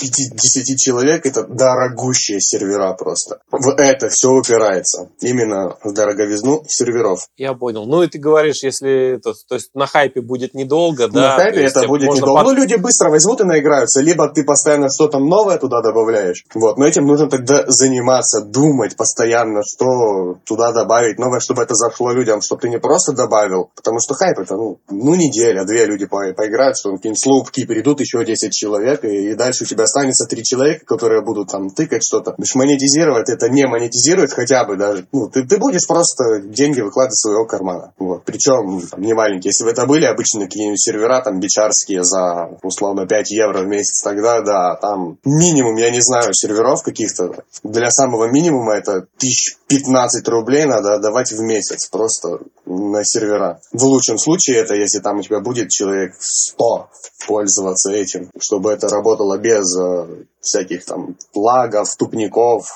5-10 0.00 0.76
человек, 0.78 1.26
это 1.26 1.44
дорогущие 1.44 2.40
сервера 2.40 2.94
просто. 2.94 3.40
В 3.50 3.74
это 3.76 4.08
все 4.08 4.30
упирается. 4.30 5.10
Именно 5.20 5.76
в 5.84 5.92
дороговизну 5.92 6.64
серверов. 6.68 7.28
Я 7.36 7.52
понял. 7.54 7.84
Ну 7.84 8.02
и 8.02 8.08
ты 8.08 8.18
говоришь, 8.18 8.62
если 8.62 9.20
то, 9.22 9.34
то 9.48 9.56
есть 9.56 9.74
на 9.74 9.86
хайпе 9.86 10.20
будет 10.20 10.54
недолго, 10.54 11.08
да? 11.08 11.17
На 11.20 11.36
хайпе 11.36 11.64
это 11.64 11.86
будет 11.86 12.10
недолго. 12.14 12.42
Под... 12.42 12.46
Ну, 12.46 12.52
люди 12.52 12.74
быстро 12.74 13.10
возьмут 13.10 13.40
и 13.40 13.44
наиграются. 13.44 14.00
Либо 14.00 14.28
ты 14.28 14.44
постоянно 14.44 14.88
что-то 14.88 15.18
новое 15.18 15.58
туда 15.58 15.82
добавляешь. 15.82 16.44
Вот. 16.54 16.78
Но 16.78 16.86
этим 16.86 17.06
нужно 17.06 17.28
тогда 17.28 17.64
заниматься, 17.66 18.42
думать 18.42 18.96
постоянно, 18.96 19.62
что 19.64 20.36
туда 20.44 20.72
добавить 20.72 21.18
новое, 21.18 21.40
чтобы 21.40 21.62
это 21.62 21.74
зашло 21.74 22.12
людям, 22.12 22.40
чтобы 22.40 22.62
ты 22.62 22.68
не 22.68 22.78
просто 22.78 23.12
добавил. 23.12 23.70
Потому 23.74 23.98
что 24.00 24.14
хайп 24.14 24.38
это, 24.38 24.54
ну, 24.54 24.78
ну 24.90 25.14
неделя, 25.14 25.64
две 25.64 25.86
люди 25.86 26.06
по 26.06 26.18
поиграют, 26.32 26.76
что 26.76 26.94
какие-нибудь 26.94 27.22
слупки 27.22 27.66
перейдут, 27.66 28.00
еще 28.00 28.24
10 28.24 28.52
человек, 28.52 29.04
и, 29.04 29.30
и 29.30 29.34
дальше 29.34 29.64
у 29.64 29.66
тебя 29.66 29.84
останется 29.84 30.26
три 30.26 30.42
человека, 30.42 30.84
которые 30.84 31.22
будут 31.22 31.50
там 31.50 31.70
тыкать 31.70 32.04
что-то. 32.04 32.34
Будешь 32.36 32.54
монетизировать, 32.54 33.28
это 33.28 33.48
не 33.48 33.66
монетизирует 33.66 34.32
хотя 34.32 34.64
бы 34.64 34.76
даже. 34.76 35.06
Ну, 35.12 35.28
ты, 35.28 35.46
ты 35.46 35.58
будешь 35.58 35.86
просто 35.86 36.40
деньги 36.40 36.80
выкладывать 36.80 37.14
из 37.14 37.20
своего 37.20 37.46
кармана. 37.46 37.92
Вот. 37.98 38.24
Причем 38.24 38.80
там, 38.88 39.00
не 39.00 39.14
маленькие. 39.14 39.50
Если 39.50 39.64
бы 39.64 39.70
это 39.70 39.86
были 39.86 40.04
обычные 40.04 40.46
какие-нибудь 40.46 40.80
сервера, 40.80 41.07
там, 41.22 41.40
бичарские 41.40 42.04
за, 42.04 42.58
условно, 42.62 43.06
5 43.06 43.30
евро 43.30 43.62
в 43.62 43.66
месяц, 43.66 44.02
тогда, 44.02 44.40
да, 44.42 44.76
там 44.76 45.18
минимум, 45.24 45.76
я 45.76 45.90
не 45.90 46.00
знаю, 46.00 46.32
серверов 46.32 46.82
каких-то. 46.82 47.44
Для 47.62 47.90
самого 47.90 48.30
минимума 48.30 48.74
это 48.74 49.06
тысяч 49.18 49.56
15 49.68 50.26
рублей 50.28 50.64
надо 50.64 50.98
давать 50.98 51.32
в 51.32 51.40
месяц 51.40 51.88
просто 51.88 52.40
на 52.66 53.04
сервера. 53.04 53.60
В 53.72 53.84
лучшем 53.84 54.18
случае 54.18 54.58
это, 54.58 54.74
если 54.74 55.00
там 55.00 55.18
у 55.18 55.22
тебя 55.22 55.40
будет 55.40 55.70
человек 55.70 56.14
100 56.18 56.88
пользоваться 57.26 57.92
этим, 57.92 58.30
чтобы 58.38 58.70
это 58.70 58.88
работало 58.88 59.38
без 59.38 59.64
э, 59.78 60.24
всяких 60.40 60.84
там 60.84 61.16
лагов, 61.34 61.94
тупников. 61.96 62.68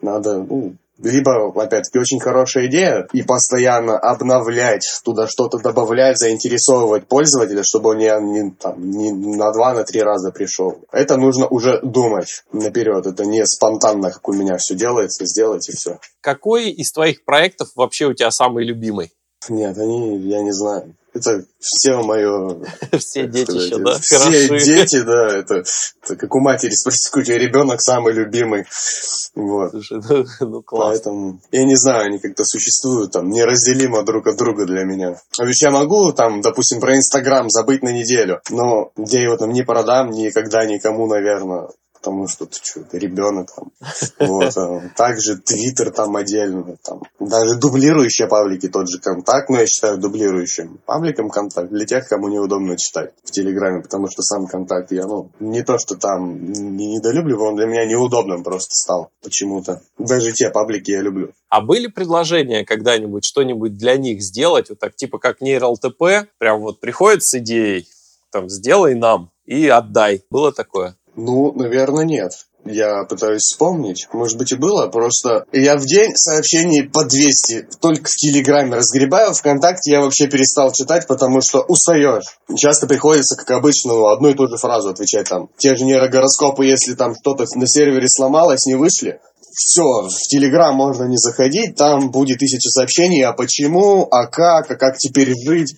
Надо, 0.00 0.38
ну, 0.38 0.74
либо, 1.02 1.52
опять-таки, 1.62 1.98
очень 1.98 2.20
хорошая 2.20 2.66
идея, 2.66 3.06
и 3.12 3.22
постоянно 3.22 3.98
обновлять, 3.98 4.86
туда 5.04 5.26
что-то 5.26 5.58
добавлять, 5.58 6.18
заинтересовывать 6.18 7.06
пользователя, 7.06 7.62
чтобы 7.64 7.90
он 7.90 7.98
не, 7.98 8.10
не, 8.20 8.50
там, 8.52 8.90
не 8.90 9.12
на 9.12 9.52
два, 9.52 9.74
на 9.74 9.84
три 9.84 10.02
раза 10.02 10.30
пришел. 10.30 10.78
Это 10.92 11.16
нужно 11.16 11.46
уже 11.46 11.80
думать 11.82 12.44
наперед. 12.52 13.06
Это 13.06 13.24
не 13.24 13.44
спонтанно, 13.46 14.10
как 14.10 14.28
у 14.28 14.32
меня 14.32 14.56
все 14.58 14.74
делается, 14.74 15.26
сделать 15.26 15.68
и 15.68 15.72
все. 15.72 15.98
Какой 16.20 16.70
из 16.70 16.92
твоих 16.92 17.24
проектов 17.24 17.68
вообще 17.74 18.06
у 18.06 18.14
тебя 18.14 18.30
самый 18.30 18.64
любимый? 18.64 19.12
Нет, 19.48 19.76
они, 19.78 20.18
я 20.18 20.42
не 20.42 20.52
знаю. 20.52 20.94
Это 21.14 21.44
все 21.58 22.02
мое... 22.02 22.60
Все 22.98 23.26
детища, 23.26 23.78
да? 23.78 23.98
Все 23.98 24.48
дети, 24.48 25.02
да. 25.02 25.38
Это, 25.38 25.62
это 26.02 26.16
как 26.16 26.34
у 26.34 26.40
матери 26.40 26.70
спросить, 26.70 27.10
какой 27.10 27.24
ребенок 27.38 27.82
самый 27.82 28.14
любимый. 28.14 28.64
Вот. 29.34 29.70
Слушай, 29.72 30.00
ну, 30.08 30.24
ну 30.48 30.62
класс. 30.62 30.88
Поэтому, 30.88 31.40
я 31.50 31.64
не 31.64 31.76
знаю, 31.76 32.06
они 32.06 32.18
как-то 32.18 32.44
существуют 32.44 33.12
там 33.12 33.28
неразделимо 33.28 34.02
друг 34.04 34.26
от 34.26 34.36
друга 34.36 34.64
для 34.64 34.84
меня. 34.84 35.20
А 35.38 35.44
ведь 35.44 35.60
я 35.60 35.70
могу 35.70 36.12
там, 36.12 36.40
допустим, 36.40 36.80
про 36.80 36.96
Инстаграм 36.96 37.50
забыть 37.50 37.82
на 37.82 37.92
неделю, 37.92 38.40
но 38.50 38.92
я 38.96 39.22
его 39.22 39.36
там 39.36 39.50
не 39.52 39.62
продам 39.62 40.10
никогда 40.10 40.64
никому, 40.64 41.06
наверное 41.06 41.68
потому 42.02 42.26
что 42.26 42.46
ты 42.46 42.58
что, 42.60 42.82
ты 42.82 42.98
ребенок 42.98 43.48
там. 43.54 43.70
Вот. 44.18 44.56
А 44.56 44.90
также 44.96 45.36
Твиттер 45.36 45.92
там 45.92 46.16
отдельно. 46.16 46.76
Там. 46.82 47.02
Даже 47.20 47.58
дублирующие 47.60 48.26
паблики, 48.26 48.68
тот 48.68 48.90
же 48.90 48.98
контакт, 48.98 49.48
но 49.48 49.60
я 49.60 49.66
считаю 49.66 49.98
дублирующим 49.98 50.80
пабликом 50.84 51.30
контакт 51.30 51.70
для 51.70 51.86
тех, 51.86 52.08
кому 52.08 52.28
неудобно 52.28 52.76
читать 52.76 53.12
в 53.22 53.30
Телеграме, 53.30 53.82
потому 53.82 54.08
что 54.10 54.22
сам 54.22 54.46
контакт 54.46 54.90
я, 54.90 55.06
ну, 55.06 55.30
не 55.38 55.62
то, 55.62 55.78
что 55.78 55.94
там 55.94 56.52
не 56.52 56.96
недолюбливаю, 56.96 57.50
он 57.50 57.56
для 57.56 57.66
меня 57.66 57.86
неудобным 57.86 58.42
просто 58.42 58.74
стал 58.74 59.10
почему-то. 59.22 59.80
Даже 59.98 60.32
те 60.32 60.50
паблики 60.50 60.90
я 60.90 61.02
люблю. 61.02 61.32
А 61.48 61.60
были 61.60 61.86
предложения 61.86 62.64
когда-нибудь 62.64 63.24
что-нибудь 63.24 63.76
для 63.76 63.96
них 63.96 64.22
сделать, 64.22 64.70
вот 64.70 64.80
так 64.80 64.96
типа 64.96 65.18
как 65.18 65.40
нейролТП, 65.40 66.28
прям 66.38 66.60
вот 66.62 66.80
приходит 66.80 67.22
с 67.22 67.34
идеей, 67.34 67.86
там, 68.32 68.48
сделай 68.48 68.94
нам 68.94 69.30
и 69.44 69.68
отдай. 69.68 70.24
Было 70.30 70.52
такое? 70.52 70.96
Ну, 71.14 71.52
наверное, 71.52 72.04
нет. 72.04 72.32
Я 72.64 73.04
пытаюсь 73.04 73.42
вспомнить. 73.42 74.06
Может 74.12 74.38
быть 74.38 74.52
и 74.52 74.56
было, 74.56 74.86
просто 74.86 75.46
я 75.52 75.76
в 75.76 75.84
день 75.84 76.14
сообщений 76.14 76.84
по 76.84 77.04
200 77.04 77.68
только 77.80 78.04
в 78.04 78.16
Телеграме 78.16 78.76
разгребаю. 78.76 79.34
Вконтакте 79.34 79.90
я 79.90 80.00
вообще 80.00 80.28
перестал 80.28 80.70
читать, 80.72 81.08
потому 81.08 81.40
что 81.40 81.60
устаешь. 81.62 82.38
Часто 82.56 82.86
приходится, 82.86 83.36
как 83.36 83.50
обычно, 83.50 83.94
ну, 83.94 84.06
одну 84.06 84.28
и 84.28 84.34
ту 84.34 84.46
же 84.46 84.56
фразу 84.56 84.90
отвечать 84.90 85.28
там. 85.28 85.48
Те 85.58 85.74
же 85.74 85.84
нейрогороскопы, 85.84 86.64
если 86.64 86.94
там 86.94 87.14
что-то 87.14 87.46
на 87.56 87.66
сервере 87.66 88.08
сломалось, 88.08 88.64
не 88.66 88.76
вышли, 88.76 89.18
все, 89.54 89.82
в 89.82 90.28
Телеграм 90.28 90.74
можно 90.74 91.04
не 91.04 91.18
заходить, 91.18 91.76
там 91.76 92.10
будет 92.10 92.38
тысяча 92.38 92.70
сообщений, 92.70 93.22
а 93.22 93.32
почему, 93.32 94.08
а 94.10 94.26
как, 94.26 94.70
а 94.70 94.76
как 94.76 94.96
теперь 94.96 95.34
жить 95.46 95.74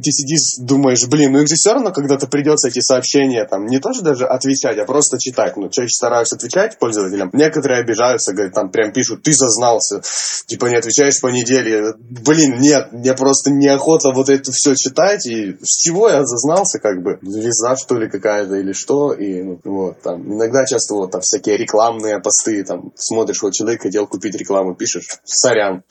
ты 0.00 0.10
сидишь, 0.10 0.58
думаешь, 0.58 1.06
блин, 1.08 1.32
ну 1.32 1.40
их 1.40 1.48
же 1.48 1.54
все 1.54 1.72
равно 1.72 1.92
когда-то 1.92 2.26
придется 2.26 2.68
эти 2.68 2.80
сообщения 2.80 3.44
там 3.44 3.66
не 3.66 3.78
тоже 3.78 4.02
даже 4.02 4.26
отвечать, 4.26 4.78
а 4.78 4.84
просто 4.84 5.18
читать. 5.18 5.56
Ну, 5.56 5.68
чаще 5.68 5.90
стараюсь 5.90 6.32
отвечать 6.32 6.78
пользователям. 6.78 7.30
Некоторые 7.32 7.80
обижаются, 7.80 8.32
говорят, 8.32 8.54
там 8.54 8.70
прям 8.70 8.92
пишут, 8.92 9.22
ты 9.22 9.32
зазнался, 9.32 10.02
типа 10.46 10.66
не 10.66 10.76
отвечаешь 10.76 11.20
по 11.20 11.28
неделе. 11.28 11.94
Блин, 11.98 12.60
нет, 12.60 12.92
мне 12.92 13.14
просто 13.14 13.50
неохота 13.50 14.10
вот 14.12 14.28
это 14.28 14.50
все 14.52 14.74
читать, 14.74 15.26
и 15.26 15.56
с 15.62 15.80
чего 15.80 16.08
я 16.08 16.24
зазнался, 16.24 16.78
как 16.78 17.02
бы, 17.02 17.18
виза, 17.22 17.76
что 17.76 17.96
ли, 17.98 18.08
какая-то, 18.08 18.56
или 18.56 18.72
что, 18.72 19.12
и 19.12 19.42
ну, 19.42 19.60
вот, 19.64 20.02
там, 20.02 20.34
иногда 20.34 20.64
часто 20.66 20.94
вот 20.94 21.12
там 21.12 21.20
всякие 21.20 21.56
рекламные 21.56 22.20
посты, 22.20 22.64
там, 22.64 22.92
смотришь, 22.96 23.42
вот 23.42 23.52
человек 23.52 23.82
хотел 23.82 24.06
купить 24.06 24.34
рекламу, 24.34 24.74
пишешь, 24.74 25.18
сорян. 25.24 25.82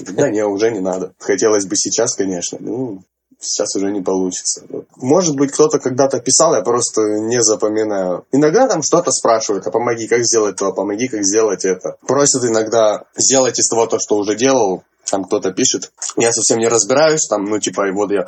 Да 0.00 0.30
не, 0.30 0.44
уже 0.44 0.70
не 0.70 0.80
надо. 0.80 1.12
Хотелось 1.18 1.66
бы 1.66 1.76
сейчас, 1.76 2.14
конечно, 2.14 2.58
ну, 2.60 3.02
сейчас 3.40 3.74
уже 3.76 3.90
не 3.90 4.00
получится. 4.00 4.62
Может 4.96 5.36
быть, 5.36 5.52
кто-то 5.52 5.78
когда-то 5.78 6.20
писал, 6.20 6.54
я 6.54 6.62
просто 6.62 7.02
не 7.02 7.42
запоминаю. 7.42 8.24
Иногда 8.32 8.68
там 8.68 8.82
что-то 8.82 9.10
спрашивают, 9.10 9.66
а 9.66 9.70
помоги, 9.70 10.08
как 10.08 10.24
сделать 10.24 10.56
то, 10.56 10.72
помоги, 10.72 11.08
как 11.08 11.24
сделать 11.24 11.64
это. 11.64 11.96
Просят 12.06 12.44
иногда 12.44 13.04
сделать 13.16 13.58
из 13.58 13.68
того 13.68 13.86
то, 13.86 13.98
что 13.98 14.16
уже 14.16 14.34
делал, 14.34 14.82
там 15.10 15.24
кто-то 15.24 15.52
пишет. 15.52 15.92
Я 16.16 16.32
совсем 16.32 16.58
не 16.58 16.68
разбираюсь, 16.68 17.26
там, 17.28 17.44
ну, 17.44 17.58
типа, 17.58 17.84
вот 17.92 18.10
я 18.10 18.26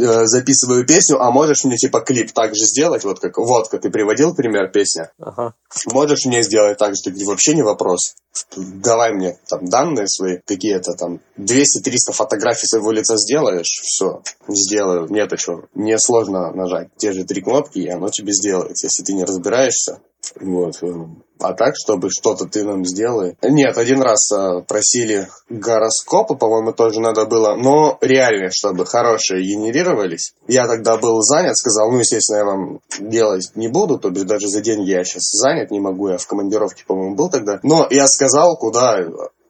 Э, 0.00 0.26
записываю 0.26 0.86
песню, 0.86 1.20
а 1.20 1.30
можешь 1.30 1.64
мне 1.64 1.76
типа 1.76 2.00
клип 2.00 2.32
так 2.32 2.54
же 2.54 2.64
сделать, 2.64 3.04
вот 3.04 3.20
как 3.20 3.36
водка, 3.36 3.78
ты 3.78 3.90
приводил 3.90 4.34
пример 4.34 4.70
песня, 4.70 5.12
ага. 5.20 5.54
можешь 5.92 6.24
мне 6.24 6.42
сделать 6.42 6.78
так 6.78 6.94
же, 6.94 7.02
ты 7.02 7.26
вообще 7.26 7.54
не 7.54 7.62
вопрос. 7.62 8.14
Давай 8.56 9.12
мне 9.12 9.38
там 9.48 9.66
данные 9.66 10.06
свои, 10.08 10.38
какие-то 10.46 10.92
там 10.92 11.20
200-300 11.38 12.12
фотографий 12.12 12.66
своего 12.66 12.92
лица 12.92 13.16
сделаешь, 13.18 13.80
все, 13.82 14.22
сделаю. 14.48 15.06
Нет, 15.10 15.32
что, 15.38 15.64
мне 15.74 15.98
сложно 15.98 16.50
нажать 16.52 16.88
те 16.96 17.12
же 17.12 17.24
три 17.24 17.42
кнопки, 17.42 17.80
и 17.80 17.88
оно 17.88 18.08
тебе 18.08 18.32
сделает. 18.32 18.76
Если 18.82 19.02
ты 19.02 19.12
не 19.12 19.24
разбираешься, 19.24 20.00
вот. 20.40 20.82
Э, 20.82 21.06
а 21.40 21.54
так, 21.54 21.74
чтобы 21.74 22.10
что-то 22.10 22.44
ты 22.46 22.64
нам 22.64 22.84
сделай. 22.84 23.36
Нет, 23.42 23.78
один 23.78 24.02
раз 24.02 24.30
э, 24.30 24.62
просили 24.68 25.28
гороскопы, 25.48 26.36
по-моему, 26.36 26.72
тоже 26.72 27.00
надо 27.00 27.24
было, 27.24 27.54
но 27.56 27.96
реально, 28.02 28.50
чтобы 28.52 28.84
хорошие 28.84 29.42
генерировались. 29.42 30.34
Я 30.46 30.66
тогда 30.66 30.98
был 30.98 31.22
занят, 31.22 31.56
сказал, 31.56 31.90
ну, 31.90 31.98
естественно, 31.98 32.38
я 32.38 32.44
вам 32.44 32.80
делать 32.98 33.52
не 33.54 33.68
буду, 33.68 33.98
то 33.98 34.08
есть 34.08 34.26
даже 34.26 34.48
за 34.48 34.60
деньги 34.60 34.90
я 34.90 35.04
сейчас 35.04 35.30
занят, 35.32 35.70
не 35.70 35.80
могу, 35.80 36.08
я 36.08 36.18
в 36.18 36.26
командировке, 36.26 36.84
по-моему, 36.86 37.16
был 37.16 37.30
тогда. 37.30 37.58
Но 37.62 37.86
я 37.90 38.06
сказал, 38.06 38.56
куда 38.58 38.98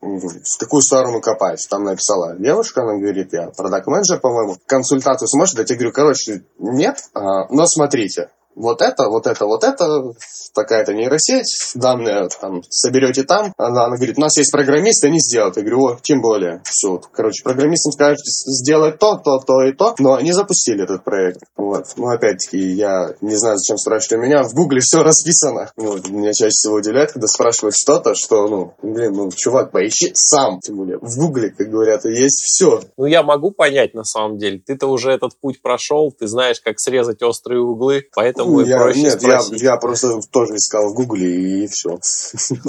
в 0.00 0.58
какую 0.58 0.80
сторону 0.80 1.20
копать. 1.20 1.66
Там 1.68 1.84
написала 1.84 2.34
девушка, 2.38 2.82
она 2.82 2.98
говорит, 2.98 3.32
я 3.32 3.48
продакт-менеджер, 3.48 4.20
по-моему, 4.20 4.56
консультацию 4.66 5.28
сможешь 5.28 5.54
дать? 5.54 5.70
Я 5.70 5.76
говорю, 5.76 5.92
короче, 5.92 6.44
нет, 6.58 6.96
а, 7.14 7.48
но 7.50 7.66
смотрите, 7.66 8.30
вот 8.61 8.82
это, 8.82 9.08
вот 9.08 9.26
это, 9.26 9.46
вот 9.46 9.64
это, 9.64 10.12
такая-то 10.54 10.94
нейросеть, 10.94 11.72
данные 11.74 12.28
там 12.40 12.62
соберете 12.68 13.22
там. 13.24 13.52
Она, 13.56 13.86
она 13.86 13.96
говорит, 13.96 14.18
у 14.18 14.20
нас 14.20 14.36
есть 14.36 14.52
программисты, 14.52 15.08
они 15.08 15.18
сделают. 15.18 15.56
Я 15.56 15.62
говорю, 15.62 15.84
о, 15.84 15.98
тем 16.02 16.20
более. 16.20 16.62
Все, 16.64 17.00
короче, 17.12 17.42
программистам 17.42 17.92
скажете 17.92 18.22
сделать 18.26 18.98
то, 18.98 19.16
то, 19.16 19.38
то 19.38 19.62
и 19.62 19.72
то, 19.72 19.94
но 19.98 20.14
они 20.14 20.32
запустили 20.32 20.84
этот 20.84 21.04
проект. 21.04 21.42
Вот. 21.56 21.86
Ну, 21.96 22.08
опять-таки, 22.08 22.58
я 22.58 23.14
не 23.20 23.36
знаю, 23.36 23.58
зачем 23.58 23.78
спрашивать 23.78 24.18
у 24.18 24.22
меня. 24.22 24.42
В 24.42 24.54
Гугле 24.54 24.80
все 24.80 25.02
расписано. 25.02 25.70
Вот. 25.76 26.08
Меня 26.08 26.32
чаще 26.32 26.50
всего 26.50 26.76
удивляет, 26.76 27.12
когда 27.12 27.26
спрашивают 27.26 27.76
что-то, 27.76 28.14
что, 28.14 28.48
ну, 28.48 28.74
блин, 28.82 29.12
ну, 29.12 29.30
чувак, 29.34 29.70
поищи 29.70 30.11
сам. 30.14 30.61
Тем 30.61 30.76
более, 30.76 30.98
в 31.00 31.16
Гугле, 31.16 31.50
как 31.50 31.68
говорят, 31.68 32.04
есть 32.04 32.42
все. 32.44 32.80
Ну, 32.96 33.06
я 33.06 33.22
могу 33.22 33.50
понять, 33.50 33.94
на 33.94 34.04
самом 34.04 34.38
деле. 34.38 34.61
Ты-то 34.64 34.86
уже 34.88 35.12
этот 35.12 35.38
путь 35.40 35.62
прошел, 35.62 36.12
ты 36.12 36.26
знаешь, 36.26 36.61
как 36.61 36.80
срезать 36.80 37.22
острые 37.22 37.61
углы, 37.61 38.04
поэтому 38.14 38.49
ну, 38.53 38.66
я, 38.66 38.78
проще 38.78 39.03
нет, 39.03 39.20
спросить. 39.20 39.62
Я, 39.62 39.72
я 39.72 39.76
просто 39.76 40.20
тоже 40.30 40.57
искал 40.57 40.90
в 40.90 40.94
Гугле 40.94 41.64
и 41.64 41.66
все. 41.66 41.98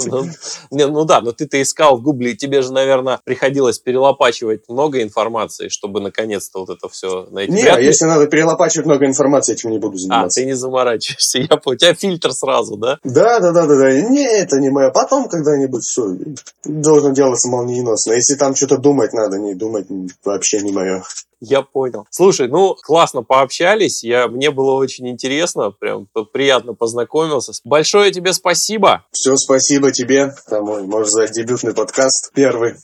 Ну, 0.06 0.24
не, 0.70 0.86
ну 0.86 1.04
да, 1.04 1.20
но 1.20 1.32
ты-то 1.32 1.60
искал 1.60 1.98
в 1.98 2.02
Гугле, 2.02 2.32
и 2.32 2.36
тебе 2.36 2.62
же, 2.62 2.72
наверное, 2.72 3.20
приходилось 3.24 3.78
перелопачивать 3.78 4.68
много 4.68 5.02
информации, 5.02 5.68
чтобы 5.68 6.00
наконец-то 6.00 6.60
вот 6.60 6.70
это 6.70 6.88
все 6.88 7.26
найти. 7.30 7.52
Не, 7.52 7.62
Вряд 7.62 7.80
если 7.80 8.04
надо 8.06 8.26
перелопачивать 8.26 8.86
много 8.86 9.06
информации, 9.06 9.52
этим 9.54 9.70
не 9.70 9.78
буду 9.78 9.98
заниматься. 9.98 10.40
А, 10.40 10.42
ты 10.42 10.46
не 10.46 10.54
заморачиваешься, 10.54 11.38
я 11.50 11.56
понял. 11.56 11.72
У 11.72 11.76
тебя 11.76 11.94
фильтр 11.94 12.32
сразу, 12.32 12.76
да? 12.76 12.98
Да, 13.04 13.40
да, 13.40 13.52
да, 13.52 13.66
да, 13.66 13.76
да. 13.76 14.00
Не, 14.00 14.26
это 14.26 14.58
не 14.58 14.70
мое. 14.70 14.90
Потом 14.90 15.28
когда-нибудь 15.28 15.82
все 15.82 16.16
должно 16.64 17.10
делаться 17.10 17.48
молниеносно. 17.48 18.12
Если 18.12 18.34
там 18.34 18.54
что-то 18.54 18.78
думать 18.78 19.12
надо, 19.12 19.38
не 19.38 19.54
думать 19.54 19.86
вообще 20.24 20.60
не 20.60 20.72
мое. 20.72 21.02
Я 21.44 21.62
понял. 21.62 22.06
Слушай, 22.08 22.46
ну, 22.46 22.76
классно 22.80 23.24
пообщались. 23.24 24.04
Я, 24.04 24.28
мне 24.28 24.52
было 24.52 24.74
очень 24.74 25.08
интересно. 25.08 25.72
Прям 25.72 26.06
приятно 26.32 26.72
познакомился. 26.72 27.52
Большое 27.64 28.12
тебе 28.12 28.32
спасибо. 28.32 29.04
Все, 29.10 29.34
спасибо 29.34 29.90
тебе. 29.90 30.32
Там, 30.48 30.64
можно 30.64 31.04
сказать, 31.04 31.32
дебютный 31.32 31.74
подкаст. 31.74 32.30
Первый. 32.32 32.74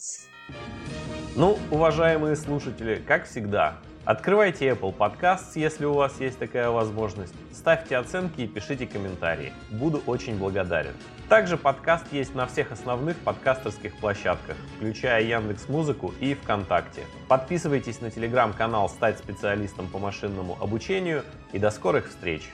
Ну, 1.37 1.57
уважаемые 1.71 2.35
слушатели, 2.35 3.01
как 3.07 3.29
всегда, 3.31 3.79
Открывайте 4.09 4.71
Apple 4.71 4.97
Podcasts, 4.97 5.53
если 5.55 5.85
у 5.85 5.93
вас 5.93 6.19
есть 6.19 6.39
такая 6.39 6.71
возможность. 6.71 7.35
Ставьте 7.53 7.95
оценки 7.99 8.41
и 8.41 8.47
пишите 8.47 8.87
комментарии. 8.87 9.53
Буду 9.69 10.03
очень 10.07 10.39
благодарен. 10.39 10.95
Также 11.29 11.59
подкаст 11.59 12.07
есть 12.11 12.35
на 12.35 12.47
всех 12.47 12.73
основных 12.73 13.19
подкастерских 13.19 13.95
площадках, 13.99 14.57
включая 14.79 15.25
Яндекс 15.25 15.69
Музыку 15.69 16.15
и 16.21 16.33
ВКонтакте. 16.33 17.03
Подписывайтесь 17.29 18.01
на 18.01 18.11
телеграм-канал 18.11 18.89
«Стать 18.89 19.19
специалистом 19.19 19.89
по 19.89 19.99
машинному 19.99 20.57
обучению» 20.59 21.23
и 21.53 21.59
до 21.59 21.71
скорых 21.71 22.09
встреч! 22.09 22.49